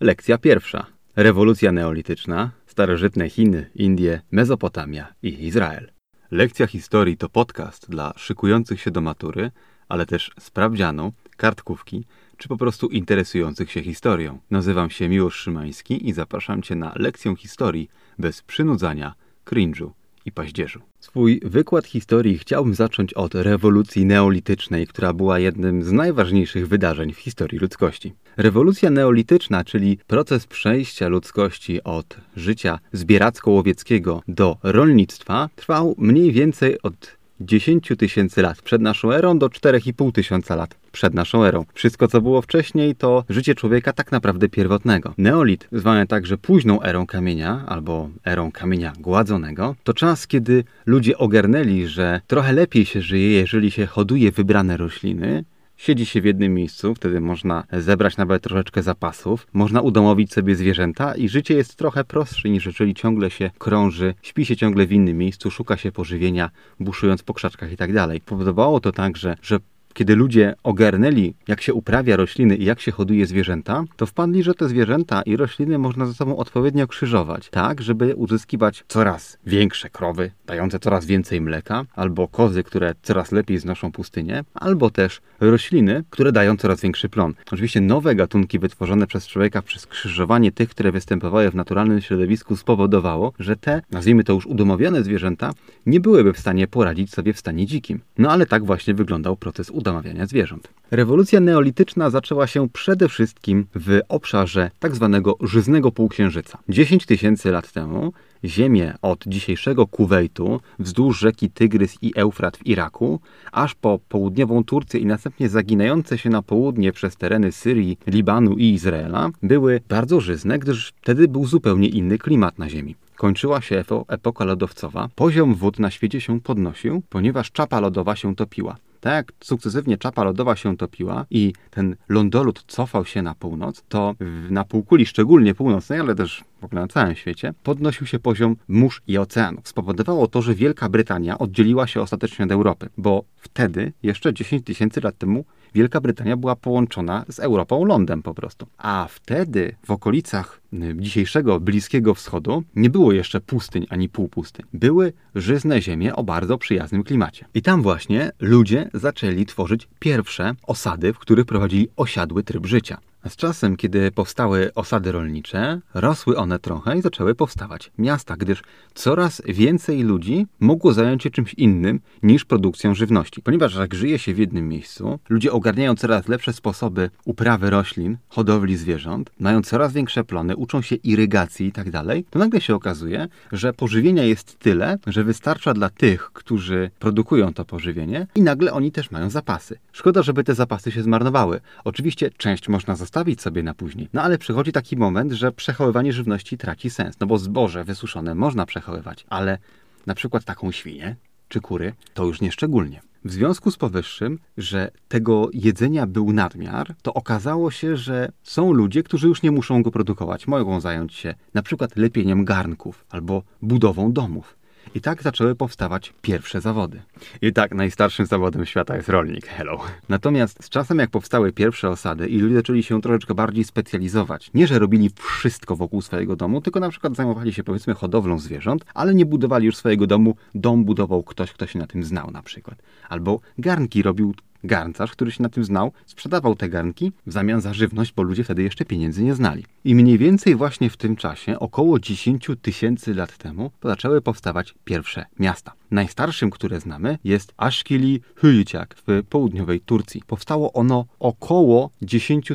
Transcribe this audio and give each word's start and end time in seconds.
Lekcja 0.00 0.38
pierwsza. 0.38 0.86
Rewolucja 1.16 1.72
neolityczna, 1.72 2.50
starożytne 2.66 3.30
Chiny, 3.30 3.70
Indie, 3.74 4.20
Mezopotamia 4.30 5.14
i 5.22 5.46
Izrael. 5.46 5.92
Lekcja 6.30 6.66
historii 6.66 7.16
to 7.16 7.28
podcast 7.28 7.90
dla 7.90 8.12
szykujących 8.16 8.80
się 8.80 8.90
do 8.90 9.00
matury, 9.00 9.50
ale 9.88 10.06
też 10.06 10.30
sprawdzianu, 10.40 11.12
kartkówki 11.36 12.04
czy 12.36 12.48
po 12.48 12.56
prostu 12.56 12.88
interesujących 12.88 13.72
się 13.72 13.82
historią. 13.82 14.38
Nazywam 14.50 14.90
się 14.90 15.08
Miłosz 15.08 15.36
Szymański 15.36 16.08
i 16.08 16.12
zapraszam 16.12 16.62
Cię 16.62 16.74
na 16.74 16.92
lekcję 16.96 17.36
historii 17.36 17.88
bez 18.18 18.42
przynudzania, 18.42 19.14
cringe'u 19.46 19.90
i 20.26 20.32
paździerzu. 20.32 20.80
Swój 21.00 21.40
wykład 21.44 21.86
historii 21.86 22.38
chciałbym 22.38 22.74
zacząć 22.74 23.14
od 23.14 23.34
rewolucji 23.34 24.06
neolitycznej, 24.06 24.86
która 24.86 25.12
była 25.12 25.38
jednym 25.38 25.82
z 25.82 25.92
najważniejszych 25.92 26.68
wydarzeń 26.68 27.12
w 27.12 27.18
historii 27.18 27.58
ludzkości. 27.58 28.12
Rewolucja 28.36 28.90
neolityczna, 28.90 29.64
czyli 29.64 29.98
proces 30.06 30.46
przejścia 30.46 31.08
ludzkości 31.08 31.82
od 31.82 32.16
życia 32.36 32.78
zbieracko-łowieckiego 32.92 34.22
do 34.28 34.56
rolnictwa, 34.62 35.48
trwał 35.56 35.94
mniej 35.98 36.32
więcej 36.32 36.82
od 36.82 37.15
10 37.40 37.92
tysięcy 37.98 38.42
lat 38.42 38.62
przed 38.62 38.82
naszą 38.82 39.12
erą 39.12 39.38
do 39.38 39.48
4,5 39.48 40.12
tysiąca 40.12 40.56
lat 40.56 40.76
przed 40.92 41.14
naszą 41.14 41.44
erą. 41.44 41.64
Wszystko, 41.74 42.08
co 42.08 42.20
było 42.20 42.42
wcześniej, 42.42 42.94
to 42.94 43.24
życie 43.28 43.54
człowieka 43.54 43.92
tak 43.92 44.12
naprawdę 44.12 44.48
pierwotnego. 44.48 45.14
Neolit, 45.18 45.68
zwany 45.72 46.06
także 46.06 46.38
późną 46.38 46.82
erą 46.82 47.06
kamienia 47.06 47.64
albo 47.66 48.08
erą 48.24 48.52
kamienia 48.52 48.92
gładzonego, 49.00 49.74
to 49.84 49.94
czas, 49.94 50.26
kiedy 50.26 50.64
ludzie 50.86 51.18
ogarnęli, 51.18 51.86
że 51.86 52.20
trochę 52.26 52.52
lepiej 52.52 52.84
się 52.84 53.02
żyje, 53.02 53.30
jeżeli 53.30 53.70
się 53.70 53.86
hoduje 53.86 54.32
wybrane 54.32 54.76
rośliny, 54.76 55.44
Siedzi 55.76 56.06
się 56.06 56.20
w 56.20 56.24
jednym 56.24 56.54
miejscu, 56.54 56.94
wtedy 56.94 57.20
można 57.20 57.64
zebrać 57.72 58.16
nawet 58.16 58.42
troszeczkę 58.42 58.82
zapasów, 58.82 59.46
można 59.52 59.80
udomowić 59.80 60.32
sobie 60.32 60.56
zwierzęta 60.56 61.14
i 61.14 61.28
życie 61.28 61.54
jest 61.54 61.76
trochę 61.76 62.04
prostsze 62.04 62.48
niż 62.48 62.66
jeżeli 62.66 62.94
ciągle 62.94 63.30
się 63.30 63.50
krąży, 63.58 64.14
śpi 64.22 64.46
się 64.46 64.56
ciągle 64.56 64.86
w 64.86 64.92
innym 64.92 65.18
miejscu, 65.18 65.50
szuka 65.50 65.76
się 65.76 65.92
pożywienia, 65.92 66.50
buszując 66.80 67.22
po 67.22 67.34
krzaczkach 67.34 67.72
i 67.72 67.76
tak 67.76 67.92
dalej. 67.92 68.20
Powodowało 68.20 68.80
to 68.80 68.92
także, 68.92 69.36
że 69.42 69.58
kiedy 69.96 70.16
ludzie 70.16 70.54
ogarnęli, 70.62 71.34
jak 71.48 71.60
się 71.60 71.74
uprawia 71.74 72.16
rośliny 72.16 72.56
i 72.56 72.64
jak 72.64 72.80
się 72.80 72.92
hoduje 72.92 73.26
zwierzęta, 73.26 73.84
to 73.96 74.06
wpadli, 74.06 74.42
że 74.42 74.54
te 74.54 74.68
zwierzęta 74.68 75.22
i 75.22 75.36
rośliny 75.36 75.78
można 75.78 76.06
ze 76.06 76.14
sobą 76.14 76.36
odpowiednio 76.36 76.86
krzyżować, 76.86 77.48
tak, 77.50 77.82
żeby 77.82 78.14
uzyskiwać 78.14 78.84
coraz 78.88 79.38
większe 79.46 79.90
krowy, 79.90 80.30
dające 80.46 80.78
coraz 80.78 81.06
więcej 81.06 81.40
mleka, 81.40 81.84
albo 81.94 82.28
kozy, 82.28 82.62
które 82.62 82.94
coraz 83.02 83.32
lepiej 83.32 83.58
znoszą 83.58 83.92
pustynię, 83.92 84.44
albo 84.54 84.90
też 84.90 85.20
rośliny, 85.40 86.04
które 86.10 86.32
dają 86.32 86.56
coraz 86.56 86.80
większy 86.80 87.08
plon. 87.08 87.34
Oczywiście 87.52 87.80
nowe 87.80 88.14
gatunki 88.14 88.58
wytworzone 88.58 89.06
przez 89.06 89.26
człowieka 89.26 89.62
przez 89.62 89.86
krzyżowanie 89.86 90.52
tych, 90.52 90.68
które 90.68 90.92
występowały 90.92 91.50
w 91.50 91.54
naturalnym 91.54 92.00
środowisku 92.00 92.56
spowodowało, 92.56 93.32
że 93.38 93.56
te, 93.56 93.82
nazwijmy 93.90 94.24
to 94.24 94.32
już 94.32 94.46
udomowione 94.46 95.02
zwierzęta, 95.02 95.52
nie 95.86 96.00
byłyby 96.00 96.32
w 96.32 96.38
stanie 96.38 96.66
poradzić 96.66 97.14
sobie 97.14 97.32
w 97.32 97.38
stanie 97.38 97.66
dzikim. 97.66 98.00
No 98.18 98.30
ale 98.30 98.46
tak 98.46 98.64
właśnie 98.64 98.94
wyglądał 98.94 99.36
proces 99.36 99.70
udomowienia 99.70 99.85
udomawiania 99.86 100.26
zwierząt. 100.26 100.68
Rewolucja 100.90 101.40
neolityczna 101.40 102.10
zaczęła 102.10 102.46
się 102.46 102.68
przede 102.68 103.08
wszystkim 103.08 103.66
w 103.74 104.00
obszarze 104.08 104.70
tzw. 104.80 105.10
Tak 105.12 105.48
żyznego 105.48 105.92
półksiężyca. 105.92 106.58
10 106.68 107.06
tysięcy 107.06 107.50
lat 107.50 107.72
temu 107.72 108.12
ziemię 108.44 108.94
od 109.02 109.24
dzisiejszego 109.26 109.86
Kuwejtu 109.86 110.60
wzdłuż 110.78 111.18
rzeki 111.18 111.50
Tygrys 111.50 111.96
i 112.02 112.12
Eufrat 112.16 112.56
w 112.56 112.66
Iraku, 112.66 113.20
aż 113.52 113.74
po 113.74 113.98
południową 114.08 114.64
Turcję 114.64 115.00
i 115.00 115.06
następnie 115.06 115.48
zaginające 115.48 116.18
się 116.18 116.30
na 116.30 116.42
południe 116.42 116.92
przez 116.92 117.16
tereny 117.16 117.52
Syrii, 117.52 117.98
Libanu 118.06 118.52
i 118.52 118.64
Izraela, 118.64 119.30
były 119.42 119.80
bardzo 119.88 120.20
żyzne, 120.20 120.58
gdyż 120.58 120.92
wtedy 121.02 121.28
był 121.28 121.46
zupełnie 121.46 121.88
inny 121.88 122.18
klimat 122.18 122.58
na 122.58 122.68
ziemi. 122.68 122.94
Kończyła 123.16 123.60
się 123.60 123.84
epoka 124.08 124.44
lodowcowa, 124.44 125.08
poziom 125.14 125.54
wód 125.54 125.78
na 125.78 125.90
świecie 125.90 126.20
się 126.20 126.40
podnosił, 126.40 127.02
ponieważ 127.08 127.52
czapa 127.52 127.80
lodowa 127.80 128.16
się 128.16 128.36
topiła. 128.36 128.76
Tak 129.06 129.14
jak 129.14 129.32
sukcesywnie 129.44 129.98
czapa 129.98 130.24
lodowa 130.24 130.56
się 130.56 130.76
topiła 130.76 131.26
i 131.30 131.52
ten 131.70 131.96
lądolud 132.08 132.64
cofał 132.66 133.04
się 133.04 133.22
na 133.22 133.34
północ, 133.34 133.84
to 133.88 134.14
na 134.50 134.64
półkuli, 134.64 135.06
szczególnie 135.06 135.54
północnej, 135.54 136.00
ale 136.00 136.14
też 136.14 136.44
w 136.60 136.64
ogóle 136.64 136.80
na 136.80 136.88
całym 136.88 137.14
świecie, 137.14 137.54
podnosił 137.62 138.06
się 138.06 138.18
poziom 138.18 138.56
mórz 138.68 139.02
i 139.06 139.18
oceanów. 139.18 139.68
Spowodowało 139.68 140.26
to, 140.26 140.42
że 140.42 140.54
Wielka 140.54 140.88
Brytania 140.88 141.38
oddzieliła 141.38 141.86
się 141.86 142.00
ostatecznie 142.00 142.44
od 142.44 142.52
Europy, 142.52 142.88
bo 142.98 143.24
wtedy, 143.36 143.92
jeszcze 144.02 144.34
10 144.34 144.64
tysięcy 144.64 145.00
lat 145.00 145.18
temu, 145.18 145.44
Wielka 145.74 146.00
Brytania 146.00 146.36
była 146.36 146.56
połączona 146.56 147.24
z 147.28 147.40
Europą 147.40 147.84
lądem 147.84 148.22
po 148.22 148.34
prostu. 148.34 148.66
A 148.78 149.06
wtedy 149.10 149.76
w 149.86 149.90
okolicach 149.90 150.60
dzisiejszego 150.94 151.60
Bliskiego 151.60 152.14
Wschodu 152.14 152.62
nie 152.76 152.90
było 152.90 153.12
jeszcze 153.12 153.40
pustyń 153.40 153.86
ani 153.90 154.08
półpustyń. 154.08 154.66
Były 154.72 155.12
żyzne 155.34 155.82
ziemie 155.82 156.16
o 156.16 156.24
bardzo 156.24 156.58
przyjaznym 156.58 157.04
klimacie. 157.04 157.46
I 157.54 157.62
tam 157.62 157.82
właśnie 157.82 158.30
ludzie 158.40 158.90
zaczęli 158.94 159.46
tworzyć 159.46 159.88
pierwsze 159.98 160.54
osady, 160.62 161.12
w 161.12 161.18
których 161.18 161.46
prowadzili 161.46 161.88
osiadły 161.96 162.42
tryb 162.42 162.66
życia. 162.66 162.98
Z 163.28 163.36
czasem, 163.36 163.76
kiedy 163.76 164.10
powstały 164.10 164.74
osady 164.74 165.12
rolnicze, 165.12 165.80
rosły 165.94 166.36
one 166.36 166.58
trochę 166.58 166.98
i 166.98 167.02
zaczęły 167.02 167.34
powstawać 167.34 167.92
miasta, 167.98 168.36
gdyż 168.36 168.62
coraz 168.94 169.42
więcej 169.46 170.02
ludzi 170.02 170.46
mogło 170.60 170.92
zająć 170.92 171.22
się 171.22 171.30
czymś 171.30 171.54
innym 171.54 172.00
niż 172.22 172.44
produkcją 172.44 172.94
żywności. 172.94 173.42
Ponieważ 173.42 173.74
jak 173.74 173.94
żyje 173.94 174.18
się 174.18 174.34
w 174.34 174.38
jednym 174.38 174.68
miejscu, 174.68 175.18
ludzie 175.28 175.52
ogarniają 175.52 175.94
coraz 175.94 176.28
lepsze 176.28 176.52
sposoby 176.52 177.10
uprawy 177.24 177.70
roślin, 177.70 178.16
hodowli 178.28 178.76
zwierząt, 178.76 179.30
mają 179.40 179.62
coraz 179.62 179.92
większe 179.92 180.24
plony, 180.24 180.56
uczą 180.56 180.82
się 180.82 180.96
irygacji 180.96 181.66
i 181.66 181.72
tak 181.72 181.90
dalej, 181.90 182.24
to 182.30 182.38
nagle 182.38 182.60
się 182.60 182.74
okazuje, 182.74 183.28
że 183.52 183.72
pożywienia 183.72 184.22
jest 184.22 184.58
tyle, 184.58 184.98
że 185.06 185.24
wystarcza 185.24 185.74
dla 185.74 185.90
tych, 185.90 186.30
którzy 186.32 186.90
produkują 186.98 187.54
to 187.54 187.64
pożywienie 187.64 188.26
i 188.34 188.42
nagle 188.42 188.72
oni 188.72 188.92
też 188.92 189.10
mają 189.10 189.30
zapasy. 189.30 189.78
Szkoda, 189.92 190.22
żeby 190.22 190.44
te 190.44 190.54
zapasy 190.54 190.92
się 190.92 191.02
zmarnowały. 191.02 191.60
Oczywiście 191.84 192.30
część 192.30 192.68
można 192.68 192.96
zostawić 192.96 193.15
zostawić 193.16 193.42
sobie 193.42 193.62
na 193.62 193.74
później. 193.74 194.08
No 194.12 194.22
ale 194.22 194.38
przychodzi 194.38 194.72
taki 194.72 194.96
moment, 194.96 195.32
że 195.32 195.52
przechowywanie 195.52 196.12
żywności 196.12 196.58
traci 196.58 196.90
sens. 196.90 197.20
No 197.20 197.26
bo 197.26 197.38
zboże 197.38 197.84
wysuszone 197.84 198.34
można 198.34 198.66
przechowywać, 198.66 199.26
ale 199.28 199.58
na 200.06 200.14
przykład 200.14 200.44
taką 200.44 200.72
świnię 200.72 201.16
czy 201.48 201.60
kury 201.60 201.92
to 202.14 202.24
już 202.24 202.40
nie 202.40 202.52
szczególnie. 202.52 203.00
W 203.24 203.32
związku 203.32 203.70
z 203.70 203.76
powyższym, 203.76 204.38
że 204.56 204.90
tego 205.08 205.48
jedzenia 205.52 206.06
był 206.06 206.32
nadmiar, 206.32 206.94
to 207.02 207.14
okazało 207.14 207.70
się, 207.70 207.96
że 207.96 208.32
są 208.42 208.72
ludzie, 208.72 209.02
którzy 209.02 209.28
już 209.28 209.42
nie 209.42 209.50
muszą 209.50 209.82
go 209.82 209.90
produkować. 209.90 210.46
Mogą 210.46 210.80
zająć 210.80 211.14
się 211.14 211.34
na 211.54 211.62
przykład 211.62 211.96
lepieniem 211.96 212.44
garnków 212.44 213.04
albo 213.10 213.42
budową 213.62 214.12
domów. 214.12 214.56
I 214.96 215.00
tak 215.00 215.22
zaczęły 215.22 215.54
powstawać 215.54 216.12
pierwsze 216.22 216.60
zawody. 216.60 217.02
I 217.42 217.52
tak 217.52 217.74
najstarszym 217.74 218.26
zawodem 218.26 218.66
świata 218.66 218.96
jest 218.96 219.08
rolnik. 219.08 219.46
Hello. 219.46 219.80
Natomiast 220.08 220.64
z 220.64 220.68
czasem, 220.68 220.98
jak 220.98 221.10
powstały 221.10 221.52
pierwsze 221.52 221.88
osady 221.88 222.28
i 222.28 222.38
ludzie 222.38 222.54
zaczęli 222.54 222.82
się 222.82 223.00
troszeczkę 223.00 223.34
bardziej 223.34 223.64
specjalizować, 223.64 224.50
nie 224.54 224.66
że 224.66 224.78
robili 224.78 225.10
wszystko 225.16 225.76
wokół 225.76 226.02
swojego 226.02 226.36
domu, 226.36 226.60
tylko 226.60 226.80
na 226.80 226.90
przykład 226.90 227.16
zajmowali 227.16 227.52
się 227.52 227.64
powiedzmy 227.64 227.94
hodowlą 227.94 228.38
zwierząt, 228.38 228.84
ale 228.94 229.14
nie 229.14 229.26
budowali 229.26 229.66
już 229.66 229.76
swojego 229.76 230.06
domu, 230.06 230.36
dom 230.54 230.84
budował 230.84 231.22
ktoś, 231.22 231.52
kto 231.52 231.66
się 231.66 231.78
na 231.78 231.86
tym 231.86 232.04
znał 232.04 232.30
na 232.30 232.42
przykład. 232.42 232.82
Albo 233.08 233.40
garnki 233.58 234.02
robił 234.02 234.34
garncarz, 234.66 235.12
który 235.12 235.30
się 235.30 235.42
na 235.42 235.48
tym 235.48 235.64
znał, 235.64 235.92
sprzedawał 236.06 236.54
te 236.54 236.68
garnki 236.68 237.12
w 237.26 237.32
zamian 237.32 237.60
za 237.60 237.74
żywność, 237.74 238.12
bo 238.12 238.22
ludzie 238.22 238.44
wtedy 238.44 238.62
jeszcze 238.62 238.84
pieniędzy 238.84 239.22
nie 239.22 239.34
znali. 239.34 239.64
I 239.84 239.94
mniej 239.94 240.18
więcej 240.18 240.54
właśnie 240.54 240.90
w 240.90 240.96
tym 240.96 241.16
czasie, 241.16 241.58
około 241.58 241.98
10 241.98 242.50
tysięcy 242.62 243.14
lat 243.14 243.38
temu, 243.38 243.70
zaczęły 243.84 244.20
powstawać 244.20 244.74
pierwsze 244.84 245.24
miasta. 245.38 245.72
Najstarszym, 245.90 246.50
które 246.50 246.80
znamy, 246.80 247.18
jest 247.24 247.54
Ashkili 247.56 248.20
Hyjciak 248.36 248.96
w 249.06 249.22
południowej 249.28 249.80
Turcji. 249.80 250.22
Powstało 250.26 250.72
ono 250.72 251.04
około 251.18 251.90
10 252.02 252.52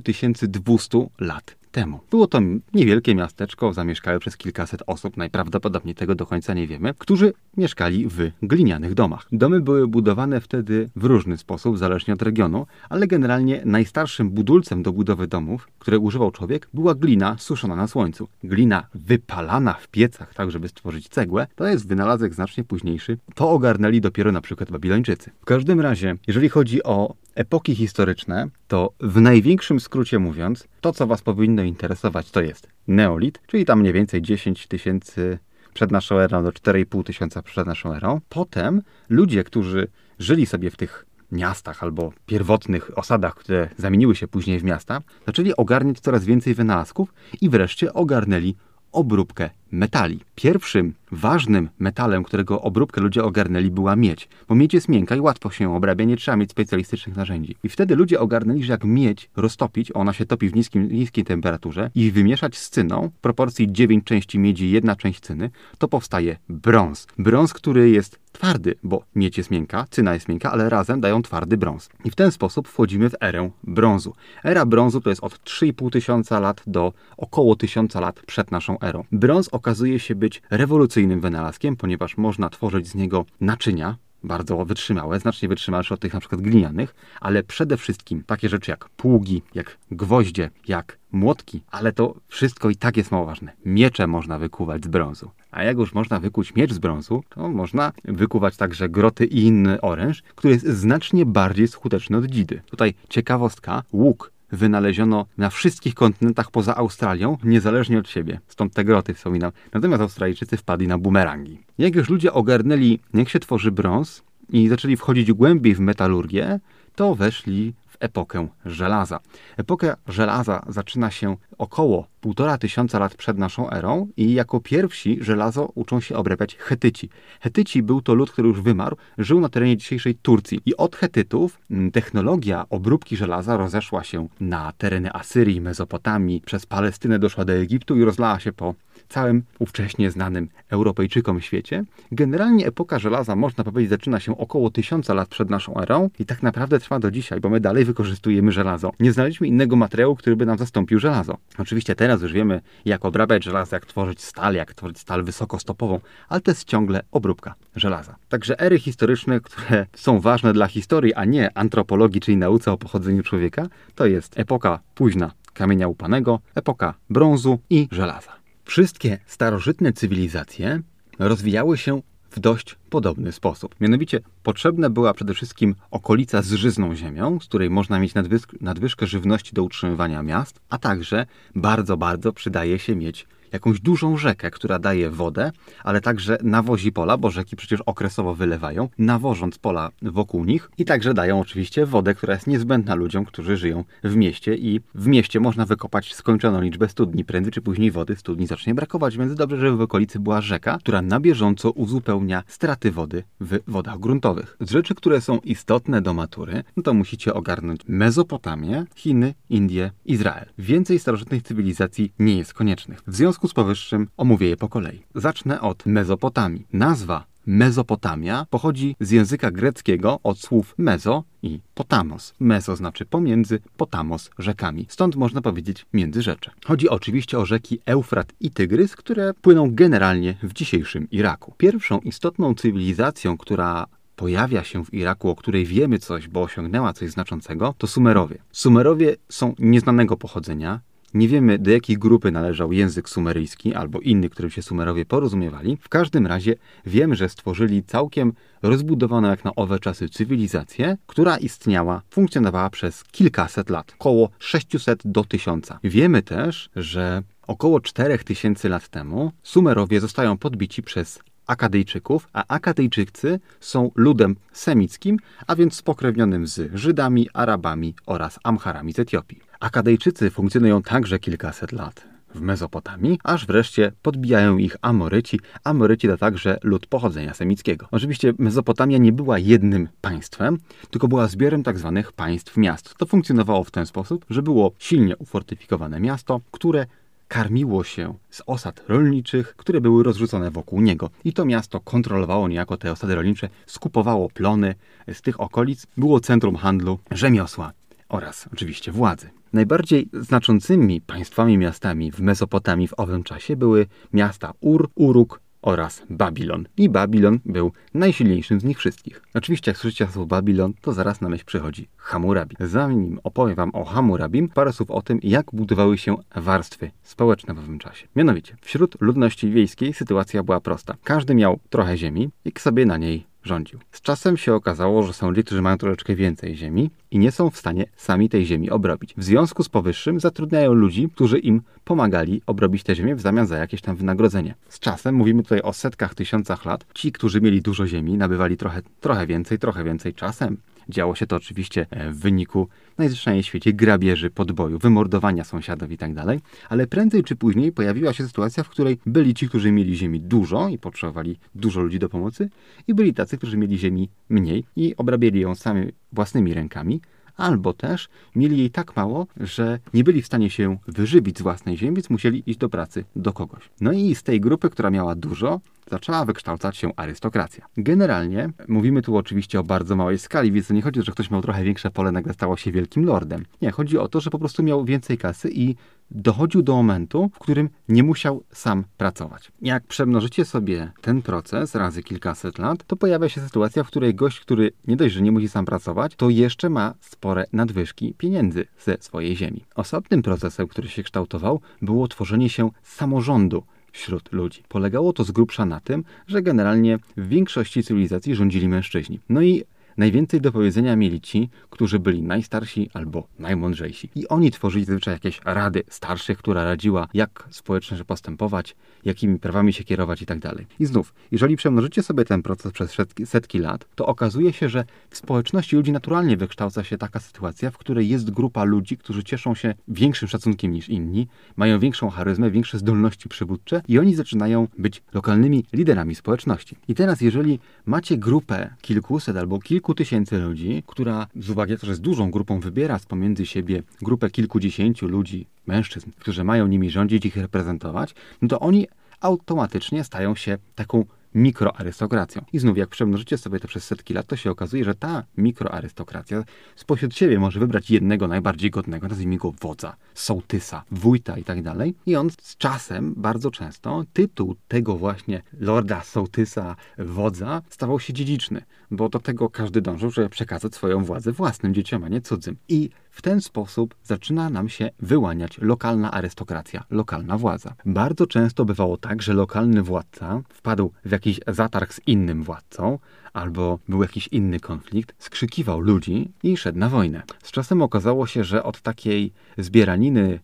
200 0.48 1.08
lat 1.20 1.61
temu. 1.72 2.00
Było 2.12 2.28
to 2.28 2.40
niewielkie 2.74 3.16
miasteczko, 3.16 3.74
zamieszkałe 3.74 4.20
przez 4.20 4.38
kilkaset 4.38 4.84
osób, 4.88 5.18
najprawdopodobniej 5.18 5.96
tego 5.96 6.16
do 6.16 6.26
końca 6.26 6.54
nie 6.54 6.68
wiemy, 6.68 6.94
którzy 6.98 7.34
mieszkali 7.58 8.08
w 8.08 8.32
glinianych 8.42 8.94
domach. 8.94 9.28
Domy 9.32 9.62
były 9.62 9.88
budowane 9.88 10.42
wtedy 10.42 10.90
w 10.96 11.04
różny 11.04 11.38
sposób, 11.38 11.78
zależnie 11.78 12.14
od 12.14 12.22
regionu, 12.22 12.68
ale 12.90 13.08
generalnie 13.08 13.62
najstarszym 13.66 14.30
budulcem 14.30 14.84
do 14.84 14.94
budowy 14.94 15.28
domów, 15.28 15.68
które 15.80 16.00
używał 16.00 16.32
człowiek, 16.32 16.70
była 16.74 16.96
glina 16.96 17.36
suszona 17.38 17.76
na 17.76 17.88
słońcu. 17.88 18.28
Glina 18.44 18.88
wypalana 18.96 19.74
w 19.74 19.88
piecach, 19.88 20.34
tak 20.34 20.52
żeby 20.52 20.68
stworzyć 20.68 21.10
cegłę, 21.10 21.48
to 21.56 21.68
jest 21.68 21.88
wynalazek 21.88 22.34
znacznie 22.34 22.64
późniejszy. 22.64 23.18
To 23.36 23.50
ogarnęli 23.50 24.02
dopiero 24.02 24.32
na 24.32 24.42
przykład 24.42 24.72
Babilończycy. 24.72 25.32
W 25.42 25.46
każdym 25.46 25.80
razie, 25.80 26.16
jeżeli 26.28 26.50
chodzi 26.50 26.84
o 26.84 27.16
epoki 27.36 27.76
historyczne, 27.76 28.48
to 28.68 28.94
w 29.00 29.22
największym 29.22 29.80
skrócie 29.80 30.20
mówiąc, 30.20 30.68
to 30.82 30.94
co 30.94 31.08
Was 31.08 31.22
powinno 31.22 31.64
interesować, 31.64 32.32
to 32.32 32.42
jest 32.42 32.68
neolit, 32.88 33.40
czyli 33.48 33.66
tam 33.66 33.80
mniej 33.80 33.94
więcej 33.94 34.22
10 34.22 34.68
tysięcy 34.68 35.40
przed 35.74 35.92
naszą 35.92 36.20
erą 36.20 36.44
do 36.44 36.50
4,5 36.50 37.04
tysiąca 37.04 37.42
przed 37.42 37.68
naszą 37.68 37.94
erą. 37.94 38.22
Potem 38.30 38.82
ludzie, 39.10 39.44
którzy 39.44 39.88
żyli 40.20 40.46
sobie 40.46 40.72
w 40.72 40.76
tych 40.76 41.06
miastach 41.32 41.84
albo 41.84 42.14
pierwotnych 42.26 42.98
osadach, 42.98 43.36
które 43.36 43.70
zamieniły 43.78 44.16
się 44.16 44.28
później 44.28 44.60
w 44.60 44.64
miasta, 44.64 45.02
zaczęli 45.26 45.56
ogarniać 45.56 46.00
coraz 46.00 46.26
więcej 46.26 46.54
wynalazków 46.54 47.14
i 47.42 47.50
wreszcie 47.50 47.94
ogarnęli 47.94 48.56
obróbkę 48.92 49.50
metali. 49.72 50.20
Pierwszym 50.36 50.94
ważnym 51.12 51.70
metalem, 51.80 52.24
którego 52.24 52.62
obróbkę 52.62 53.02
ludzie 53.02 53.24
ogarnęli, 53.24 53.72
była 53.72 53.96
miedź. 53.96 54.30
Bo 54.48 54.56
miedź 54.56 54.74
jest 54.74 54.90
miękka 54.90 55.16
i 55.16 55.20
łatwo 55.20 55.50
się 55.52 55.76
obrabia, 55.76 56.06
nie 56.06 56.18
trzeba 56.18 56.38
mieć 56.38 56.52
specjalistycznych 56.52 57.16
narzędzi. 57.16 57.56
I 57.64 57.70
wtedy 57.70 57.96
ludzie 57.96 58.20
ogarnęli, 58.20 58.64
że 58.64 58.74
jak 58.74 58.84
miedź 58.84 59.30
roztopić, 59.36 59.92
ona 59.96 60.14
się 60.14 60.26
topi 60.26 60.50
w 60.50 60.56
niskim, 60.56 60.88
niskiej 60.92 61.24
temperaturze 61.24 61.92
i 61.96 62.12
wymieszać 62.12 62.58
z 62.58 62.70
cyną 62.70 63.10
w 63.18 63.20
proporcji 63.20 63.72
9 63.72 64.04
części 64.04 64.40
miedzi, 64.40 64.72
jedna 64.72 64.96
część 64.96 65.20
cyny, 65.20 65.50
to 65.78 65.88
powstaje 65.88 66.38
brąz. 66.50 67.08
Brąz, 67.18 67.54
który 67.54 67.90
jest 67.90 68.20
twardy, 68.32 68.76
bo 68.84 69.04
miedź 69.16 69.38
jest 69.38 69.52
miękka, 69.52 69.86
cyna 69.90 70.14
jest 70.14 70.30
miękka, 70.30 70.52
ale 70.52 70.70
razem 70.70 71.02
dają 71.02 71.22
twardy 71.22 71.58
brąz. 71.58 71.90
I 72.06 72.12
w 72.12 72.16
ten 72.16 72.32
sposób 72.32 72.68
wchodzimy 72.68 73.10
w 73.10 73.16
erę 73.22 73.50
brązu. 73.64 74.14
Era 74.44 74.66
brązu 74.66 75.02
to 75.02 75.10
jest 75.10 75.24
od 75.24 75.34
3,5 75.44 75.92
tysiąca 75.92 76.40
lat 76.40 76.64
do 76.68 76.94
około 77.18 77.56
tysiąca 77.56 78.00
lat 78.00 78.20
przed 78.20 78.52
naszą 78.52 78.80
erą. 78.80 79.04
Brąz 79.12 79.50
okazuje 79.62 80.00
się 80.00 80.16
być 80.16 80.42
rewolucyjnym 80.50 81.20
wynalazkiem, 81.20 81.76
ponieważ 81.76 82.18
można 82.18 82.50
tworzyć 82.50 82.88
z 82.88 82.96
niego 82.96 83.26
naczynia, 83.42 83.98
bardzo 84.24 84.66
wytrzymałe, 84.66 85.20
znacznie 85.20 85.50
wytrzymalsze 85.50 85.94
od 85.94 86.00
tych 86.00 86.14
na 86.14 86.20
przykład 86.20 86.42
glinianych, 86.42 86.96
ale 87.20 87.44
przede 87.44 87.78
wszystkim 87.78 88.24
takie 88.24 88.50
rzeczy 88.50 88.72
jak 88.72 88.90
pługi, 88.90 89.42
jak 89.56 89.78
gwoździe, 89.92 90.50
jak 90.68 90.98
młotki, 91.12 91.64
ale 91.72 91.94
to 91.94 92.16
wszystko 92.28 92.70
i 92.70 92.76
tak 92.76 92.98
jest 92.98 93.12
mało 93.12 93.26
ważne. 93.26 93.52
Miecze 93.66 94.08
można 94.08 94.40
wykuwać 94.40 94.84
z 94.84 94.88
brązu. 94.88 95.32
A 95.52 95.64
jak 95.64 95.78
już 95.78 95.94
można 95.94 96.20
wykuć 96.20 96.56
miecz 96.56 96.74
z 96.74 96.80
brązu, 96.80 97.24
to 97.30 97.50
można 97.50 97.92
wykuwać 98.06 98.58
także 98.58 98.90
groty 98.90 99.26
i 99.26 99.44
inny 99.44 99.82
oręż, 99.82 100.24
który 100.36 100.54
jest 100.54 100.68
znacznie 100.68 101.26
bardziej 101.26 101.68
skuteczny 101.68 102.18
od 102.18 102.26
dzidy. 102.26 102.62
Tutaj 102.66 102.94
ciekawostka, 103.10 103.84
łuk 103.94 104.32
wynaleziono 104.52 105.26
na 105.38 105.50
wszystkich 105.50 105.94
kontynentach 105.94 106.52
poza 106.52 106.76
Australią, 106.76 107.38
niezależnie 107.44 108.00
od 108.00 108.10
siebie. 108.10 108.40
Stąd 108.48 108.74
te 108.74 108.84
groty 108.84 109.14
wspominam. 109.14 109.52
Natomiast 109.74 110.02
Australijczycy 110.02 110.58
wpadli 110.58 110.88
na 110.88 110.98
bumerangi. 110.98 111.58
Jak 111.78 111.96
już 111.96 112.10
ludzie 112.10 112.34
ogarnęli, 112.34 113.00
jak 113.14 113.30
się 113.30 113.40
tworzy 113.40 113.72
brąz 113.72 114.24
i 114.50 114.68
zaczęli 114.68 114.98
wchodzić 114.98 115.34
głębiej 115.34 115.76
w 115.76 115.80
metalurgię, 115.80 116.60
to 116.96 117.16
weszli 117.16 117.74
epokę 118.02 118.48
żelaza. 118.66 119.20
Epoka 119.58 119.98
żelaza 120.08 120.66
zaczyna 120.68 121.12
się 121.12 121.38
około 121.58 122.08
półtora 122.22 122.58
tysiąca 122.58 123.00
lat 123.00 123.16
przed 123.16 123.38
naszą 123.38 123.70
erą 123.70 124.08
i 124.18 124.34
jako 124.34 124.60
pierwsi 124.60 125.18
żelazo 125.22 125.72
uczą 125.76 126.02
się 126.02 126.16
obrabiać 126.16 126.56
Hetyci. 126.56 127.10
Hetyci 127.40 127.84
był 127.84 128.02
to 128.02 128.14
lud, 128.14 128.32
który 128.32 128.48
już 128.48 128.62
wymarł, 128.62 128.98
żył 129.18 129.40
na 129.40 129.50
terenie 129.50 129.78
dzisiejszej 129.78 130.16
Turcji 130.16 130.62
i 130.66 130.78
od 130.78 130.96
Hetytów 130.96 131.60
mm, 131.72 131.92
technologia 131.92 132.66
obróbki 132.70 133.18
żelaza 133.18 133.58
rozeszła 133.58 134.04
się 134.04 134.28
na 134.40 134.74
tereny 134.78 135.14
Asyrii, 135.14 135.62
Mezopotamii, 135.62 136.42
przez 136.46 136.66
Palestynę 136.66 137.20
doszła 137.20 137.46
do 137.46 137.54
Egiptu 137.54 137.98
i 137.98 138.04
rozlała 138.04 138.40
się 138.40 138.54
po 138.54 138.76
całym 139.12 139.44
ówcześnie 139.60 140.12
znanym 140.12 140.50
Europejczykom 140.70 141.42
świecie. 141.42 141.84
Generalnie 142.12 142.68
epoka 142.68 143.00
żelaza, 143.00 143.36
można 143.36 143.64
powiedzieć, 143.64 143.90
zaczyna 143.90 144.20
się 144.20 144.38
około 144.38 144.70
tysiąca 144.70 145.14
lat 145.14 145.30
przed 145.30 145.50
naszą 145.50 145.82
erą 145.82 146.10
i 146.20 146.26
tak 146.26 146.44
naprawdę 146.44 146.80
trwa 146.80 147.00
do 147.00 147.12
dzisiaj, 147.12 147.40
bo 147.40 147.50
my 147.50 147.60
dalej 147.60 147.86
wykorzystujemy 147.86 148.52
żelazo. 148.52 148.92
Nie 149.00 149.12
znaleźliśmy 149.12 149.48
innego 149.48 149.76
materiału, 149.76 150.16
który 150.16 150.36
by 150.36 150.46
nam 150.46 150.58
zastąpił 150.58 151.00
żelazo. 151.00 151.38
Oczywiście 151.58 151.96
teraz 151.96 152.22
już 152.22 152.34
wiemy, 152.34 152.62
jak 152.86 153.06
obrabiać 153.06 153.44
żelazo, 153.44 153.76
jak 153.76 153.86
tworzyć 153.86 154.22
stal, 154.22 154.56
jak 154.56 154.74
tworzyć 154.74 155.00
stal 155.00 155.24
wysokostopową, 155.24 156.00
ale 156.30 156.42
to 156.42 156.52
jest 156.52 156.64
ciągle 156.64 157.02
obróbka 157.12 157.56
żelaza. 157.76 158.16
Także 158.30 158.60
ery 158.60 158.80
historyczne, 158.80 159.40
które 159.40 159.86
są 159.94 160.20
ważne 160.20 160.54
dla 160.54 160.68
historii, 160.68 161.14
a 161.14 161.26
nie 161.26 161.58
antropologii, 161.58 162.22
czyli 162.22 162.38
nauce 162.38 162.72
o 162.72 162.78
pochodzeniu 162.78 163.24
człowieka, 163.24 163.68
to 163.96 164.06
jest 164.06 164.40
epoka 164.40 164.80
późna 164.96 165.32
kamienia 165.54 165.88
upanego, 165.88 166.40
epoka 166.56 166.94
brązu 167.10 167.60
i 167.70 167.88
żelaza. 167.92 168.41
Wszystkie 168.66 169.20
starożytne 169.26 169.94
cywilizacje 169.94 170.82
rozwijały 171.20 171.78
się 171.78 172.02
w 172.32 172.40
dość 172.40 172.76
podobny 172.90 173.32
sposób. 173.32 173.76
Mianowicie 173.80 174.20
potrzebna 174.44 174.90
była 174.90 175.14
przede 175.14 175.34
wszystkim 175.34 175.76
okolica 175.92 176.42
z 176.42 176.52
żyzną 176.52 176.96
ziemią, 176.96 177.40
z 177.40 177.46
której 177.46 177.70
można 177.70 178.00
mieć 178.00 178.14
nadwyżkę 178.62 179.08
żywności 179.08 179.54
do 179.54 179.64
utrzymywania 179.64 180.24
miast, 180.24 180.60
a 180.70 180.78
także 180.78 181.26
bardzo, 181.56 181.98
bardzo 181.98 182.34
przydaje 182.34 182.80
się 182.80 182.96
mieć 182.96 183.28
jakąś 183.54 183.80
dużą 183.80 184.18
rzekę, 184.18 184.52
która 184.52 184.80
daje 184.80 185.10
wodę, 185.10 185.52
ale 185.84 186.02
także 186.02 186.38
nawozi 186.44 186.92
pola, 186.92 187.18
bo 187.18 187.32
rzeki 187.32 187.56
przecież 187.56 187.82
okresowo 187.82 188.36
wylewają, 188.36 188.90
nawożąc 188.98 189.58
pola 189.58 189.92
wokół 190.02 190.46
nich 190.46 190.72
i 190.78 190.86
także 190.86 191.14
dają 191.14 191.40
oczywiście 191.40 191.86
wodę, 191.86 192.16
która 192.16 192.34
jest 192.34 192.48
niezbędna 192.48 192.96
ludziom, 192.96 193.26
którzy 193.26 193.58
żyją 193.58 193.84
w 194.04 194.16
mieście 194.16 194.56
i 194.56 194.82
w 194.96 195.08
mieście 195.08 195.40
można 195.40 195.66
wykopać 195.66 196.14
skończoną 196.14 196.62
liczbę 196.62 196.90
studni. 196.90 197.26
Prędzej 197.26 197.54
czy 197.54 197.62
później 197.62 197.92
wody 197.92 198.16
studni 198.16 198.48
zacznie 198.48 198.76
brakować, 198.76 199.18
więc 199.18 199.36
dobrze, 199.36 199.58
żeby 199.58 199.78
w 199.78 199.82
okolicy 199.82 200.20
była 200.20 200.42
rzeka, 200.42 200.78
która 200.78 201.02
na 201.02 201.20
bieżąco 201.20 201.72
uzupełnia 201.72 202.44
straty 202.48 202.92
wody 202.92 203.24
w 203.42 203.60
wodach 203.68 204.00
gruntowych. 204.00 204.58
Z 204.60 204.72
rzeczy, 204.72 204.96
które 204.96 205.22
są 205.22 205.40
istotne 205.40 206.02
do 206.02 206.14
matury, 206.14 206.64
no 206.78 206.84
to 206.84 206.94
musicie 206.94 207.34
ogarnąć 207.34 207.82
Mezopotamię, 207.88 208.86
Chiny, 208.96 209.34
Indię, 209.50 209.92
Izrael. 210.06 210.46
Więcej 210.58 211.00
starożytnych 211.00 211.44
cywilizacji 211.44 212.14
nie 212.20 212.38
jest 212.38 212.54
koniecznych. 212.54 213.02
W 213.08 213.16
związku 213.16 213.41
związku 213.42 213.48
z 213.48 213.64
powyższym 213.64 214.08
omówię 214.18 214.48
je 214.50 214.58
po 214.58 214.70
kolei. 214.70 215.02
Zacznę 215.16 215.62
od 215.62 215.86
Mezopotamii. 215.86 216.68
Nazwa 216.74 217.26
Mezopotamia 217.46 218.46
pochodzi 218.50 218.96
z 219.00 219.12
języka 219.12 219.52
greckiego 219.52 220.20
od 220.24 220.40
słów 220.40 220.76
mezo 220.78 221.24
i 221.44 221.60
potamos. 221.74 222.34
Mezo 222.40 222.76
znaczy 222.76 223.06
pomiędzy, 223.06 223.60
potamos 223.78 224.30
rzekami. 224.38 224.86
Stąd 224.90 225.16
można 225.16 225.42
powiedzieć 225.42 225.86
międzyrzecze. 225.94 226.52
Chodzi 226.66 226.90
oczywiście 226.90 227.40
o 227.40 227.46
rzeki 227.46 227.80
Eufrat 227.86 228.34
i 228.40 228.52
Tygrys, 228.52 228.96
które 228.96 229.34
płyną 229.34 229.76
generalnie 229.76 230.36
w 230.44 230.54
dzisiejszym 230.54 231.08
Iraku. 231.12 231.54
Pierwszą 231.58 232.00
istotną 232.00 232.56
cywilizacją, 232.56 233.38
która 233.38 233.86
pojawia 234.16 234.64
się 234.64 234.86
w 234.86 234.94
Iraku, 234.94 235.30
o 235.30 235.36
której 235.36 235.66
wiemy 235.66 236.00
coś, 236.00 236.28
bo 236.28 236.42
osiągnęła 236.42 236.94
coś 236.94 237.10
znaczącego, 237.10 237.74
to 237.78 237.88
Sumerowie. 237.88 238.38
Sumerowie 238.52 239.16
są 239.30 239.56
nieznanego 239.60 240.18
pochodzenia, 240.18 240.80
nie 241.14 241.28
wiemy, 241.28 241.60
do 241.60 241.72
jakiej 241.72 241.98
grupy 241.98 242.32
należał 242.32 242.72
język 242.72 243.10
sumeryjski 243.10 243.74
albo 243.74 244.00
inny, 244.00 244.30
którym 244.30 244.52
się 244.52 244.62
Sumerowie 244.62 245.06
porozumiewali. 245.06 245.78
W 245.82 245.90
każdym 245.90 246.28
razie 246.28 246.56
wiemy, 246.86 247.16
że 247.16 247.30
stworzyli 247.30 247.84
całkiem 247.84 248.34
rozbudowaną 248.62 249.30
jak 249.30 249.46
na 249.46 249.56
owe 249.56 249.80
czasy 249.80 250.10
cywilizację, 250.10 250.98
która 251.08 251.38
istniała, 251.38 252.02
funkcjonowała 252.10 252.70
przez 252.70 253.04
kilkaset 253.04 253.70
lat, 253.70 253.94
około 254.00 254.30
600 254.40 255.02
do 255.06 255.24
1000. 255.24 255.70
Wiemy 255.84 256.22
też, 256.22 256.70
że 256.76 257.24
około 257.48 257.80
4000 257.80 258.70
lat 258.70 258.88
temu 258.88 259.32
Sumerowie 259.44 260.00
zostają 260.00 260.38
podbici 260.38 260.84
przez 260.84 261.20
Akadyjczyków, 261.48 262.28
a 262.34 262.44
Akadyjczycy 262.48 263.40
są 263.60 263.92
ludem 263.96 264.36
semickim, 264.54 265.18
a 265.48 265.56
więc 265.56 265.76
spokrewnionym 265.76 266.48
z 266.48 266.72
Żydami, 266.74 267.30
Arabami 267.34 267.96
oraz 268.06 268.40
Amharami 268.44 268.94
z 268.94 269.00
Etiopii. 269.00 269.40
Akadejczycy 269.60 270.30
funkcjonują 270.30 270.82
także 270.82 271.20
kilkaset 271.20 271.72
lat 271.72 272.12
w 272.36 272.42
Mezopotamii, 272.42 273.20
aż 273.24 273.46
wreszcie 273.46 273.92
podbijają 274.02 274.58
ich 274.58 274.76
Amoryci. 274.82 275.40
Amoryci 275.64 276.08
to 276.08 276.18
także 276.18 276.58
lud 276.64 276.86
pochodzenia 276.86 277.34
semickiego. 277.34 277.88
Oczywiście 277.92 278.34
Mezopotamia 278.38 278.98
nie 278.98 279.12
była 279.12 279.40
jednym 279.40 279.88
państwem, 280.02 280.58
tylko 280.90 281.08
była 281.08 281.28
zbiorem 281.28 281.64
tzw. 281.64 281.92
Tak 281.96 282.12
państw 282.12 282.58
miast. 282.58 282.96
To 282.98 283.06
funkcjonowało 283.06 283.64
w 283.64 283.72
ten 283.72 283.86
sposób, 283.86 284.26
że 284.30 284.42
było 284.42 284.72
silnie 284.80 285.18
ufortyfikowane 285.18 286.00
miasto, 286.00 286.42
które 286.52 286.86
karmiło 287.32 287.84
się 287.84 288.14
z 288.30 288.42
osad 288.46 288.84
rolniczych, 288.88 289.56
które 289.58 289.82
były 289.82 290.04
rozrzucone 290.04 290.52
wokół 290.52 290.82
niego. 290.82 291.10
I 291.24 291.34
to 291.34 291.46
miasto 291.46 291.80
kontrolowało 291.80 292.48
niejako 292.48 292.78
te 292.78 292.92
osady 292.92 293.16
rolnicze, 293.16 293.50
skupowało 293.66 294.30
plony 294.30 294.76
z 295.14 295.22
tych 295.22 295.40
okolic, 295.40 295.88
było 295.98 296.20
centrum 296.20 296.56
handlu, 296.56 297.00
rzemiosła 297.12 297.72
oraz 298.10 298.50
oczywiście 298.54 298.92
władzy. 298.92 299.30
Najbardziej 299.54 300.10
znaczącymi 300.14 301.02
państwami 301.02 301.58
miastami 301.58 302.12
w 302.12 302.20
Mezopotamii 302.20 302.88
w 302.88 302.94
owym 302.98 303.24
czasie 303.24 303.56
były 303.56 303.86
miasta 304.14 304.54
Ur, 304.60 304.90
Uruk 304.96 305.41
oraz 305.62 306.04
Babilon. 306.10 306.68
I 306.78 306.90
Babilon 306.90 307.40
był 307.46 307.72
najsilniejszym 307.94 308.60
z 308.60 308.64
nich 308.64 308.78
wszystkich. 308.78 309.22
Oczywiście 309.34 309.72
jak 309.72 309.78
słyszycie 309.78 310.08
słowo 310.08 310.26
Babilon, 310.26 310.74
to 310.82 310.94
zaraz 310.94 311.22
na 311.22 311.30
myśl 311.30 311.46
przychodzi 311.46 311.88
Hammurabi. 311.98 312.56
Zanim 312.60 313.20
opowiem 313.24 313.56
wam 313.56 313.76
o 313.76 313.86
Hammurabim, 313.86 314.50
parę 314.50 314.74
słów 314.74 314.92
o 314.92 315.02
tym, 315.02 315.20
jak 315.24 315.46
budowały 315.54 315.98
się 315.98 316.16
warstwy 316.36 316.92
społeczne 317.04 317.54
w 317.54 317.60
owym 317.60 317.80
czasie. 317.80 318.08
Mianowicie, 318.16 318.56
wśród 318.62 319.02
ludności 319.02 319.52
wiejskiej 319.52 319.94
sytuacja 319.94 320.44
była 320.44 320.60
prosta. 320.60 320.96
Każdy 321.04 321.36
miał 321.36 321.60
trochę 321.70 321.98
ziemi 321.98 322.30
i 322.46 322.52
sobie 322.60 322.86
na 322.86 322.98
niej 322.98 323.31
rządził. 323.44 323.80
Z 323.92 324.02
czasem 324.02 324.38
się 324.38 324.54
okazało, 324.54 325.04
że 325.04 325.14
są 325.14 325.30
ludzie, 325.30 325.44
którzy 325.44 325.62
mają 325.62 325.78
troszeczkę 325.78 326.16
więcej 326.16 326.56
ziemi 326.56 326.92
i 327.12 327.20
nie 327.20 327.32
są 327.32 327.50
w 327.50 327.58
stanie 327.58 327.86
sami 327.96 328.30
tej 328.30 328.46
ziemi 328.46 328.70
obrobić. 328.70 329.14
W 329.18 329.24
związku 329.24 329.64
z 329.64 329.70
powyższym 329.70 330.20
zatrudniają 330.20 330.74
ludzi, 330.74 331.10
którzy 331.16 331.40
im 331.40 331.62
pomagali 331.84 332.42
obrobić 332.46 332.84
tę 332.84 332.96
ziemię 332.96 333.16
w 333.16 333.22
zamian 333.22 333.48
za 333.48 333.58
jakieś 333.58 333.82
tam 333.82 333.96
wynagrodzenie. 333.96 334.56
Z 334.70 334.80
czasem, 334.80 335.16
mówimy 335.16 335.44
tutaj 335.44 335.62
o 335.62 335.74
setkach, 335.74 336.16
tysiącach 336.16 336.66
lat, 336.66 336.86
ci, 336.94 337.12
którzy 337.12 337.42
mieli 337.42 337.62
dużo 337.62 337.88
ziemi, 337.88 338.18
nabywali 338.18 338.58
trochę, 338.58 338.82
trochę 339.00 339.28
więcej, 339.28 339.60
trochę 339.60 339.84
więcej 339.84 340.14
czasem 340.14 340.58
Działo 340.90 341.16
się 341.16 341.28
to 341.28 341.36
oczywiście 341.36 341.86
e, 341.90 342.12
w 342.12 342.20
wyniku 342.20 342.68
najzwyczajniej 342.98 343.44
w 343.44 343.46
świecie 343.46 343.74
grabieży, 343.74 344.30
podboju, 344.30 344.80
wymordowania 344.80 345.44
sąsiadów 345.44 345.92
itd. 345.92 346.24
Tak 346.26 346.40
Ale 346.70 346.88
prędzej 346.88 347.24
czy 347.24 347.36
później 347.36 347.72
pojawiła 347.72 348.14
się 348.14 348.28
sytuacja, 348.28 348.64
w 348.64 348.70
której 348.70 349.00
byli 349.06 349.34
ci, 349.34 349.50
którzy 349.50 349.72
mieli 349.72 349.96
ziemi 349.96 350.20
dużo 350.20 350.70
i 350.70 350.78
potrzebowali 350.78 351.40
dużo 351.56 351.82
ludzi 351.82 352.00
do 352.00 352.10
pomocy, 352.10 352.50
i 352.88 352.94
byli 352.94 353.14
tacy, 353.14 353.38
którzy 353.38 353.58
mieli 353.58 353.78
ziemi 353.78 354.10
mniej 354.30 354.64
i 354.76 354.96
obrabiali 354.98 355.40
ją 355.40 355.56
sami 355.56 355.88
własnymi 356.12 356.54
rękami, 356.54 357.02
albo 357.38 357.74
też 357.74 358.10
mieli 358.36 358.58
jej 358.58 358.70
tak 358.70 358.96
mało, 358.96 359.28
że 359.38 359.80
nie 359.94 360.04
byli 360.04 360.22
w 360.22 360.26
stanie 360.26 360.50
się 360.50 360.78
wyżywić 360.88 361.38
z 361.38 361.42
własnej 361.42 361.78
ziemi, 361.78 361.96
więc 361.96 362.10
musieli 362.10 362.44
iść 362.46 362.60
do 362.60 362.70
pracy 362.70 363.06
do 363.16 363.34
kogoś. 363.34 363.70
No 363.82 363.92
i 363.92 364.16
z 364.16 364.24
tej 364.24 364.42
grupy, 364.42 364.70
która 364.70 364.90
miała 364.90 365.16
dużo, 365.16 365.60
zaczęła 365.92 366.26
wykształcać 366.26 366.78
się 366.78 366.96
arystokracja. 366.96 367.66
Generalnie 367.78 368.50
mówimy 368.68 369.02
tu 369.02 369.18
oczywiście 369.18 369.60
o 369.60 369.64
bardzo 369.64 369.96
małej 369.96 370.20
skali, 370.20 370.52
więc 370.52 370.70
nie 370.70 370.82
chodzi, 370.82 371.02
że 371.02 371.12
ktoś 371.12 371.32
miał 371.32 371.42
trochę 371.42 371.64
większe 371.64 371.92
pole, 371.92 372.12
nagle 372.12 372.34
stało 372.34 372.58
się 372.58 372.72
wielkim 372.72 373.06
lordem. 373.06 373.46
Nie, 373.62 373.72
chodzi 373.72 373.98
o 373.98 374.08
to, 374.08 374.22
że 374.22 374.30
po 374.30 374.40
prostu 374.40 374.64
miał 374.64 374.86
więcej 374.86 375.18
kasy 375.18 375.50
i 375.54 375.76
dochodził 376.12 376.62
do 376.62 376.74
momentu, 376.76 377.30
w 377.34 377.40
którym 377.40 377.70
nie 377.90 378.04
musiał 378.04 378.44
sam 378.52 378.84
pracować. 378.98 379.52
Jak 379.62 379.84
przemnożycie 379.84 380.46
sobie 380.46 380.92
ten 381.02 381.22
proces 381.22 381.76
razy 381.76 382.04
kilkaset 382.04 382.58
lat, 382.58 382.84
to 382.88 382.96
pojawia 382.96 383.30
się 383.30 383.42
sytuacja, 383.42 383.84
w 383.84 383.88
której 383.88 384.16
gość, 384.16 384.40
który 384.40 384.72
nie 384.88 384.96
dość, 384.96 385.14
że 385.16 385.22
nie 385.22 385.32
musi 385.32 385.50
sam 385.50 385.66
pracować, 385.66 386.16
to 386.16 386.30
jeszcze 386.30 386.70
ma 386.70 386.94
spore 387.00 387.46
nadwyżki 387.54 388.14
pieniędzy 388.18 388.66
ze 388.80 388.98
swojej 389.00 389.36
ziemi. 389.36 389.66
Osobnym 389.76 390.22
procesem, 390.22 390.68
który 390.68 390.90
się 390.90 391.04
kształtował, 391.04 391.62
było 391.82 392.08
tworzenie 392.08 392.50
się 392.50 392.70
samorządu 392.84 393.64
wśród 393.92 394.32
ludzi. 394.32 394.64
Polegało 394.70 395.14
to 395.14 395.24
z 395.24 395.32
grubsza 395.32 395.66
na 395.66 395.80
tym, 395.80 396.04
że 396.28 396.42
generalnie 396.42 397.00
w 397.18 397.28
większości 397.28 397.84
cywilizacji 397.84 398.36
rządzili 398.36 398.70
mężczyźni. 398.70 399.20
No 399.30 399.42
i 399.42 399.64
Najwięcej 399.98 400.42
do 400.42 400.52
powiedzenia 400.52 400.96
mieli 400.96 401.22
ci, 401.22 401.50
którzy 401.70 402.00
byli 402.00 402.24
najstarsi 402.24 402.90
albo 402.94 403.28
najmądrzejsi. 403.40 404.10
I 404.16 404.28
oni 404.28 404.52
tworzyli 404.52 404.86
zazwyczaj 404.86 405.14
jakieś 405.14 405.42
rady 405.46 405.84
starszych, 405.90 406.38
która 406.38 406.64
radziła, 406.64 407.08
jak 407.14 407.48
społecznie 407.50 407.98
postępować, 408.06 408.76
jakimi 409.06 409.40
prawami 409.40 409.74
się 409.74 409.84
kierować 409.84 410.22
i 410.22 410.26
tak 410.26 410.40
dalej. 410.40 410.68
I 410.80 410.86
znów, 410.86 411.14
jeżeli 411.32 411.56
przemnożycie 411.56 412.04
sobie 412.04 412.26
ten 412.26 412.42
proces 412.42 412.72
przez 412.72 412.98
setki, 413.26 413.60
lat, 413.60 413.86
to 413.96 414.06
okazuje 414.06 414.54
się, 414.54 414.70
że 414.70 414.86
w 415.10 415.18
społeczności 415.18 415.76
ludzi 415.76 415.92
naturalnie 415.92 416.38
wykształca 416.38 416.84
się 416.84 416.98
taka 416.98 417.20
sytuacja, 417.20 417.72
w 417.72 417.78
której 417.78 418.10
jest 418.10 418.32
grupa 418.32 418.64
ludzi, 418.64 418.98
którzy 418.98 419.24
cieszą 419.24 419.56
się 419.56 419.74
większym 419.88 420.28
szacunkiem 420.28 420.72
niż 420.72 420.90
inni, 420.90 421.28
mają 421.56 421.80
większą 421.80 422.10
charyzmę, 422.10 422.52
większe 422.52 422.78
zdolności 422.78 423.30
przywódcze 423.30 423.82
i 423.88 424.00
oni 424.00 424.16
zaczynają 424.16 424.68
być 424.78 425.02
lokalnymi 425.14 425.66
liderami 425.74 426.16
społeczności. 426.16 426.76
I 426.88 426.96
teraz, 426.96 427.22
jeżeli 427.22 427.60
macie 427.86 428.18
grupę 428.18 428.74
kilkuset 428.82 429.38
albo 429.38 429.60
kilku 429.60 429.81
tysięcy 429.96 430.38
ludzi, 430.38 430.84
która 430.88 431.28
z 431.36 431.50
uwagi 431.50 431.72
na 431.72 431.78
to, 431.78 431.88
że 431.88 431.96
z 431.96 432.02
dużą 432.02 432.32
grupą 432.32 432.60
wybiera 432.60 433.00
z 433.00 433.06
pomiędzy 433.06 433.46
siebie 433.46 433.84
grupę 434.02 434.30
kilkudziesięciu 434.30 435.08
ludzi, 435.08 435.48
mężczyzn, 435.68 436.12
którzy 436.20 436.44
mają 436.44 436.68
nimi 436.68 436.90
rządzić, 436.90 437.26
ich 437.26 437.38
reprezentować, 437.38 438.16
no 438.42 438.48
to 438.48 438.60
oni 438.60 438.88
automatycznie 439.22 440.04
stają 440.04 440.36
się 440.36 440.58
taką 440.76 441.06
mikroarystokracją. 441.36 442.46
I 442.54 442.60
znów, 442.60 442.78
jak 442.78 442.90
przemnożycie 442.90 443.38
sobie 443.38 443.60
to 443.60 443.68
przez 443.68 443.84
setki 443.84 444.14
lat, 444.14 444.28
to 444.28 444.36
się 444.36 444.52
okazuje, 444.52 444.84
że 444.84 444.96
ta 444.96 445.24
mikroarystokracja 445.38 446.44
spośród 446.76 447.16
siebie 447.16 447.40
może 447.40 447.60
wybrać 447.60 447.92
jednego 447.92 448.28
najbardziej 448.28 448.72
godnego, 448.72 449.08
nazwijmy 449.08 449.38
go 449.38 449.52
wodza, 449.62 449.96
sołtysa, 450.14 450.84
wójta 450.92 451.38
i 451.38 451.44
tak 451.44 451.64
dalej. 451.64 451.96
I 452.06 452.16
on 452.16 452.30
z 452.42 452.58
czasem, 452.58 453.14
bardzo 453.18 453.52
często, 453.52 454.04
tytuł 454.14 454.56
tego 454.68 454.98
właśnie 454.98 455.42
lorda, 455.60 456.02
sołtysa, 456.02 456.76
wodza 456.98 457.62
stawał 457.70 458.00
się 458.00 458.14
dziedziczny, 458.14 458.62
bo 458.92 459.10
do 459.10 459.20
tego 459.20 459.50
każdy 459.50 459.82
dążył, 459.82 460.12
żeby 460.12 460.30
przekazać 460.30 460.76
swoją 460.76 461.04
władzę 461.04 461.32
własnym 461.32 461.74
dzieciom, 461.74 462.04
a 462.04 462.10
nie 462.10 462.22
cudzym. 462.22 462.58
I 462.70 462.90
w 463.12 463.22
ten 463.22 463.42
sposób 463.42 463.96
zaczyna 464.04 464.50
nam 464.50 464.70
się 464.70 464.90
wyłaniać 465.00 465.58
lokalna 465.58 466.12
arystokracja, 466.12 466.84
lokalna 466.90 467.38
władza. 467.38 467.74
Bardzo 467.86 468.28
często 468.28 468.66
bywało 468.66 468.98
tak, 468.98 469.22
że 469.22 469.34
lokalny 469.34 469.84
władca 469.84 470.42
wpadł 470.50 470.92
w 471.06 471.10
jakiś 471.22 471.40
zatarg 471.48 471.94
z 471.94 472.02
innym 472.08 472.44
władcą, 472.44 473.00
albo 473.34 473.80
był 473.90 474.02
jakiś 474.02 474.28
inny 474.28 474.60
konflikt, 474.60 475.16
skrzykiwał 475.20 475.80
ludzi 475.80 476.32
i 476.44 476.58
szedł 476.58 476.80
na 476.80 476.90
wojnę. 476.90 477.22
Z 477.44 477.52
czasem 477.52 477.82
okazało 477.82 478.28
się, 478.28 478.44
że 478.44 478.64
od 478.64 478.82
takiej 478.82 479.34
zbieraniny 479.58 480.40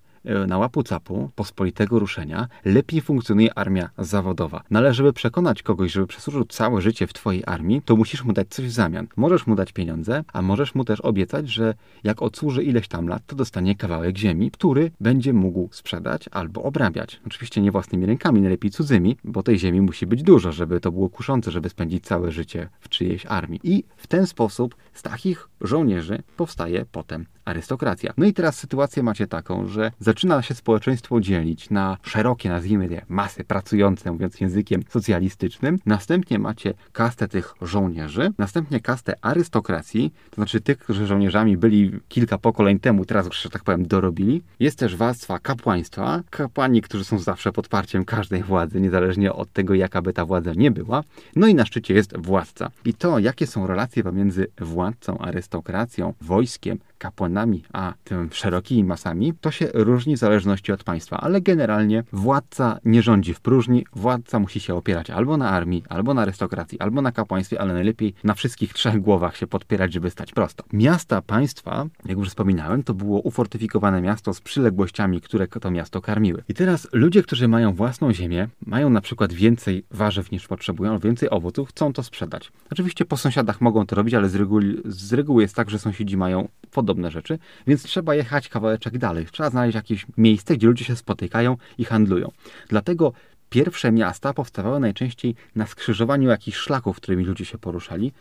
na 0.48 0.58
łapu 0.58 0.84
capu 0.84 1.30
pospolitego 1.36 2.00
ruszenia 2.00 2.48
lepiej 2.66 3.02
funkcjonuje 3.02 3.58
armia 3.58 3.90
zawodowa. 3.98 4.64
No 4.72 4.80
ale 4.80 4.94
żeby 4.94 5.14
przekonać 5.14 5.64
kogoś, 5.64 5.92
żeby 5.92 6.08
przesłużył 6.08 6.44
całe 6.44 6.82
życie 6.82 7.08
w 7.08 7.14
twojej 7.14 7.44
armii, 7.46 7.82
to 7.86 7.96
musisz 7.96 8.24
mu 8.24 8.34
dać 8.34 8.48
coś 8.50 8.66
w 8.66 8.72
zamian. 8.72 9.08
Możesz 9.16 9.48
mu 9.48 9.56
dać 9.56 9.72
pieniądze, 9.72 10.24
a 10.34 10.42
możesz 10.42 10.76
mu 10.76 10.86
też 10.86 11.02
obiecać, 11.02 11.50
że 11.50 11.74
jak 12.04 12.22
odsłuży 12.22 12.64
ileś 12.64 12.88
tam 12.88 13.08
lat, 13.08 13.24
to 13.28 13.36
dostanie 13.36 13.76
kawałek 13.76 14.18
ziemi, 14.18 14.52
który 14.52 14.92
będzie 15.00 15.34
mógł 15.34 15.70
sprzedać 15.72 16.30
albo 16.32 16.64
obrabiać. 16.64 17.22
Oczywiście 17.28 17.62
nie 17.62 17.72
własnymi 17.72 18.06
rękami, 18.06 18.42
najlepiej 18.42 18.72
cudzymi, 18.72 19.18
bo 19.24 19.44
tej 19.44 19.60
ziemi 19.60 19.82
musi 19.82 20.06
być 20.06 20.24
dużo, 20.24 20.52
żeby 20.52 20.80
to 20.80 20.92
było 20.92 21.10
kuszące, 21.10 21.52
żeby 21.52 21.70
spędzić 21.70 22.06
całe 22.06 22.32
życie 22.32 22.70
w 22.80 22.90
czyjejś 22.90 23.26
armii. 23.26 23.60
I 23.64 23.84
w 23.98 24.08
ten 24.08 24.28
sposób 24.28 24.76
z 24.94 25.02
takich 25.02 25.50
żołnierzy 25.62 26.24
powstaje 26.38 26.86
potem 26.92 27.26
arystokracja. 27.48 28.14
No 28.18 28.26
i 28.26 28.34
teraz 28.34 28.58
sytuację 28.58 29.04
macie 29.04 29.28
taką, 29.28 29.68
że 29.68 29.92
zaczyna 30.00 30.42
się 30.42 30.54
społeczeństwo 30.54 31.22
dzielić 31.22 31.70
na 31.70 31.98
szerokie, 32.04 32.50
nazwijmy 32.50 32.88
je, 32.88 33.06
masy 33.10 33.44
pracujące, 33.44 34.12
mówiąc 34.12 34.42
językiem 34.42 34.84
socjalistycznym. 34.90 35.80
Następnie 35.86 36.40
macie 36.40 36.74
kastę 36.92 37.28
tych 37.28 37.54
żołnierzy, 37.62 38.34
następnie 38.38 38.80
kastę 38.80 39.14
arystokracji, 39.22 40.14
to 40.30 40.36
znaczy 40.36 40.62
tych, 40.62 40.78
którzy 40.78 41.08
żołnierzami 41.08 41.58
byli 41.58 41.92
kilka 42.08 42.38
pokoleń 42.38 42.80
temu, 42.80 43.06
teraz 43.06 43.26
już, 43.26 43.42
że 43.42 43.50
tak 43.50 43.64
powiem, 43.64 43.88
dorobili. 43.88 44.44
Jest 44.60 44.80
też 44.80 44.96
warstwa 44.96 45.40
kapłaństwa, 45.40 46.24
kapłani, 46.30 46.82
którzy 46.82 47.04
są 47.04 47.20
zawsze 47.20 47.52
podparciem 47.52 48.06
każdej 48.06 48.44
władzy, 48.44 48.82
niezależnie 48.82 49.34
od 49.34 49.54
tego, 49.54 49.74
jaka 49.74 50.02
by 50.02 50.14
ta 50.14 50.26
władza 50.26 50.54
nie 50.54 50.72
była. 50.72 51.04
No 51.36 51.48
i 51.48 51.56
na 51.56 51.66
szczycie 51.66 51.94
jest 51.94 52.18
władca. 52.18 52.72
I 52.86 52.94
to, 52.94 53.20
jakie 53.20 53.48
są 53.48 53.68
relacje 53.68 54.04
pomiędzy 54.04 54.48
władcą, 54.62 55.18
arystokracją, 55.18 56.14
wojskiem, 56.22 56.80
kapłanami, 56.98 57.64
a 57.74 57.94
tym 58.04 58.30
szerokimi 58.32 58.84
masami, 58.84 59.34
to 59.42 59.52
się 59.52 59.68
różni 59.74 60.16
w 60.16 60.20
zależności 60.20 60.72
od 60.72 60.84
państwa, 60.84 61.18
ale 61.18 61.42
generalnie 61.42 62.04
władca 62.12 62.80
nie 62.86 63.02
rządzi 63.02 63.34
w 63.34 63.42
próżni, 63.42 63.86
władca 63.96 64.40
musi 64.40 64.60
się 64.60 64.76
opierać 64.76 65.10
albo 65.10 65.38
na 65.38 65.50
armii, 65.50 65.84
albo 65.90 66.14
na 66.14 66.22
arystokracji, 66.22 66.80
albo 66.80 67.02
na 67.02 67.12
kapłaństwie, 67.12 67.62
ale 67.62 67.74
najlepiej 67.74 68.14
na 68.24 68.34
wszystkich 68.34 68.74
trzech 68.74 69.02
głowach 69.02 69.38
się 69.38 69.48
podpierać, 69.48 69.94
żeby 69.94 70.10
stać 70.10 70.32
prosto. 70.32 70.64
Miasta 70.74 71.22
państwa, 71.22 71.86
jak 72.06 72.18
już 72.18 72.30
wspominałem, 72.30 72.84
to 72.84 72.94
było 72.94 73.20
ufortyfikowane 73.20 74.02
miasto 74.02 74.34
z 74.34 74.42
przyległościami, 74.42 75.22
które 75.22 75.48
to 75.48 75.72
miasto 75.72 76.02
karmiły. 76.02 76.44
I 76.50 76.54
teraz 76.54 76.88
ludzie, 76.94 77.24
którzy 77.24 77.48
mają 77.48 77.74
własną 77.74 78.14
ziemię, 78.14 78.48
mają 78.66 78.90
na 78.90 79.02
przykład 79.02 79.34
więcej 79.34 79.84
warzyw 79.92 80.32
niż 80.32 80.48
potrzebują, 80.48 81.00
więcej 81.00 81.30
owoców, 81.30 81.70
chcą 81.70 81.94
to 81.94 82.04
sprzedać. 82.04 82.52
Oczywiście 82.72 83.06
po 83.06 83.18
sąsiadach 83.18 83.62
mogą 83.62 83.86
to 83.86 83.96
robić, 83.96 84.14
ale 84.14 84.30
z 84.30 84.36
reguły, 84.36 84.82
z 84.86 85.14
reguły 85.14 85.42
jest 85.42 85.56
tak, 85.56 85.70
że 85.70 85.80
sąsiedzi 85.80 86.18
mają 86.18 86.48
podobne 86.88 87.12
rzeczy, 87.12 87.40
więc 87.68 87.84
trzeba 87.84 88.16
jechać 88.16 88.50
kawałeczek 88.50 88.98
dalej. 88.98 89.26
Trzeba 89.32 89.50
znaleźć 89.50 89.76
jakieś 89.76 90.06
miejsce, 90.18 90.58
gdzie 90.58 90.68
ludzie 90.68 90.86
się 90.86 90.96
spotykają 90.96 91.58
i 91.78 91.86
handlują. 91.86 92.32
Dlatego 92.70 93.14
pierwsze 93.50 93.92
miasta 93.92 94.34
powstawały 94.34 94.80
najczęściej 94.80 95.36
na 95.56 95.68
skrzyżowaniu 95.68 96.30
jakichś 96.30 96.58
szlaków, 96.58 96.98
którymi 96.98 97.26
ludzie 97.26 97.46
się 97.46 97.58
poruszali. 97.58 98.12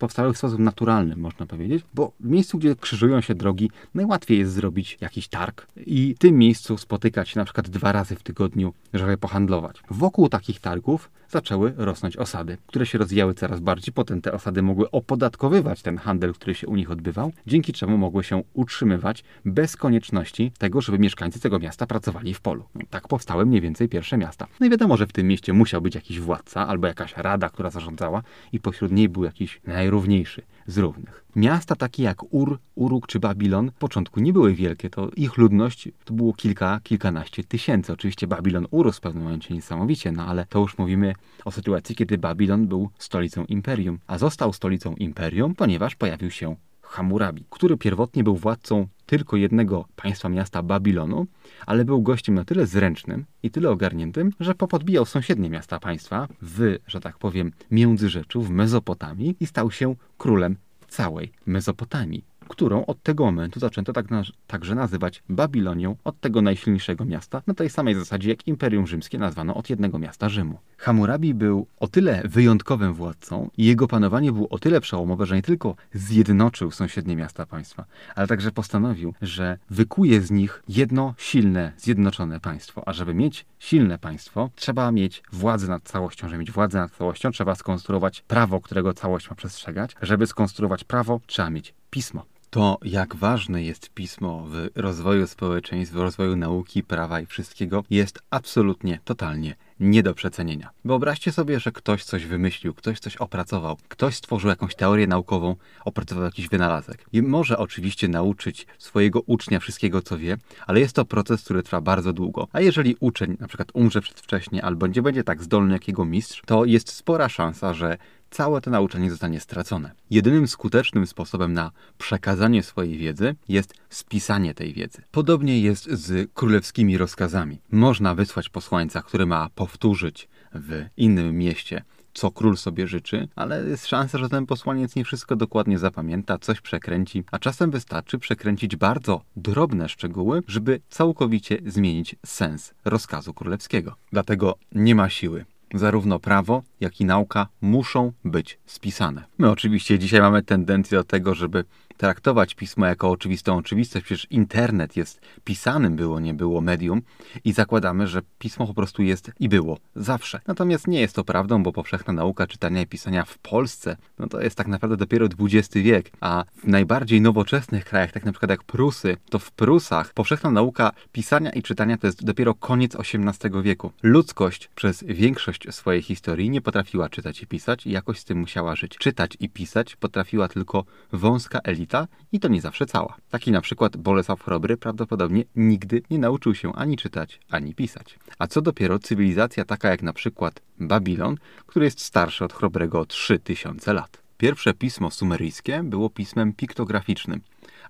Powstały 0.00 0.32
w 0.32 0.38
sposób 0.38 0.58
naturalny, 0.58 1.16
można 1.16 1.46
powiedzieć, 1.46 1.84
bo 1.94 2.12
w 2.20 2.30
miejscu, 2.30 2.58
gdzie 2.58 2.76
krzyżują 2.76 3.20
się 3.20 3.34
drogi, 3.34 3.70
najłatwiej 3.94 4.38
jest 4.38 4.52
zrobić 4.52 4.98
jakiś 5.00 5.28
targ 5.28 5.66
i 5.76 6.14
w 6.14 6.18
tym 6.18 6.38
miejscu 6.38 6.78
spotykać 6.78 7.28
się 7.28 7.38
na 7.38 7.44
przykład 7.44 7.68
dwa 7.68 7.92
razy 7.92 8.16
w 8.16 8.22
tygodniu, 8.22 8.72
żeby 8.94 9.16
pohandlować. 9.16 9.82
Wokół 9.90 10.28
takich 10.28 10.60
targów 10.60 11.10
zaczęły 11.30 11.72
rosnąć 11.76 12.16
osady, 12.16 12.56
które 12.66 12.86
się 12.86 12.98
rozwijały 12.98 13.34
coraz 13.34 13.60
bardziej. 13.60 13.94
Potem 13.94 14.20
te 14.20 14.32
osady 14.32 14.62
mogły 14.62 14.90
opodatkowywać 14.90 15.82
ten 15.82 15.98
handel, 15.98 16.34
który 16.34 16.54
się 16.54 16.66
u 16.66 16.76
nich 16.76 16.90
odbywał, 16.90 17.32
dzięki 17.46 17.72
czemu 17.72 17.98
mogły 17.98 18.24
się 18.24 18.42
utrzymywać 18.54 19.24
bez 19.44 19.76
konieczności 19.76 20.52
tego, 20.58 20.80
żeby 20.80 20.98
mieszkańcy 20.98 21.40
tego 21.40 21.58
miasta 21.58 21.86
pracowali 21.86 22.34
w 22.34 22.40
polu. 22.40 22.64
Tak 22.90 23.08
powstały 23.08 23.46
mniej 23.46 23.60
więcej 23.60 23.88
pierwsze 23.88 24.16
miasta. 24.16 24.46
No 24.60 24.66
i 24.66 24.70
wiadomo, 24.70 24.96
że 24.96 25.06
w 25.06 25.12
tym 25.12 25.26
mieście 25.26 25.52
musiał 25.52 25.82
być 25.82 25.94
jakiś 25.94 26.20
władca 26.20 26.68
albo 26.68 26.86
jakaś 26.86 27.16
rada, 27.16 27.48
która 27.48 27.70
zarządzała 27.70 28.22
i 28.52 28.60
pośród 28.60 28.92
niej 28.92 29.08
był 29.08 29.24
jakiś 29.24 29.60
najrówniejszy 29.90 30.42
z 30.66 30.78
równych. 30.78 31.24
Miasta 31.36 31.76
takie 31.76 32.02
jak 32.02 32.34
Ur, 32.34 32.58
Uruk 32.74 33.06
czy 33.06 33.20
Babilon 33.20 33.70
w 33.70 33.74
początku 33.74 34.20
nie 34.20 34.32
były 34.32 34.54
wielkie, 34.54 34.90
to 34.90 35.10
ich 35.16 35.36
ludność 35.36 35.88
to 36.04 36.14
było 36.14 36.32
kilka, 36.32 36.80
kilkanaście 36.82 37.44
tysięcy. 37.44 37.92
Oczywiście 37.92 38.26
Babilon 38.26 38.66
urósł 38.70 38.98
w 38.98 39.00
pewnym 39.00 39.24
momencie 39.24 39.54
niesamowicie, 39.54 40.12
no 40.12 40.26
ale 40.26 40.46
to 40.46 40.58
już 40.58 40.78
mówimy 40.78 41.14
o 41.44 41.50
sytuacji, 41.50 41.96
kiedy 41.96 42.18
Babilon 42.18 42.66
był 42.66 42.90
stolicą 42.98 43.44
imperium, 43.44 43.98
a 44.06 44.18
został 44.18 44.52
stolicą 44.52 44.94
imperium, 44.94 45.54
ponieważ 45.54 45.94
pojawił 45.94 46.30
się 46.30 46.56
Hammurabi, 46.90 47.44
który 47.50 47.76
pierwotnie 47.76 48.24
był 48.24 48.36
władcą 48.36 48.86
tylko 49.06 49.36
jednego 49.36 49.84
państwa 49.96 50.28
miasta 50.28 50.62
Babilonu, 50.62 51.26
ale 51.66 51.84
był 51.84 52.02
gościem 52.02 52.34
na 52.34 52.44
tyle 52.44 52.66
zręcznym 52.66 53.24
i 53.42 53.50
tyle 53.50 53.70
ogarniętym, 53.70 54.32
że 54.40 54.54
popodbijał 54.54 55.06
sąsiednie 55.06 55.50
miasta 55.50 55.80
państwa 55.80 56.28
w, 56.42 56.76
że 56.86 57.00
tak 57.00 57.18
powiem, 57.18 57.52
Międzyrzeczu, 57.70 58.42
w 58.42 58.50
Mezopotamii 58.50 59.36
i 59.40 59.46
stał 59.46 59.70
się 59.70 59.94
królem 60.18 60.56
całej 60.88 61.32
Mezopotamii 61.46 62.29
którą 62.50 62.86
od 62.86 63.02
tego 63.02 63.24
momentu 63.24 63.60
zaczęto 63.60 63.92
tak 63.92 64.10
na, 64.10 64.22
także 64.46 64.74
nazywać 64.74 65.22
Babilonią 65.28 65.96
od 66.04 66.20
tego 66.20 66.42
najsilniejszego 66.42 67.04
miasta, 67.04 67.42
na 67.46 67.54
tej 67.54 67.70
samej 67.70 67.94
zasadzie 67.94 68.28
jak 68.30 68.46
Imperium 68.46 68.86
Rzymskie 68.86 69.18
nazwano 69.18 69.54
od 69.54 69.70
jednego 69.70 69.98
miasta 69.98 70.28
Rzymu. 70.28 70.58
Hammurabi 70.76 71.34
był 71.34 71.66
o 71.80 71.88
tyle 71.88 72.22
wyjątkowym 72.24 72.94
władcą 72.94 73.50
i 73.56 73.64
jego 73.64 73.88
panowanie 73.88 74.32
było 74.32 74.48
o 74.48 74.58
tyle 74.58 74.80
przełomowe, 74.80 75.26
że 75.26 75.36
nie 75.36 75.42
tylko 75.42 75.76
zjednoczył 75.94 76.70
sąsiednie 76.70 77.16
miasta 77.16 77.46
państwa, 77.46 77.84
ale 78.14 78.26
także 78.26 78.50
postanowił, 78.50 79.14
że 79.22 79.58
wykuje 79.70 80.20
z 80.20 80.30
nich 80.30 80.62
jedno 80.68 81.14
silne, 81.18 81.72
zjednoczone 81.78 82.40
państwo. 82.40 82.88
A 82.88 82.92
żeby 82.92 83.14
mieć 83.14 83.46
silne 83.58 83.98
państwo, 83.98 84.50
trzeba 84.54 84.92
mieć 84.92 85.22
władzę 85.32 85.68
nad 85.68 85.82
całością. 85.82 86.28
Żeby 86.28 86.38
mieć 86.38 86.50
władzę 86.52 86.78
nad 86.78 86.90
całością, 86.92 87.30
trzeba 87.30 87.54
skonstruować 87.54 88.20
prawo, 88.20 88.60
którego 88.60 88.94
całość 88.94 89.30
ma 89.30 89.36
przestrzegać. 89.36 89.96
Żeby 90.02 90.26
skonstruować 90.26 90.84
prawo, 90.84 91.20
trzeba 91.26 91.50
mieć 91.50 91.74
pismo. 91.90 92.24
To, 92.50 92.78
jak 92.82 93.16
ważne 93.16 93.62
jest 93.62 93.90
pismo 93.90 94.46
w 94.48 94.68
rozwoju 94.74 95.26
społeczeństw, 95.26 95.94
w 95.94 96.00
rozwoju 96.00 96.36
nauki, 96.36 96.82
prawa 96.82 97.20
i 97.20 97.26
wszystkiego, 97.26 97.84
jest 97.90 98.18
absolutnie, 98.30 99.00
totalnie 99.04 99.54
nie 99.80 100.02
do 100.02 100.14
przecenienia. 100.14 100.70
Wyobraźcie 100.84 101.32
sobie, 101.32 101.60
że 101.60 101.72
ktoś 101.72 102.04
coś 102.04 102.26
wymyślił, 102.26 102.74
ktoś 102.74 103.00
coś 103.00 103.16
opracował, 103.16 103.76
ktoś 103.88 104.14
stworzył 104.14 104.50
jakąś 104.50 104.74
teorię 104.74 105.06
naukową, 105.06 105.56
opracował 105.84 106.24
jakiś 106.24 106.48
wynalazek. 106.48 107.04
I 107.12 107.22
może 107.22 107.58
oczywiście 107.58 108.08
nauczyć 108.08 108.66
swojego 108.78 109.20
ucznia 109.20 109.60
wszystkiego, 109.60 110.02
co 110.02 110.18
wie, 110.18 110.36
ale 110.66 110.80
jest 110.80 110.96
to 110.96 111.04
proces, 111.04 111.44
który 111.44 111.62
trwa 111.62 111.80
bardzo 111.80 112.12
długo. 112.12 112.48
A 112.52 112.60
jeżeli 112.60 112.96
uczeń 113.00 113.36
na 113.40 113.48
przykład 113.48 113.68
umrze 113.74 114.00
przedwcześnie 114.00 114.64
albo 114.64 114.86
nie 114.86 115.02
będzie 115.02 115.24
tak 115.24 115.42
zdolny 115.42 115.72
jak 115.72 115.88
jego 115.88 116.04
mistrz, 116.04 116.42
to 116.46 116.64
jest 116.64 116.92
spora 116.92 117.28
szansa, 117.28 117.74
że 117.74 117.98
całe 118.30 118.60
to 118.60 118.70
nauczanie 118.70 119.10
zostanie 119.10 119.40
stracone. 119.40 119.92
Jedynym 120.10 120.48
skutecznym 120.48 121.06
sposobem 121.06 121.52
na 121.52 121.70
przekazanie 121.98 122.62
swojej 122.62 122.98
wiedzy 122.98 123.36
jest 123.48 123.74
spisanie 123.88 124.54
tej 124.54 124.72
wiedzy. 124.72 125.02
Podobnie 125.10 125.60
jest 125.60 125.84
z 125.84 126.30
królewskimi 126.34 126.98
rozkazami. 126.98 127.60
Można 127.72 128.14
wysłać 128.14 128.48
posłańca, 128.48 129.02
który 129.02 129.26
ma 129.26 129.48
powtórzyć 129.54 130.28
w 130.54 130.84
innym 130.96 131.38
mieście 131.38 131.84
co 132.14 132.30
król 132.30 132.56
sobie 132.56 132.86
życzy, 132.86 133.28
ale 133.36 133.64
jest 133.68 133.86
szansa, 133.86 134.18
że 134.18 134.28
ten 134.28 134.46
posłaniec 134.46 134.96
nie 134.96 135.04
wszystko 135.04 135.36
dokładnie 135.36 135.78
zapamięta, 135.78 136.38
coś 136.38 136.60
przekręci, 136.60 137.24
a 137.30 137.38
czasem 137.38 137.70
wystarczy 137.70 138.18
przekręcić 138.18 138.76
bardzo 138.76 139.22
drobne 139.36 139.88
szczegóły, 139.88 140.42
żeby 140.46 140.80
całkowicie 140.88 141.58
zmienić 141.66 142.16
sens 142.26 142.74
rozkazu 142.84 143.34
królewskiego. 143.34 143.94
Dlatego 144.12 144.54
nie 144.72 144.94
ma 144.94 145.10
siły 145.10 145.44
zarówno 145.74 146.18
prawo, 146.18 146.62
jak 146.80 147.00
i 147.00 147.04
nauka 147.04 147.46
muszą 147.60 148.12
być 148.24 148.58
spisane. 148.66 149.24
My 149.38 149.50
oczywiście 149.50 149.98
dzisiaj 149.98 150.20
mamy 150.20 150.42
tendencję 150.42 150.98
do 150.98 151.04
tego, 151.04 151.34
żeby 151.34 151.64
traktować 152.00 152.54
pismo 152.54 152.86
jako 152.86 153.10
oczywistą 153.10 153.56
oczywistość. 153.56 154.04
Przecież 154.04 154.26
internet 154.30 154.96
jest 154.96 155.20
pisanym 155.44 155.96
było, 155.96 156.20
nie 156.20 156.34
było 156.34 156.60
medium 156.60 157.02
i 157.44 157.52
zakładamy, 157.52 158.06
że 158.06 158.22
pismo 158.38 158.66
po 158.66 158.74
prostu 158.74 159.02
jest 159.02 159.30
i 159.40 159.48
było 159.48 159.78
zawsze. 159.96 160.40
Natomiast 160.46 160.86
nie 160.86 161.00
jest 161.00 161.16
to 161.16 161.24
prawdą, 161.24 161.62
bo 161.62 161.72
powszechna 161.72 162.12
nauka 162.12 162.46
czytania 162.46 162.82
i 162.82 162.86
pisania 162.86 163.24
w 163.24 163.38
Polsce, 163.38 163.96
no 164.18 164.26
to 164.28 164.40
jest 164.40 164.56
tak 164.56 164.66
naprawdę 164.66 164.96
dopiero 164.96 165.26
XX 165.40 165.74
wiek, 165.74 166.10
a 166.20 166.44
w 166.64 166.68
najbardziej 166.68 167.20
nowoczesnych 167.20 167.84
krajach, 167.84 168.12
tak 168.12 168.24
na 168.24 168.32
przykład 168.32 168.50
jak 168.50 168.64
Prusy, 168.64 169.16
to 169.30 169.38
w 169.38 169.50
Prusach 169.52 170.12
powszechna 170.12 170.50
nauka 170.50 170.92
pisania 171.12 171.50
i 171.50 171.62
czytania 171.62 171.98
to 171.98 172.06
jest 172.06 172.24
dopiero 172.24 172.54
koniec 172.54 172.96
XVIII 172.96 173.62
wieku. 173.62 173.92
Ludzkość 174.02 174.70
przez 174.74 175.04
większość 175.04 175.74
swojej 175.74 176.02
historii 176.02 176.50
nie 176.50 176.60
potrafiła 176.60 177.08
czytać 177.08 177.42
i 177.42 177.46
pisać 177.46 177.86
i 177.86 177.90
jakoś 177.90 178.18
z 178.18 178.24
tym 178.24 178.38
musiała 178.38 178.76
żyć. 178.76 178.96
Czytać 178.98 179.36
i 179.40 179.48
pisać 179.48 179.96
potrafiła 179.96 180.48
tylko 180.48 180.84
wąska 181.12 181.58
elita 181.64 181.89
i 182.32 182.40
to 182.40 182.48
nie 182.48 182.60
zawsze 182.60 182.86
cała. 182.86 183.16
Taki 183.30 183.52
na 183.52 183.60
przykład 183.60 183.96
Bolesław 183.96 184.42
Chrobry 184.42 184.76
prawdopodobnie 184.76 185.44
nigdy 185.56 186.02
nie 186.10 186.18
nauczył 186.18 186.54
się 186.54 186.72
ani 186.72 186.96
czytać, 186.96 187.40
ani 187.50 187.74
pisać. 187.74 188.18
A 188.38 188.46
co 188.46 188.62
dopiero 188.62 188.98
cywilizacja 188.98 189.64
taka 189.64 189.90
jak 189.90 190.02
na 190.02 190.12
przykład 190.12 190.62
Babilon, 190.80 191.36
który 191.66 191.84
jest 191.84 192.00
starszy 192.00 192.44
od 192.44 192.52
Chrobrego 192.52 193.00
o 193.00 193.06
3000 193.06 193.92
lat. 193.92 194.22
Pierwsze 194.38 194.74
pismo 194.74 195.10
sumeryjskie 195.10 195.82
było 195.82 196.10
pismem 196.10 196.52
piktograficznym, 196.52 197.40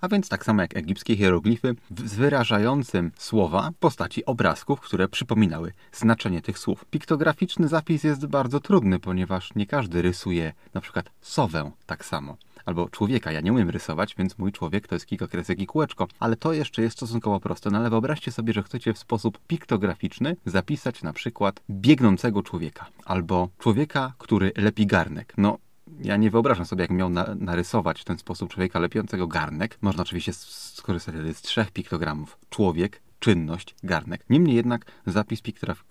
a 0.01 0.09
więc 0.09 0.29
tak 0.29 0.45
samo 0.45 0.63
jak 0.63 0.77
egipskie 0.77 1.17
hieroglify, 1.17 1.75
z 2.05 2.15
wyrażającym 2.15 3.13
słowa 3.17 3.71
postaci 3.81 4.25
obrazków, 4.25 4.81
które 4.81 5.09
przypominały 5.09 5.73
znaczenie 5.93 6.43
tych 6.43 6.59
słów. 6.59 6.85
Piktograficzny 6.85 7.69
zapis 7.69 8.05
jest 8.05 8.27
bardzo 8.27 8.61
trudny, 8.61 8.99
ponieważ 8.99 9.55
nie 9.55 9.67
każdy 9.67 10.03
rysuje 10.03 10.53
na 10.75 10.81
przykład 10.81 11.11
sowę 11.21 11.71
tak 11.87 12.05
samo 12.05 12.37
albo 12.71 12.89
człowieka. 12.89 13.33
Ja 13.33 13.41
nie 13.41 13.53
umiem 13.53 13.71
rysować, 13.71 14.15
więc 14.19 14.39
mój 14.39 14.53
człowiek 14.53 14.89
to 14.89 14.95
jest 14.95 15.07
kilka 15.07 15.29
kresek 15.29 15.61
i 15.61 15.67
kółeczko, 15.67 16.09
ale 16.21 16.37
to 16.37 16.53
jeszcze 16.53 16.83
jest 16.83 16.97
stosunkowo 16.97 17.41
proste. 17.41 17.71
No 17.71 17.79
ale 17.79 17.91
wyobraźcie 17.91 18.33
sobie, 18.33 18.53
że 18.53 18.63
chcecie 18.63 18.93
w 18.93 18.99
sposób 18.99 19.39
piktograficzny 19.47 20.37
zapisać 20.47 21.03
na 21.03 21.13
przykład 21.13 21.61
biegnącego 21.71 22.43
człowieka 22.43 22.87
albo 23.05 23.49
człowieka, 23.59 24.13
który 24.19 24.53
lepi 24.57 24.87
garnek. 24.87 25.35
No, 25.37 25.59
ja 26.01 26.17
nie 26.17 26.31
wyobrażam 26.31 26.67
sobie, 26.67 26.83
jak 26.83 26.91
miał 26.91 27.11
na, 27.11 27.35
narysować 27.39 28.01
w 28.01 28.05
ten 28.05 28.19
sposób 28.19 28.51
człowieka 28.51 28.79
lepiącego 28.79 29.27
garnek. 29.27 29.79
Można 29.83 30.03
oczywiście 30.03 30.33
skorzystać 30.33 31.15
z 31.37 31.43
trzech 31.43 31.71
piktogramów. 31.71 32.39
Człowiek, 32.51 33.03
czynność, 33.21 33.75
garnek. 33.83 34.25
Niemniej 34.31 34.57
jednak 34.57 34.93
zapis 35.07 35.41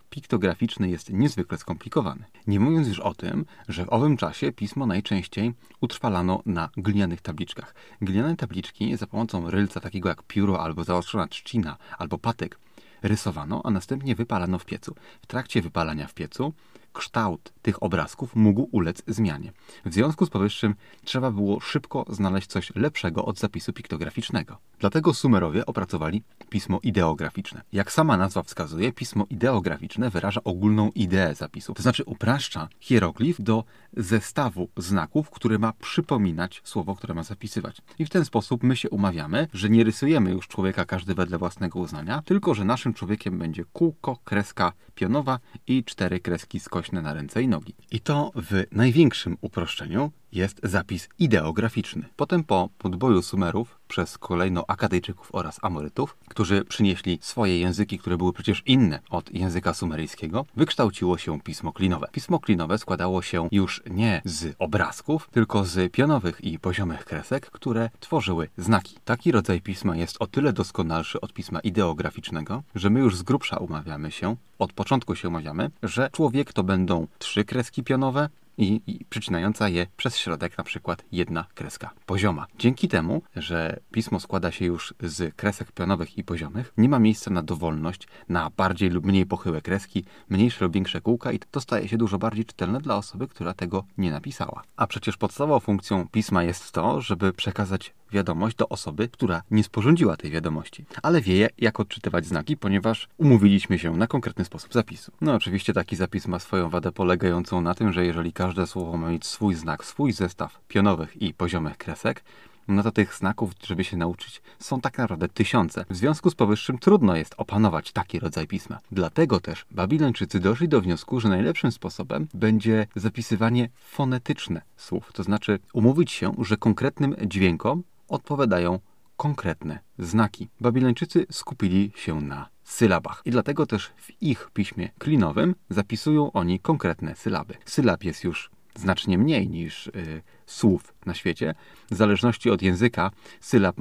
piktograficzny 0.09 0.89
jest 0.89 1.09
niezwykle 1.13 1.57
skomplikowany. 1.57 2.25
Nie 2.47 2.59
mówiąc 2.59 2.87
już 2.87 2.99
o 2.99 3.13
tym, 3.13 3.45
że 3.67 3.85
w 3.85 3.93
owym 3.93 4.17
czasie 4.17 4.51
pismo 4.51 4.85
najczęściej 4.85 5.53
utrwalano 5.81 6.41
na 6.45 6.69
glinianych 6.77 7.21
tabliczkach. 7.21 7.75
Gliniane 8.01 8.35
tabliczki 8.35 8.97
za 8.97 9.07
pomocą 9.07 9.49
rylca 9.49 9.79
takiego 9.79 10.09
jak 10.09 10.23
pióro 10.23 10.61
albo 10.61 10.83
zaostrzona 10.83 11.27
trzcina 11.27 11.77
albo 11.97 12.17
patyk 12.17 12.59
rysowano, 13.01 13.61
a 13.63 13.71
następnie 13.71 14.15
wypalano 14.15 14.59
w 14.59 14.65
piecu. 14.65 14.95
W 15.21 15.27
trakcie 15.27 15.61
wypalania 15.61 16.07
w 16.07 16.13
piecu 16.13 16.53
kształt 16.93 17.53
tych 17.61 17.83
obrazków 17.83 18.35
mógł 18.35 18.69
ulec 18.71 19.03
zmianie. 19.07 19.51
W 19.85 19.93
związku 19.93 20.25
z 20.25 20.29
powyższym 20.29 20.75
trzeba 21.03 21.31
było 21.31 21.59
szybko 21.59 22.05
znaleźć 22.09 22.47
coś 22.47 22.75
lepszego 22.75 23.25
od 23.25 23.39
zapisu 23.39 23.73
piktograficznego. 23.73 24.57
Dlatego 24.79 25.13
Sumerowie 25.13 25.65
opracowali 25.65 26.23
pismo 26.49 26.79
ideograficzne. 26.83 27.61
Jak 27.73 27.91
sama 27.91 28.17
nazwa 28.17 28.43
wskazuje, 28.43 28.91
pismo 28.93 29.25
ideograficzne 29.29 30.09
wyraża 30.09 30.43
ogólną 30.43 30.91
ideę 30.95 31.35
zapisu, 31.35 31.73
to 31.73 31.83
znaczy 31.83 32.03
upraszcza 32.03 32.67
hieroglif 32.79 33.41
do 33.41 33.63
zestawu 33.97 34.69
znaków, 34.77 35.29
który 35.29 35.59
ma 35.59 35.73
przypominać 35.73 36.61
słowo, 36.63 36.95
które 36.95 37.13
ma 37.13 37.23
zapisywać. 37.23 37.81
I 37.99 38.05
w 38.05 38.09
ten 38.09 38.25
sposób 38.25 38.63
my 38.63 38.75
się 38.75 38.89
umawiamy, 38.89 39.47
że 39.53 39.69
nie 39.69 39.83
rysujemy 39.83 40.31
już 40.31 40.47
człowieka 40.47 40.85
każdy 40.85 41.15
wedle 41.15 41.37
własnego 41.37 41.79
uznania, 41.79 42.21
tylko 42.25 42.53
że 42.53 42.65
naszym 42.65 42.93
człowiekiem 42.93 43.39
będzie 43.39 43.65
kółko, 43.73 44.17
kreska 44.23 44.73
pionowa 44.95 45.39
i 45.67 45.83
cztery 45.83 46.19
kreski 46.19 46.59
skośne 46.59 47.01
na 47.01 47.13
ręce 47.13 47.43
i 47.43 47.47
nogi. 47.47 47.75
I 47.91 47.99
to 47.99 48.31
w 48.35 48.63
największym 48.71 49.37
uproszczeniu 49.41 50.11
jest 50.31 50.59
zapis 50.63 51.09
ideograficzny. 51.19 52.03
Potem 52.15 52.43
po 52.43 52.69
podboju 52.77 53.21
Sumerów 53.21 53.79
przez 53.87 54.17
kolejno 54.17 54.63
Akadejczyków 54.67 55.29
oraz 55.33 55.59
Amorytów, 55.61 56.17
którzy 56.27 56.65
przynieśli 56.65 57.19
swoje 57.21 57.59
języki, 57.59 57.99
które 57.99 58.17
były 58.17 58.33
przecież 58.33 58.63
inne 58.65 58.99
od 59.09 59.31
języka 59.33 59.73
sumeryjskiego, 59.73 60.45
wykształciło 60.55 61.17
się 61.17 61.41
pismo 61.41 61.73
klinowe. 61.73 62.07
Pismo 62.11 62.39
klinowe 62.39 62.77
składało 62.77 63.21
się 63.21 63.47
już 63.51 63.83
nie 63.89 64.21
z 64.25 64.55
obrazków, 64.59 65.29
tylko 65.31 65.65
z 65.65 65.91
pionowych 65.91 66.41
i 66.43 66.59
poziomych 66.59 67.05
kresek, 67.05 67.51
które 67.51 67.89
tworzyły 67.99 68.49
znaki. 68.57 68.97
Taki 69.05 69.31
rodzaj 69.31 69.61
pisma 69.61 69.95
jest 69.95 70.17
o 70.19 70.27
tyle 70.27 70.53
doskonalszy 70.53 71.21
od 71.21 71.33
pisma 71.33 71.59
ideograficznego, 71.59 72.63
że 72.75 72.89
my 72.89 72.99
już 72.99 73.15
z 73.15 73.23
grubsza 73.23 73.57
umawiamy 73.57 74.11
się, 74.11 74.35
od 74.59 74.73
początku 74.73 75.15
się 75.15 75.27
umawiamy, 75.27 75.71
że 75.83 76.09
człowiek 76.11 76.53
to 76.53 76.63
będą 76.63 77.07
trzy 77.19 77.45
kreski 77.45 77.83
pionowe, 77.83 78.29
i, 78.59 78.81
i 78.87 79.05
przycinająca 79.05 79.69
je 79.69 79.87
przez 79.97 80.17
środek 80.17 80.57
na 80.57 80.63
przykład 80.63 81.03
jedna 81.11 81.45
kreska 81.55 81.89
pozioma. 82.05 82.47
Dzięki 82.57 82.87
temu, 82.87 83.21
że 83.35 83.79
pismo 83.91 84.19
składa 84.19 84.51
się 84.51 84.65
już 84.65 84.93
z 84.99 85.35
kresek 85.35 85.71
pionowych 85.71 86.17
i 86.17 86.23
poziomych, 86.23 86.73
nie 86.77 86.89
ma 86.89 86.99
miejsca 86.99 87.31
na 87.31 87.43
dowolność, 87.43 88.07
na 88.29 88.49
bardziej 88.57 88.89
lub 88.89 89.05
mniej 89.05 89.25
pochyłe 89.25 89.61
kreski, 89.61 90.05
mniejsze 90.29 90.65
lub 90.65 90.73
większe 90.73 91.01
kółka 91.01 91.31
i 91.31 91.39
to 91.39 91.61
staje 91.61 91.87
się 91.87 91.97
dużo 91.97 92.17
bardziej 92.17 92.45
czytelne 92.45 92.81
dla 92.81 92.97
osoby, 92.97 93.27
która 93.27 93.53
tego 93.53 93.83
nie 93.97 94.11
napisała. 94.11 94.63
A 94.75 94.87
przecież 94.87 95.17
podstawową 95.17 95.59
funkcją 95.59 96.07
pisma 96.07 96.43
jest 96.43 96.71
to, 96.71 97.01
żeby 97.01 97.33
przekazać 97.33 97.93
wiadomość 98.11 98.55
do 98.55 98.69
osoby, 98.69 99.07
która 99.07 99.41
nie 99.51 99.63
sporządziła 99.63 100.17
tej 100.17 100.31
wiadomości, 100.31 100.85
ale 101.03 101.21
wie, 101.21 101.49
jak 101.57 101.79
odczytywać 101.79 102.25
znaki, 102.25 102.57
ponieważ 102.57 103.07
umówiliśmy 103.17 103.79
się 103.79 103.97
na 103.97 104.07
konkretny 104.07 104.45
sposób 104.45 104.73
zapisu. 104.73 105.11
No 105.21 105.33
oczywiście 105.33 105.73
taki 105.73 105.95
zapis 105.95 106.27
ma 106.27 106.39
swoją 106.39 106.69
wadę 106.69 106.91
polegającą 106.91 107.61
na 107.61 107.75
tym, 107.75 107.93
że 107.93 108.05
jeżeli 108.05 108.33
każde 108.33 108.67
słowo 108.67 108.97
ma 108.97 109.09
mieć 109.09 109.25
swój 109.25 109.55
znak, 109.55 109.85
swój 109.85 110.11
zestaw 110.11 110.59
pionowych 110.67 111.21
i 111.21 111.33
poziomych 111.33 111.77
kresek, 111.77 112.23
no 112.69 112.83
to 112.83 112.91
tych 112.91 113.15
znaków, 113.15 113.51
żeby 113.63 113.83
się 113.83 113.97
nauczyć, 113.97 114.41
są 114.59 114.81
tak 114.81 114.97
naprawdę 114.97 115.29
tysiące. 115.29 115.85
W 115.89 115.95
związku 115.95 116.29
z 116.29 116.35
powyższym 116.35 116.77
trudno 116.77 117.15
jest 117.15 117.35
opanować 117.37 117.91
taki 117.91 118.19
rodzaj 118.19 118.47
pisma. 118.47 118.79
Dlatego 118.91 119.39
też 119.39 119.65
Babilończycy 119.71 120.39
doszli 120.39 120.67
do 120.69 120.81
wniosku, 120.81 121.19
że 121.19 121.29
najlepszym 121.29 121.71
sposobem 121.71 122.27
będzie 122.33 122.87
zapisywanie 122.95 123.69
fonetyczne 123.75 124.61
słów, 124.77 125.11
to 125.13 125.23
znaczy 125.23 125.59
umówić 125.73 126.11
się, 126.11 126.33
że 126.41 126.57
konkretnym 126.57 127.15
dźwiękom 127.25 127.83
odpowiadają 128.09 128.79
konkretne 129.17 129.79
znaki. 129.97 130.49
Babilończycy 130.61 131.25
skupili 131.31 131.91
się 131.95 132.21
na 132.21 132.49
sylabach 132.63 133.21
i 133.25 133.31
dlatego 133.31 133.65
też 133.65 133.91
w 133.97 134.21
ich 134.21 134.49
piśmie 134.53 134.89
klinowym 134.99 135.55
zapisują 135.69 136.31
oni 136.31 136.59
konkretne 136.59 137.15
sylaby. 137.15 137.53
Sylab 137.65 138.03
jest 138.03 138.23
już 138.23 138.49
znacznie 138.75 139.17
mniej 139.17 139.49
niż 139.49 139.87
y, 139.87 140.21
słów 140.49 140.93
na 141.05 141.13
świecie. 141.13 141.55
W 141.91 141.95
zależności 141.95 142.49
od 142.49 142.61
języka 142.61 143.11
sylab 143.41 143.75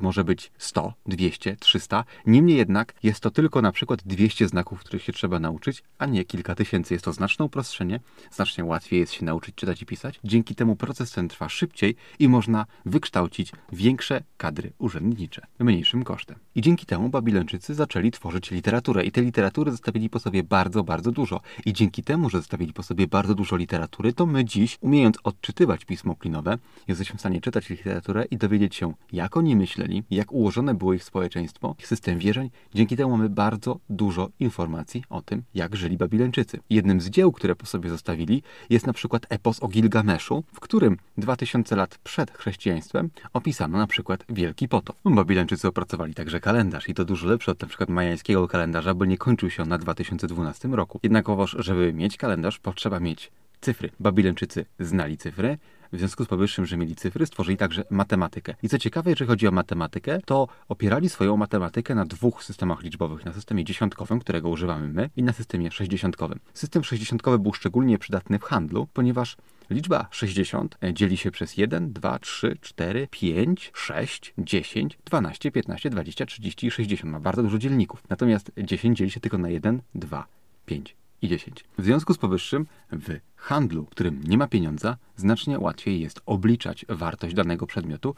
może 0.00 0.24
być 0.24 0.52
100, 0.58 0.94
200, 1.06 1.56
300. 1.56 2.04
Niemniej 2.26 2.56
jednak 2.56 2.94
jest 3.02 3.20
to 3.20 3.30
tylko 3.30 3.62
na 3.62 3.72
przykład 3.72 4.02
200 4.02 4.48
znaków, 4.48 4.80
których 4.80 5.02
się 5.02 5.12
trzeba 5.12 5.40
nauczyć, 5.40 5.82
a 5.98 6.06
nie 6.06 6.24
kilka 6.24 6.54
tysięcy. 6.54 6.94
Jest 6.94 7.04
to 7.04 7.12
znaczne 7.12 7.44
uproszczenie, 7.44 8.00
znacznie 8.30 8.64
łatwiej 8.64 9.00
jest 9.00 9.12
się 9.12 9.24
nauczyć 9.24 9.54
czytać 9.54 9.82
i 9.82 9.86
pisać. 9.86 10.20
Dzięki 10.24 10.54
temu 10.54 10.76
proces 10.76 11.12
ten 11.12 11.28
trwa 11.28 11.48
szybciej 11.48 11.96
i 12.18 12.28
można 12.28 12.66
wykształcić 12.84 13.52
większe 13.72 14.22
kadry 14.36 14.72
urzędnicze 14.78 15.46
mniejszym 15.58 16.04
kosztem. 16.04 16.38
I 16.54 16.60
dzięki 16.60 16.86
temu 16.86 17.08
Babilończycy 17.08 17.74
zaczęli 17.74 18.10
tworzyć 18.10 18.50
literaturę 18.50 19.04
i 19.04 19.12
te 19.12 19.22
literatury 19.22 19.70
zostawili 19.70 20.10
po 20.10 20.18
sobie 20.18 20.42
bardzo, 20.42 20.84
bardzo 20.84 21.12
dużo. 21.12 21.40
I 21.66 21.72
dzięki 21.72 22.02
temu, 22.02 22.30
że 22.30 22.38
zostawili 22.38 22.72
po 22.72 22.82
sobie 22.82 23.06
bardzo 23.06 23.34
dużo 23.34 23.56
literatury, 23.56 24.12
to 24.12 24.26
my 24.26 24.44
dziś, 24.44 24.78
umiejąc 24.80 25.18
odczytywać 25.24 25.84
pismo 25.84 26.09
klinowe, 26.14 26.58
jesteśmy 26.88 27.16
w 27.16 27.20
stanie 27.20 27.40
czytać 27.40 27.70
literaturę 27.70 28.24
i 28.24 28.36
dowiedzieć 28.36 28.74
się, 28.76 28.92
jak 29.12 29.36
oni 29.36 29.56
myśleli, 29.56 30.02
jak 30.10 30.32
ułożone 30.32 30.74
było 30.74 30.94
ich 30.94 31.04
społeczeństwo, 31.04 31.74
ich 31.78 31.86
system 31.86 32.18
wierzeń. 32.18 32.50
Dzięki 32.74 32.96
temu 32.96 33.10
mamy 33.10 33.28
bardzo 33.28 33.78
dużo 33.90 34.28
informacji 34.40 35.04
o 35.10 35.22
tym, 35.22 35.42
jak 35.54 35.76
żyli 35.76 35.96
Babilończycy. 35.96 36.58
Jednym 36.70 37.00
z 37.00 37.10
dzieł, 37.10 37.32
które 37.32 37.56
po 37.56 37.66
sobie 37.66 37.90
zostawili, 37.90 38.42
jest 38.70 38.86
na 38.86 38.92
przykład 38.92 39.26
epos 39.28 39.62
o 39.62 39.68
Gilgameszu, 39.68 40.44
w 40.52 40.60
którym 40.60 40.96
2000 41.18 41.76
lat 41.76 41.98
przed 41.98 42.30
chrześcijaństwem 42.30 43.10
opisano 43.32 43.78
na 43.78 43.86
przykład 43.86 44.24
Wielki 44.28 44.68
Potop. 44.68 44.96
Babilończycy 45.04 45.68
opracowali 45.68 46.14
także 46.14 46.40
kalendarz 46.40 46.88
i 46.88 46.94
to 46.94 47.04
dużo 47.04 47.26
lepszy 47.26 47.50
od 47.50 47.62
na 47.62 47.68
przykład 47.68 47.88
majańskiego 47.88 48.48
kalendarza, 48.48 48.94
bo 48.94 49.04
nie 49.04 49.18
kończył 49.18 49.50
się 49.50 49.62
on 49.62 49.68
na 49.68 49.78
2012 49.78 50.68
roku. 50.68 51.00
Jednakowoż, 51.02 51.56
żeby 51.58 51.92
mieć 51.92 52.16
kalendarz, 52.16 52.58
potrzeba 52.58 53.00
mieć 53.00 53.30
cyfry. 53.60 53.90
Babilończycy 54.00 54.66
znali 54.78 55.16
cyfry, 55.16 55.58
w 55.92 55.98
związku 55.98 56.24
z 56.24 56.28
powyższym, 56.28 56.66
że 56.66 56.76
mieli 56.76 56.96
cyfry, 56.96 57.26
stworzyli 57.26 57.56
także 57.56 57.84
matematykę. 57.90 58.54
I 58.62 58.68
co 58.68 58.78
ciekawe, 58.78 59.10
jeżeli 59.10 59.28
chodzi 59.28 59.48
o 59.48 59.50
matematykę, 59.50 60.20
to 60.24 60.48
opierali 60.68 61.08
swoją 61.08 61.36
matematykę 61.36 61.94
na 61.94 62.04
dwóch 62.04 62.44
systemach 62.44 62.82
liczbowych. 62.82 63.24
Na 63.24 63.32
systemie 63.32 63.64
dziesiątkowym, 63.64 64.20
którego 64.20 64.48
używamy 64.48 64.88
my, 64.88 65.10
i 65.16 65.22
na 65.22 65.32
systemie 65.32 65.70
sześćdziesiątkowym. 65.70 66.40
System 66.54 66.84
sześćdziesiątkowy 66.84 67.38
był 67.38 67.52
szczególnie 67.52 67.98
przydatny 67.98 68.38
w 68.38 68.42
handlu, 68.42 68.88
ponieważ 68.92 69.36
Liczba 69.70 70.08
60 70.10 70.78
dzieli 70.92 71.16
się 71.16 71.30
przez 71.30 71.56
1, 71.56 71.92
2, 71.92 72.18
3, 72.18 72.56
4, 72.60 73.08
5, 73.10 73.70
6, 73.74 74.34
10, 74.38 74.98
12, 75.04 75.50
15, 75.50 75.90
20, 75.90 76.26
30 76.26 76.66
i 76.66 76.70
60. 76.70 77.12
Ma 77.12 77.20
bardzo 77.20 77.42
dużo 77.42 77.58
dzielników. 77.58 78.02
Natomiast 78.08 78.50
10 78.58 78.98
dzieli 78.98 79.10
się 79.10 79.20
tylko 79.20 79.38
na 79.38 79.48
1, 79.48 79.82
2, 79.94 80.26
5 80.66 80.99
i 81.22 81.28
10. 81.28 81.64
W 81.78 81.84
związku 81.84 82.14
z 82.14 82.18
powyższym 82.18 82.66
w 82.92 83.20
handlu, 83.36 83.84
w 83.84 83.88
którym 83.88 84.20
nie 84.24 84.38
ma 84.38 84.46
pieniądza, 84.46 84.96
znacznie 85.16 85.58
łatwiej 85.58 86.00
jest 86.00 86.20
obliczać 86.26 86.86
wartość 86.88 87.34
danego 87.34 87.66
przedmiotu 87.66 88.14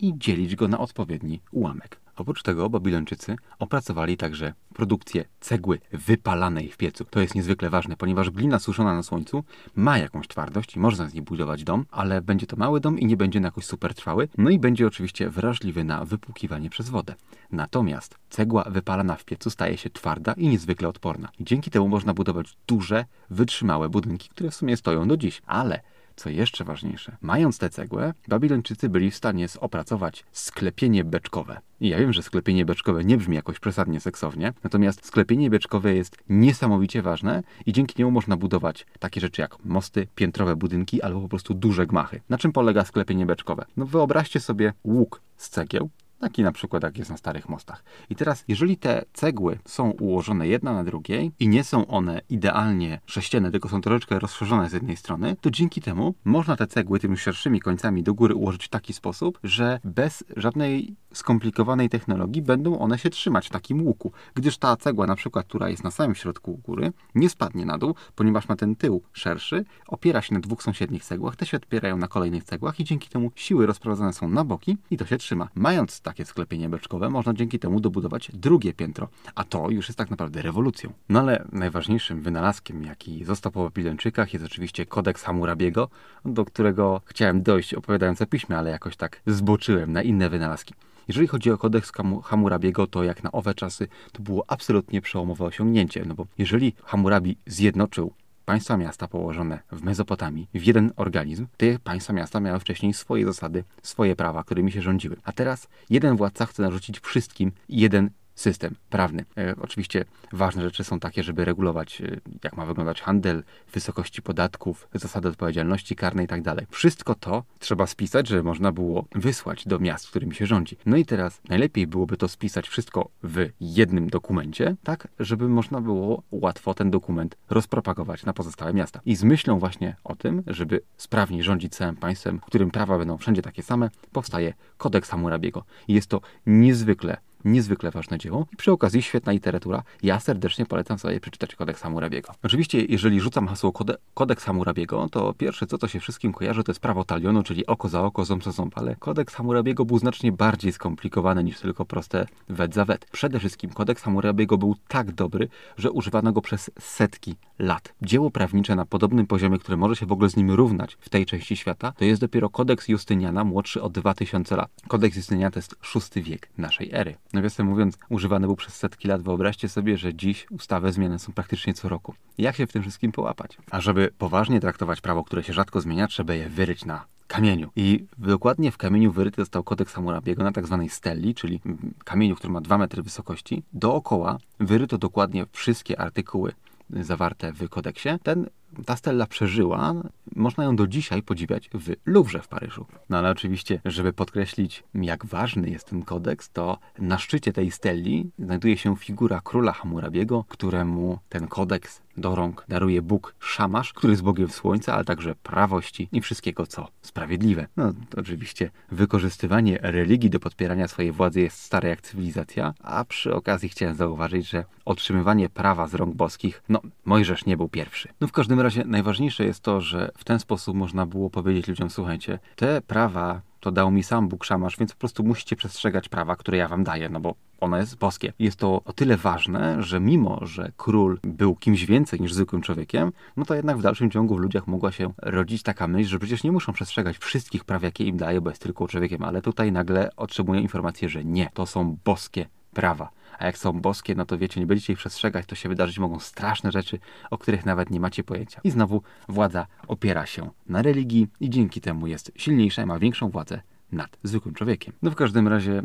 i 0.00 0.12
dzielić 0.18 0.56
go 0.56 0.68
na 0.68 0.78
odpowiedni 0.78 1.40
ułamek. 1.50 2.05
Oprócz 2.16 2.42
tego 2.42 2.70
Babilończycy 2.70 3.36
opracowali 3.58 4.16
także 4.16 4.52
produkcję 4.74 5.24
cegły 5.40 5.78
wypalanej 5.92 6.70
w 6.70 6.76
piecu. 6.76 7.04
To 7.04 7.20
jest 7.20 7.34
niezwykle 7.34 7.70
ważne, 7.70 7.96
ponieważ 7.96 8.30
glina 8.30 8.58
suszona 8.58 8.94
na 8.94 9.02
słońcu 9.02 9.44
ma 9.74 9.98
jakąś 9.98 10.28
twardość 10.28 10.76
i 10.76 10.78
można 10.78 11.08
z 11.08 11.14
niej 11.14 11.22
budować 11.22 11.64
dom, 11.64 11.84
ale 11.90 12.22
będzie 12.22 12.46
to 12.46 12.56
mały 12.56 12.80
dom 12.80 12.98
i 12.98 13.06
nie 13.06 13.16
będzie 13.16 13.40
na 13.40 13.48
jakoś 13.48 13.64
super 13.64 13.94
trwały, 13.94 14.28
no 14.38 14.50
i 14.50 14.58
będzie 14.58 14.86
oczywiście 14.86 15.30
wrażliwy 15.30 15.84
na 15.84 16.04
wypłukiwanie 16.04 16.70
przez 16.70 16.88
wodę. 16.88 17.14
Natomiast 17.52 18.18
cegła 18.30 18.64
wypalana 18.64 19.16
w 19.16 19.24
piecu 19.24 19.50
staje 19.50 19.76
się 19.76 19.90
twarda 19.90 20.32
i 20.32 20.48
niezwykle 20.48 20.88
odporna. 20.88 21.28
Dzięki 21.40 21.70
temu 21.70 21.88
można 21.88 22.14
budować 22.14 22.56
duże, 22.66 23.04
wytrzymałe 23.30 23.88
budynki, 23.88 24.28
które 24.28 24.50
w 24.50 24.54
sumie 24.54 24.76
stoją 24.76 25.08
do 25.08 25.16
dziś. 25.16 25.42
Ale 25.46 25.80
co 26.16 26.30
jeszcze 26.30 26.64
ważniejsze, 26.64 27.16
mając 27.20 27.58
tę 27.58 27.70
cegłę, 27.70 28.14
Babilończycy 28.28 28.88
byli 28.88 29.10
w 29.10 29.16
stanie 29.16 29.46
opracować 29.60 30.24
sklepienie 30.32 31.04
beczkowe. 31.04 31.60
I 31.80 31.88
ja 31.88 31.98
wiem, 31.98 32.12
że 32.12 32.22
sklepienie 32.22 32.64
beczkowe 32.64 33.04
nie 33.04 33.16
brzmi 33.16 33.36
jakoś 33.36 33.58
przesadnie 33.58 34.00
seksownie, 34.00 34.52
natomiast 34.64 35.06
sklepienie 35.06 35.50
beczkowe 35.50 35.94
jest 35.94 36.16
niesamowicie 36.28 37.02
ważne 37.02 37.42
i 37.66 37.72
dzięki 37.72 37.94
niemu 37.98 38.10
można 38.10 38.36
budować 38.36 38.86
takie 38.98 39.20
rzeczy 39.20 39.40
jak 39.40 39.64
mosty, 39.64 40.06
piętrowe 40.14 40.56
budynki 40.56 41.02
albo 41.02 41.20
po 41.20 41.28
prostu 41.28 41.54
duże 41.54 41.86
gmachy. 41.86 42.20
Na 42.28 42.38
czym 42.38 42.52
polega 42.52 42.84
sklepienie 42.84 43.26
beczkowe? 43.26 43.64
No 43.76 43.86
wyobraźcie 43.86 44.40
sobie 44.40 44.72
łuk 44.84 45.20
z 45.36 45.50
cegieł, 45.50 45.90
taki 46.20 46.42
na 46.42 46.52
przykład 46.52 46.82
jak 46.82 46.98
jest 46.98 47.10
na 47.10 47.16
starych 47.16 47.48
mostach. 47.48 47.84
I 48.10 48.16
teraz, 48.16 48.44
jeżeli 48.48 48.76
te 48.76 49.04
cegły 49.12 49.58
są 49.64 49.90
ułożone 49.90 50.48
jedna 50.48 50.72
na 50.72 50.84
drugiej 50.84 51.32
i 51.40 51.48
nie 51.48 51.64
są 51.64 51.86
one 51.86 52.20
idealnie 52.28 53.00
sześcienne, 53.06 53.50
tylko 53.50 53.68
są 53.68 53.80
troszeczkę 53.80 54.18
rozszerzone 54.18 54.70
z 54.70 54.72
jednej 54.72 54.96
strony, 54.96 55.36
to 55.40 55.50
dzięki 55.50 55.80
temu 55.80 56.14
można 56.24 56.56
te 56.56 56.66
cegły 56.66 57.00
tymi 57.00 57.16
szerszymi 57.16 57.60
końcami 57.60 58.02
do 58.02 58.14
góry 58.14 58.34
ułożyć 58.34 58.64
w 58.64 58.68
taki 58.68 58.92
sposób, 58.92 59.38
że 59.44 59.80
bez 59.84 60.24
żadnej 60.36 60.96
skomplikowanej 61.12 61.88
technologii 61.88 62.42
będą 62.42 62.78
one 62.78 62.98
się 62.98 63.10
trzymać 63.10 63.46
w 63.46 63.50
takim 63.50 63.82
łuku, 63.82 64.12
gdyż 64.34 64.58
ta 64.58 64.76
cegła 64.76 65.06
na 65.06 65.16
przykład, 65.16 65.46
która 65.46 65.68
jest 65.68 65.84
na 65.84 65.90
samym 65.90 66.14
środku 66.14 66.60
góry, 66.64 66.92
nie 67.14 67.30
spadnie 67.30 67.66
na 67.66 67.78
dół, 67.78 67.94
ponieważ 68.14 68.48
ma 68.48 68.56
ten 68.56 68.76
tył 68.76 69.02
szerszy, 69.12 69.64
opiera 69.86 70.22
się 70.22 70.34
na 70.34 70.40
dwóch 70.40 70.62
sąsiednich 70.62 71.04
cegłach, 71.04 71.36
te 71.36 71.46
się 71.46 71.56
odpierają 71.56 71.96
na 71.96 72.08
kolejnych 72.08 72.44
cegłach 72.44 72.80
i 72.80 72.84
dzięki 72.84 73.08
temu 73.08 73.30
siły 73.34 73.66
rozprowadzane 73.66 74.12
są 74.12 74.28
na 74.28 74.44
boki 74.44 74.76
i 74.90 74.96
to 74.96 75.06
się 75.06 75.18
trzyma. 75.18 75.48
Mając 75.54 76.00
takie 76.06 76.24
sklepienie 76.24 76.68
beczkowe, 76.68 77.10
można 77.10 77.34
dzięki 77.34 77.58
temu 77.58 77.80
dobudować 77.80 78.30
drugie 78.34 78.72
piętro, 78.74 79.08
a 79.34 79.44
to 79.44 79.70
już 79.70 79.88
jest 79.88 79.98
tak 79.98 80.10
naprawdę 80.10 80.42
rewolucją. 80.42 80.92
No 81.08 81.20
ale 81.20 81.44
najważniejszym 81.52 82.22
wynalazkiem, 82.22 82.82
jaki 82.82 83.24
został 83.24 83.52
po 83.52 83.64
Babilończykach 83.64 84.32
jest 84.32 84.44
oczywiście 84.44 84.86
kodeks 84.86 85.22
Hammurabiego, 85.22 85.88
do 86.24 86.44
którego 86.44 87.00
chciałem 87.04 87.42
dojść 87.42 87.74
opowiadając 87.74 88.22
o 88.22 88.26
piśmie, 88.26 88.58
ale 88.58 88.70
jakoś 88.70 88.96
tak 88.96 89.22
zboczyłem 89.26 89.92
na 89.92 90.02
inne 90.02 90.30
wynalazki. 90.30 90.74
Jeżeli 91.08 91.26
chodzi 91.26 91.50
o 91.50 91.58
kodeks 91.58 91.92
Hammurabiego, 92.24 92.86
to 92.86 93.04
jak 93.04 93.22
na 93.22 93.32
owe 93.32 93.54
czasy 93.54 93.88
to 94.12 94.22
było 94.22 94.44
absolutnie 94.48 95.00
przełomowe 95.00 95.44
osiągnięcie, 95.44 96.04
no 96.06 96.14
bo 96.14 96.26
jeżeli 96.38 96.74
Hammurabi 96.84 97.36
zjednoczył 97.46 98.12
państwa 98.46 98.76
miasta 98.76 99.08
położone 99.08 99.58
w 99.72 99.82
Mezopotamii 99.82 100.48
w 100.54 100.62
jeden 100.62 100.92
organizm, 100.96 101.46
te 101.56 101.78
państwa 101.78 102.12
miasta 102.12 102.40
miały 102.40 102.60
wcześniej 102.60 102.94
swoje 102.94 103.26
zasady, 103.26 103.64
swoje 103.82 104.16
prawa, 104.16 104.44
którymi 104.44 104.72
się 104.72 104.82
rządziły. 104.82 105.16
A 105.24 105.32
teraz 105.32 105.68
jeden 105.90 106.16
władca 106.16 106.46
chce 106.46 106.62
narzucić 106.62 107.00
wszystkim 107.00 107.52
jeden 107.68 108.10
system 108.36 108.74
prawny. 108.90 109.24
E, 109.38 109.54
oczywiście 109.60 110.04
ważne 110.32 110.62
rzeczy 110.62 110.84
są 110.84 111.00
takie, 111.00 111.22
żeby 111.22 111.44
regulować, 111.44 112.00
e, 112.00 112.20
jak 112.44 112.56
ma 112.56 112.66
wyglądać 112.66 113.02
handel, 113.02 113.42
wysokości 113.72 114.22
podatków, 114.22 114.88
zasady 114.94 115.28
odpowiedzialności 115.28 115.96
karnej 115.96 116.24
itd. 116.24 116.54
Tak 116.56 116.70
Wszystko 116.70 117.14
to 117.14 117.44
trzeba 117.58 117.86
spisać, 117.86 118.28
żeby 118.28 118.42
można 118.42 118.72
było 118.72 119.04
wysłać 119.14 119.68
do 119.68 119.78
miast, 119.78 120.08
którymi 120.08 120.34
się 120.34 120.46
rządzi. 120.46 120.76
No 120.86 120.96
i 120.96 121.04
teraz 121.04 121.40
najlepiej 121.48 121.86
byłoby 121.86 122.16
to 122.16 122.28
spisać 122.28 122.68
wszystko 122.68 123.08
w 123.22 123.48
jednym 123.60 124.10
dokumencie, 124.10 124.76
tak, 124.82 125.08
żeby 125.18 125.48
można 125.48 125.80
było 125.80 126.22
łatwo 126.30 126.74
ten 126.74 126.90
dokument 126.90 127.36
rozpropagować 127.50 128.24
na 128.24 128.32
pozostałe 128.32 128.72
miasta. 128.72 129.00
I 129.04 129.16
z 129.16 129.24
myślą 129.24 129.58
właśnie 129.58 129.96
o 130.04 130.16
tym, 130.16 130.42
żeby 130.46 130.80
sprawniej 130.96 131.42
rządzić 131.42 131.74
całym 131.74 131.96
państwem, 131.96 132.38
w 132.38 132.44
którym 132.44 132.70
prawa 132.70 132.98
będą 132.98 133.16
wszędzie 133.16 133.42
takie 133.42 133.62
same, 133.62 133.90
powstaje 134.12 134.54
kodeks 134.76 135.10
Hammurabiego. 135.10 135.64
Jest 135.88 136.10
to 136.10 136.20
niezwykle 136.46 137.16
niezwykle 137.46 137.90
ważne 137.90 138.18
dzieło 138.18 138.46
i 138.52 138.56
przy 138.56 138.72
okazji 138.72 139.02
świetna 139.02 139.32
literatura. 139.32 139.82
Ja 140.02 140.20
serdecznie 140.20 140.66
polecam 140.66 140.98
sobie 140.98 141.20
przeczytać 141.20 141.54
Kodeks 141.54 141.82
Hammurabiego. 141.82 142.32
Oczywiście, 142.42 142.84
jeżeli 142.84 143.20
rzucam 143.20 143.48
hasło 143.48 143.72
kode, 143.72 143.96
Kodeks 144.14 144.44
Hammurabiego, 144.44 145.08
to 145.08 145.32
pierwsze 145.32 145.66
co 145.66 145.78
to 145.78 145.88
się 145.88 146.00
wszystkim 146.00 146.32
kojarzy 146.32 146.64
to 146.64 146.72
jest 146.72 146.80
prawo 146.80 147.04
talionu, 147.04 147.42
czyli 147.42 147.66
oko 147.66 147.88
za 147.88 148.02
oko, 148.02 148.24
ząb 148.24 148.44
za 148.44 148.52
ząb, 148.52 148.78
ale 148.78 148.96
Kodeks 148.96 149.34
Hammurabiego 149.34 149.84
był 149.84 149.98
znacznie 149.98 150.32
bardziej 150.32 150.72
skomplikowany 150.72 151.44
niż 151.44 151.60
tylko 151.60 151.84
proste 151.84 152.26
wet 152.48 152.74
za 152.74 152.84
wet. 152.84 153.06
Przede 153.12 153.38
wszystkim 153.38 153.70
Kodeks 153.70 154.02
Hammurabiego 154.02 154.58
był 154.58 154.76
tak 154.88 155.12
dobry, 155.12 155.48
że 155.78 155.90
używano 155.90 156.32
go 156.32 156.40
przez 156.40 156.70
setki 156.80 157.34
lat. 157.58 157.94
Dzieło 158.02 158.30
prawnicze 158.30 158.76
na 158.76 158.84
podobnym 158.86 159.26
poziomie, 159.26 159.58
które 159.58 159.76
może 159.76 159.96
się 159.96 160.06
w 160.06 160.12
ogóle 160.12 160.30
z 160.30 160.36
nim 160.36 160.50
równać 160.50 160.96
w 161.00 161.08
tej 161.08 161.26
części 161.26 161.56
świata, 161.56 161.92
to 161.92 162.04
jest 162.04 162.20
dopiero 162.20 162.50
Kodeks 162.50 162.88
Justyniana, 162.88 163.44
młodszy 163.44 163.82
o 163.82 163.88
2000 163.88 164.56
lat. 164.56 164.70
Kodeks 164.88 165.16
Justyniana 165.16 165.50
to 165.50 165.58
jest 165.58 165.76
VI 166.14 166.22
wiek 166.22 166.48
naszej 166.58 166.90
ery. 166.92 167.14
Nawiasem 167.36 167.66
mówiąc, 167.66 167.98
używany 168.08 168.46
był 168.46 168.56
przez 168.56 168.74
setki 168.74 169.08
lat. 169.08 169.22
Wyobraźcie 169.22 169.68
sobie, 169.68 169.98
że 169.98 170.14
dziś 170.14 170.46
ustawy 170.50 170.92
zmiany 170.92 171.18
są 171.18 171.32
praktycznie 171.32 171.74
co 171.74 171.88
roku. 171.88 172.14
Jak 172.38 172.56
się 172.56 172.66
w 172.66 172.72
tym 172.72 172.82
wszystkim 172.82 173.12
połapać? 173.12 173.58
A 173.70 173.80
żeby 173.80 174.10
poważnie 174.18 174.60
traktować 174.60 175.00
prawo, 175.00 175.24
które 175.24 175.42
się 175.42 175.52
rzadko 175.52 175.80
zmienia, 175.80 176.06
trzeba 176.06 176.34
je 176.34 176.48
wyryć 176.48 176.84
na 176.84 177.04
kamieniu. 177.26 177.70
I 177.76 178.06
dokładnie 178.18 178.70
w 178.70 178.76
kamieniu 178.76 179.12
wyryty 179.12 179.42
został 179.42 179.62
kodeks 179.62 179.92
Hammurabiego 179.92 180.44
na 180.44 180.52
tak 180.52 180.66
zwanej 180.66 180.88
stelli, 180.88 181.34
czyli 181.34 181.60
kamieniu, 182.04 182.36
który 182.36 182.52
ma 182.52 182.60
2 182.60 182.78
metry 182.78 183.02
wysokości. 183.02 183.62
Dookoła 183.72 184.38
wyryto 184.60 184.98
dokładnie 184.98 185.46
wszystkie 185.52 186.00
artykuły 186.00 186.52
zawarte 186.90 187.52
w 187.52 187.68
kodeksie. 187.68 188.08
Ten, 188.22 188.46
ta 188.84 188.96
stella 188.96 189.26
przeżyła, 189.26 189.94
można 190.36 190.64
ją 190.64 190.76
do 190.76 190.86
dzisiaj 190.86 191.22
podziwiać 191.22 191.70
w 191.74 191.94
Louvre 192.06 192.42
w 192.42 192.48
Paryżu. 192.48 192.86
No 193.08 193.18
ale 193.18 193.30
oczywiście, 193.30 193.80
żeby 193.84 194.12
podkreślić, 194.12 194.84
jak 194.94 195.26
ważny 195.26 195.70
jest 195.70 195.86
ten 195.86 196.02
kodeks, 196.02 196.50
to 196.50 196.78
na 196.98 197.18
szczycie 197.18 197.52
tej 197.52 197.70
steli 197.70 198.30
znajduje 198.38 198.76
się 198.76 198.96
figura 198.96 199.40
króla 199.44 199.72
Hammurabiego, 199.72 200.44
któremu 200.48 201.18
ten 201.28 201.48
kodeks 201.48 202.05
do 202.16 202.34
rąk 202.34 202.64
daruje 202.68 203.02
Bóg 203.02 203.34
Szamasz, 203.40 203.92
który 203.92 204.10
jest 204.12 204.22
Bogiem 204.22 204.48
Słońca, 204.48 204.94
ale 204.94 205.04
także 205.04 205.34
prawości 205.34 206.08
i 206.12 206.20
wszystkiego, 206.20 206.66
co 206.66 206.88
sprawiedliwe. 207.02 207.66
No, 207.76 207.92
oczywiście 208.16 208.70
wykorzystywanie 208.90 209.78
religii 209.82 210.30
do 210.30 210.40
podpierania 210.40 210.88
swojej 210.88 211.12
władzy 211.12 211.40
jest 211.40 211.62
stare 211.62 211.88
jak 211.88 212.00
cywilizacja, 212.00 212.74
a 212.82 213.04
przy 213.04 213.34
okazji 213.34 213.68
chciałem 213.68 213.94
zauważyć, 213.94 214.48
że 214.48 214.64
otrzymywanie 214.84 215.48
prawa 215.48 215.88
z 215.88 215.94
rąk 215.94 216.14
boskich, 216.14 216.62
no, 216.68 216.80
Mojżesz 217.04 217.46
nie 217.46 217.56
był 217.56 217.68
pierwszy. 217.68 218.08
No 218.20 218.28
w 218.28 218.32
każdym 218.32 218.60
razie 218.60 218.84
najważniejsze 218.84 219.44
jest 219.44 219.60
to, 219.60 219.80
że 219.80 220.10
w 220.18 220.24
ten 220.24 220.38
sposób 220.38 220.76
można 220.76 221.06
było 221.06 221.30
powiedzieć 221.30 221.68
ludziom, 221.68 221.90
słuchajcie, 221.90 222.38
te 222.56 222.80
prawa 222.82 223.40
to 223.60 223.70
dał 223.70 223.90
mi 223.90 224.02
sam 224.02 224.28
Bóg 224.28 224.44
Szamasz, 224.44 224.76
więc 224.76 224.92
po 224.92 224.98
prostu 224.98 225.24
musicie 225.24 225.56
przestrzegać 225.56 226.08
prawa, 226.08 226.36
które 226.36 226.58
ja 226.58 226.68
wam 226.68 226.84
daję, 226.84 227.08
no 227.08 227.20
bo 227.20 227.34
ono 227.60 227.76
jest 227.76 227.98
boskie. 227.98 228.32
Jest 228.38 228.56
to 228.56 228.82
o 228.84 228.92
tyle 228.92 229.16
ważne, 229.16 229.82
że 229.82 230.00
mimo, 230.00 230.46
że 230.46 230.72
król 230.76 231.18
był 231.22 231.56
kimś 231.56 231.84
więcej 231.84 232.20
niż 232.20 232.34
zwykłym 232.34 232.62
człowiekiem, 232.62 233.12
no 233.36 233.44
to 233.44 233.54
jednak 233.54 233.78
w 233.78 233.82
dalszym 233.82 234.10
ciągu 234.10 234.36
w 234.36 234.38
ludziach 234.38 234.66
mogła 234.66 234.92
się 234.92 235.12
rodzić 235.22 235.62
taka 235.62 235.88
myśl, 235.88 236.10
że 236.10 236.18
przecież 236.18 236.44
nie 236.44 236.52
muszą 236.52 236.72
przestrzegać 236.72 237.18
wszystkich 237.18 237.64
praw, 237.64 237.82
jakie 237.82 238.04
im 238.04 238.16
daje, 238.16 238.40
bo 238.40 238.50
jest 238.50 238.62
tylko 238.62 238.88
człowiekiem, 238.88 239.22
ale 239.22 239.42
tutaj 239.42 239.72
nagle 239.72 240.10
otrzymują 240.16 240.60
informację, 240.60 241.08
że 241.08 241.24
nie, 241.24 241.50
to 241.54 241.66
są 241.66 241.96
boskie 242.04 242.46
prawa. 242.72 243.10
A 243.38 243.46
jak 243.46 243.58
są 243.58 243.72
boskie, 243.72 244.14
no 244.14 244.26
to 244.26 244.38
wiecie, 244.38 244.60
nie 244.60 244.66
będziecie 244.66 244.92
ich 244.92 244.98
przestrzegać, 244.98 245.46
to 245.46 245.54
się 245.54 245.68
wydarzyć 245.68 245.98
mogą 245.98 246.20
straszne 246.20 246.72
rzeczy, 246.72 246.98
o 247.30 247.38
których 247.38 247.66
nawet 247.66 247.90
nie 247.90 248.00
macie 248.00 248.24
pojęcia. 248.24 248.60
I 248.64 248.70
znowu 248.70 249.02
władza 249.28 249.66
opiera 249.88 250.26
się 250.26 250.50
na 250.66 250.82
religii 250.82 251.28
i 251.40 251.50
dzięki 251.50 251.80
temu 251.80 252.06
jest 252.06 252.32
silniejsza 252.36 252.82
i 252.82 252.86
ma 252.86 252.98
większą 252.98 253.30
władzę 253.30 253.60
nad 253.92 254.18
zwykłym 254.22 254.54
człowiekiem. 254.54 254.94
No 255.02 255.10
w 255.10 255.14
każdym 255.14 255.48
razie 255.48 255.82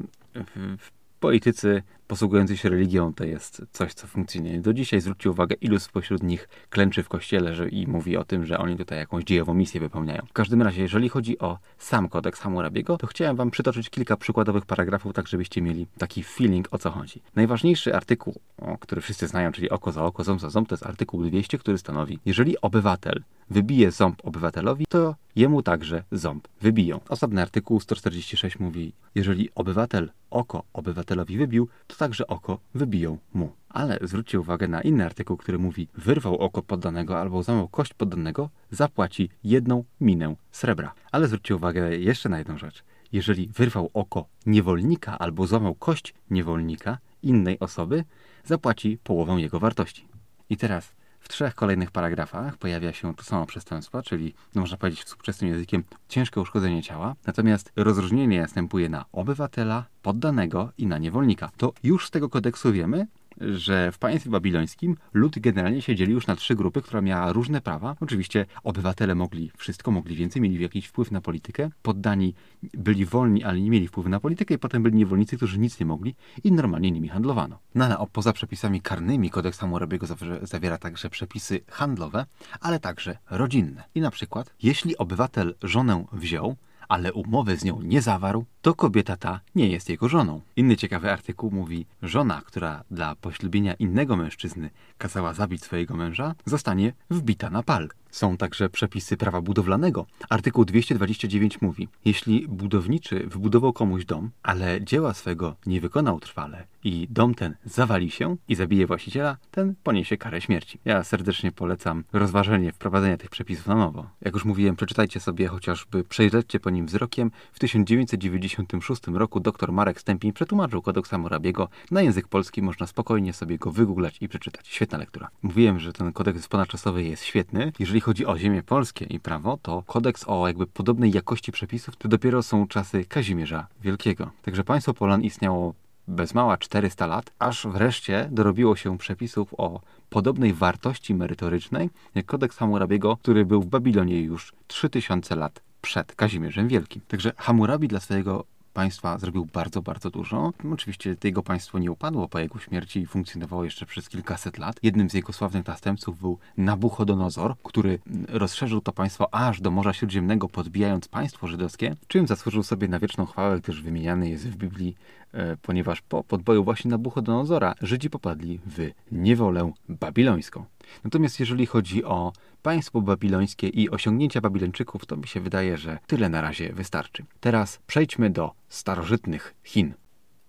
w 0.77 0.91
politycy 1.21 1.83
posługujący 2.11 2.57
się 2.57 2.69
religią 2.69 3.13
to 3.13 3.23
jest 3.23 3.65
coś, 3.71 3.93
co 3.93 4.07
funkcjonuje 4.07 4.61
do 4.61 4.73
dzisiaj. 4.73 5.01
Zwróćcie 5.01 5.31
uwagę, 5.31 5.55
ilu 5.61 5.79
spośród 5.79 6.23
nich 6.23 6.49
klęczy 6.69 7.03
w 7.03 7.09
kościele 7.09 7.55
że, 7.55 7.69
i 7.69 7.87
mówi 7.87 8.17
o 8.17 8.23
tym, 8.23 8.45
że 8.45 8.57
oni 8.57 8.77
tutaj 8.77 8.97
jakąś 8.97 9.23
dziejową 9.23 9.53
misję 9.53 9.81
wypełniają. 9.81 10.25
W 10.29 10.33
każdym 10.33 10.61
razie, 10.61 10.81
jeżeli 10.81 11.09
chodzi 11.09 11.39
o 11.39 11.57
sam 11.77 12.09
kodeks 12.09 12.39
Hammurabiego, 12.39 12.97
to 12.97 13.07
chciałem 13.07 13.35
wam 13.35 13.51
przytoczyć 13.51 13.89
kilka 13.89 14.17
przykładowych 14.17 14.65
paragrafów, 14.65 15.13
tak 15.13 15.27
żebyście 15.27 15.61
mieli 15.61 15.87
taki 15.97 16.23
feeling 16.23 16.67
o 16.71 16.77
co 16.77 16.91
chodzi. 16.91 17.21
Najważniejszy 17.35 17.95
artykuł, 17.95 18.35
który 18.79 19.01
wszyscy 19.01 19.27
znają, 19.27 19.51
czyli 19.51 19.69
oko 19.69 19.91
za 19.91 20.03
oko, 20.03 20.23
ząb 20.23 20.41
za 20.41 20.49
ząb, 20.49 20.69
to 20.69 20.75
jest 20.75 20.85
artykuł 20.85 21.23
200, 21.23 21.57
który 21.57 21.77
stanowi, 21.77 22.19
jeżeli 22.25 22.61
obywatel 22.61 23.23
wybije 23.49 23.91
ząb 23.91 24.25
obywatelowi, 24.25 24.85
to 24.89 25.15
jemu 25.35 25.63
także 25.63 26.03
ząb 26.11 26.47
wybiją. 26.61 26.99
Osobny 27.09 27.41
artykuł 27.41 27.79
146 27.79 28.59
mówi, 28.59 28.93
jeżeli 29.15 29.49
obywatel 29.55 30.11
oko 30.29 30.63
obywatelowi 30.73 31.37
wybił, 31.37 31.67
to 31.87 31.95
także 32.01 32.27
oko 32.27 32.59
wybiją 32.75 33.17
mu. 33.33 33.51
Ale 33.69 33.99
zwróćcie 34.01 34.39
uwagę 34.39 34.67
na 34.67 34.81
inny 34.81 35.05
artykuł, 35.05 35.37
który 35.37 35.59
mówi: 35.59 35.87
wyrwał 35.97 36.37
oko 36.37 36.61
poddanego 36.61 37.19
albo 37.19 37.43
złamał 37.43 37.67
kość 37.67 37.93
poddanego, 37.93 38.49
zapłaci 38.71 39.29
jedną 39.43 39.83
minę 39.99 40.35
srebra. 40.51 40.93
Ale 41.11 41.27
zwróćcie 41.27 41.55
uwagę 41.55 41.97
jeszcze 41.97 42.29
na 42.29 42.37
jedną 42.37 42.57
rzecz. 42.57 42.83
Jeżeli 43.11 43.47
wyrwał 43.47 43.89
oko 43.93 44.25
niewolnika 44.45 45.19
albo 45.19 45.47
złamał 45.47 45.75
kość 45.75 46.13
niewolnika 46.29 46.97
innej 47.23 47.59
osoby, 47.59 48.03
zapłaci 48.45 48.97
połowę 49.03 49.33
jego 49.33 49.59
wartości. 49.59 50.07
I 50.49 50.57
teraz 50.57 50.95
w 51.21 51.29
trzech 51.29 51.55
kolejnych 51.55 51.91
paragrafach 51.91 52.57
pojawia 52.57 52.93
się 52.93 53.15
to 53.15 53.23
samo 53.23 53.45
przestępstwo, 53.45 54.01
czyli, 54.03 54.33
no 54.55 54.61
można 54.61 54.77
powiedzieć 54.77 55.03
współczesnym 55.03 55.49
językiem, 55.49 55.83
ciężkie 56.09 56.41
uszkodzenie 56.41 56.83
ciała. 56.83 57.15
Natomiast 57.27 57.71
rozróżnienie 57.75 58.41
następuje 58.41 58.89
na 58.89 59.05
obywatela, 59.11 59.85
poddanego 60.01 60.71
i 60.77 60.87
na 60.87 60.97
niewolnika. 60.97 61.51
To 61.57 61.73
już 61.83 62.07
z 62.07 62.11
tego 62.11 62.29
kodeksu 62.29 62.71
wiemy, 62.71 63.07
że 63.55 63.91
w 63.91 63.97
państwie 63.99 64.29
babilońskim 64.29 64.97
lud 65.13 65.39
generalnie 65.39 65.81
się 65.81 65.95
dzielił 65.95 66.15
już 66.15 66.27
na 66.27 66.35
trzy 66.35 66.55
grupy, 66.55 66.81
która 66.81 67.01
miała 67.01 67.33
różne 67.33 67.61
prawa. 67.61 67.95
Oczywiście 67.99 68.45
obywatele 68.63 69.15
mogli 69.15 69.51
wszystko, 69.57 69.91
mogli 69.91 70.15
więcej, 70.15 70.41
mieli 70.41 70.61
jakiś 70.61 70.85
wpływ 70.85 71.11
na 71.11 71.21
politykę. 71.21 71.69
Poddani 71.81 72.33
byli 72.73 73.05
wolni, 73.05 73.43
ale 73.43 73.61
nie 73.61 73.69
mieli 73.69 73.87
wpływu 73.87 74.09
na 74.09 74.19
politykę 74.19 74.53
i 74.53 74.57
potem 74.57 74.83
byli 74.83 74.95
niewolnicy, 74.95 75.37
którzy 75.37 75.59
nic 75.59 75.79
nie 75.79 75.85
mogli 75.85 76.15
i 76.43 76.51
normalnie 76.51 76.91
nimi 76.91 77.07
handlowano. 77.07 77.59
No 77.75 77.85
ale 77.85 77.97
poza 78.11 78.33
przepisami 78.33 78.81
karnymi 78.81 79.29
kodeks 79.29 79.59
Hammurabiego 79.59 80.07
zawiera 80.41 80.77
także 80.77 81.09
przepisy 81.09 81.59
handlowe, 81.67 82.25
ale 82.61 82.79
także 82.79 83.17
rodzinne. 83.29 83.83
I 83.95 84.01
na 84.01 84.11
przykład, 84.11 84.53
jeśli 84.63 84.97
obywatel 84.97 85.55
żonę 85.63 86.05
wziął, 86.11 86.55
ale 86.91 87.13
umowę 87.13 87.57
z 87.57 87.63
nią 87.63 87.81
nie 87.81 88.01
zawarł, 88.01 88.45
to 88.61 88.73
kobieta 88.73 89.17
ta 89.17 89.39
nie 89.55 89.67
jest 89.67 89.89
jego 89.89 90.09
żoną. 90.09 90.41
Inny 90.55 90.77
ciekawy 90.77 91.11
artykuł 91.11 91.51
mówi, 91.51 91.85
żona, 92.01 92.41
która 92.45 92.83
dla 92.91 93.15
poślubienia 93.15 93.73
innego 93.73 94.15
mężczyzny 94.15 94.69
kazała 94.97 95.33
zabić 95.33 95.63
swojego 95.63 95.95
męża, 95.95 96.35
zostanie 96.45 96.93
wbita 97.09 97.49
na 97.49 97.63
pal. 97.63 97.89
Są 98.11 98.37
także 98.37 98.69
przepisy 98.69 99.17
prawa 99.17 99.41
budowlanego. 99.41 100.05
Artykuł 100.29 100.65
229 100.65 101.61
mówi: 101.61 101.87
Jeśli 102.05 102.47
budowniczy 102.47 103.27
wybudował 103.27 103.73
komuś 103.73 104.05
dom, 104.05 104.31
ale 104.43 104.81
dzieła 104.81 105.13
swego 105.13 105.55
nie 105.65 105.81
wykonał 105.81 106.19
trwale 106.19 106.67
i 106.83 107.07
dom 107.09 107.35
ten 107.35 107.55
zawali 107.65 108.11
się 108.11 108.37
i 108.47 108.55
zabije 108.55 108.87
właściciela, 108.87 109.37
ten 109.51 109.75
poniesie 109.83 110.17
karę 110.17 110.41
śmierci. 110.41 110.79
Ja 110.85 111.03
serdecznie 111.03 111.51
polecam 111.51 112.03
rozważenie 112.13 112.71
wprowadzenia 112.71 113.17
tych 113.17 113.29
przepisów 113.29 113.67
na 113.67 113.75
nowo. 113.75 114.09
Jak 114.21 114.33
już 114.33 114.45
mówiłem, 114.45 114.75
przeczytajcie 114.75 115.19
sobie 115.19 115.47
chociażby, 115.47 116.03
przejrzyjcie 116.03 116.59
po 116.59 116.69
nim 116.69 116.85
wzrokiem. 116.85 117.31
W 117.53 117.59
1996 117.59 119.07
roku 119.07 119.39
dr 119.39 119.71
Marek 119.71 120.01
Stępień 120.01 120.33
przetłumaczył 120.33 120.81
kodeks 120.81 121.09
Hammurabiego 121.09 121.69
na 121.91 122.01
język 122.01 122.27
polski. 122.27 122.61
Można 122.61 122.87
spokojnie 122.87 123.33
sobie 123.33 123.57
go 123.57 123.71
wygooglać 123.71 124.17
i 124.21 124.29
przeczytać. 124.29 124.67
Świetna 124.67 124.97
lektura. 124.97 125.29
Mówiłem, 125.41 125.79
że 125.79 125.93
ten 125.93 126.13
kodeks 126.13 126.47
ponadczasowy 126.47 127.03
jest 127.03 127.23
świetny. 127.23 127.71
Jeżeli 127.79 128.00
chodzi 128.01 128.25
o 128.25 128.37
ziemię 128.37 128.63
polskie 128.63 129.05
i 129.05 129.19
prawo, 129.19 129.59
to 129.61 129.83
kodeks 129.87 130.23
o 130.27 130.47
jakby 130.47 130.67
podobnej 130.67 131.11
jakości 131.11 131.51
przepisów 131.51 131.95
to 131.95 132.07
dopiero 132.07 132.43
są 132.43 132.67
czasy 132.67 133.05
Kazimierza 133.05 133.67
Wielkiego. 133.81 134.31
Także 134.41 134.63
państwo 134.63 134.93
Polan 134.93 135.21
istniało 135.21 135.73
bez 136.07 136.33
mała 136.33 136.57
400 136.57 137.07
lat, 137.07 137.33
aż 137.39 137.67
wreszcie 137.67 138.29
dorobiło 138.31 138.75
się 138.75 138.97
przepisów 138.97 139.53
o 139.57 139.81
podobnej 140.09 140.53
wartości 140.53 141.13
merytorycznej 141.15 141.89
jak 142.15 142.25
kodeks 142.25 142.57
Hammurabiego, 142.57 143.17
który 143.17 143.45
był 143.45 143.61
w 143.61 143.65
Babilonie 143.65 144.21
już 144.21 144.53
3000 144.67 145.35
lat 145.35 145.61
przed 145.81 146.15
Kazimierzem 146.15 146.67
Wielkim. 146.67 147.01
Także 147.07 147.33
Hammurabi 147.37 147.87
dla 147.87 147.99
swojego 147.99 148.45
państwa 148.73 149.17
zrobił 149.17 149.47
bardzo, 149.53 149.81
bardzo 149.81 150.09
dużo. 150.09 150.53
Oczywiście 150.73 151.15
jego 151.23 151.43
państwo 151.43 151.79
nie 151.79 151.91
upadło 151.91 152.27
po 152.27 152.39
jego 152.39 152.59
śmierci 152.59 152.99
i 152.99 153.05
funkcjonowało 153.05 153.63
jeszcze 153.63 153.85
przez 153.85 154.09
kilkaset 154.09 154.57
lat. 154.57 154.79
Jednym 154.83 155.09
z 155.09 155.13
jego 155.13 155.33
sławnych 155.33 155.67
następców 155.67 156.19
był 156.19 156.37
Nabuchodonozor, 156.57 157.55
który 157.63 157.99
rozszerzył 158.29 158.81
to 158.81 158.91
państwo 158.91 159.33
aż 159.33 159.61
do 159.61 159.71
Morza 159.71 159.93
Śródziemnego, 159.93 160.49
podbijając 160.49 161.07
państwo 161.07 161.47
żydowskie, 161.47 161.95
czym 162.07 162.27
zasłużył 162.27 162.63
sobie 162.63 162.87
na 162.87 162.99
wieczną 162.99 163.25
chwałę, 163.25 163.59
gdyż 163.59 163.81
wymieniany 163.81 164.29
jest 164.29 164.49
w 164.49 164.55
Biblii, 164.55 164.95
e, 165.33 165.57
ponieważ 165.57 166.01
po 166.01 166.23
podboju 166.23 166.63
właśnie 166.63 166.91
Nabuchodonozora 166.91 167.75
Żydzi 167.81 168.09
popadli 168.09 168.59
w 168.65 168.91
niewolę 169.11 169.71
babilońską. 169.89 170.65
Natomiast 171.03 171.39
jeżeli 171.39 171.65
chodzi 171.65 172.03
o 172.03 172.33
państwo 172.61 173.01
babilońskie 173.01 173.67
i 173.67 173.89
osiągnięcia 173.89 174.41
Babilończyków, 174.41 175.05
to 175.05 175.17
mi 175.17 175.27
się 175.27 175.39
wydaje, 175.39 175.77
że 175.77 175.99
tyle 176.07 176.29
na 176.29 176.41
razie 176.41 176.73
wystarczy. 176.73 177.25
Teraz 177.39 177.79
przejdźmy 177.87 178.29
do 178.29 178.51
starożytnych 178.69 179.55
Chin. 179.63 179.93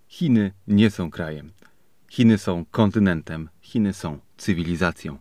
Chiny 0.07 0.51
nie 0.67 0.89
są 0.89 1.11
krajem. 1.11 1.51
Chiny 2.09 2.37
są 2.37 2.65
kontynentem, 2.71 3.49
Chiny 3.61 3.93
są 3.93 4.19
cywilizacją. 4.37 5.17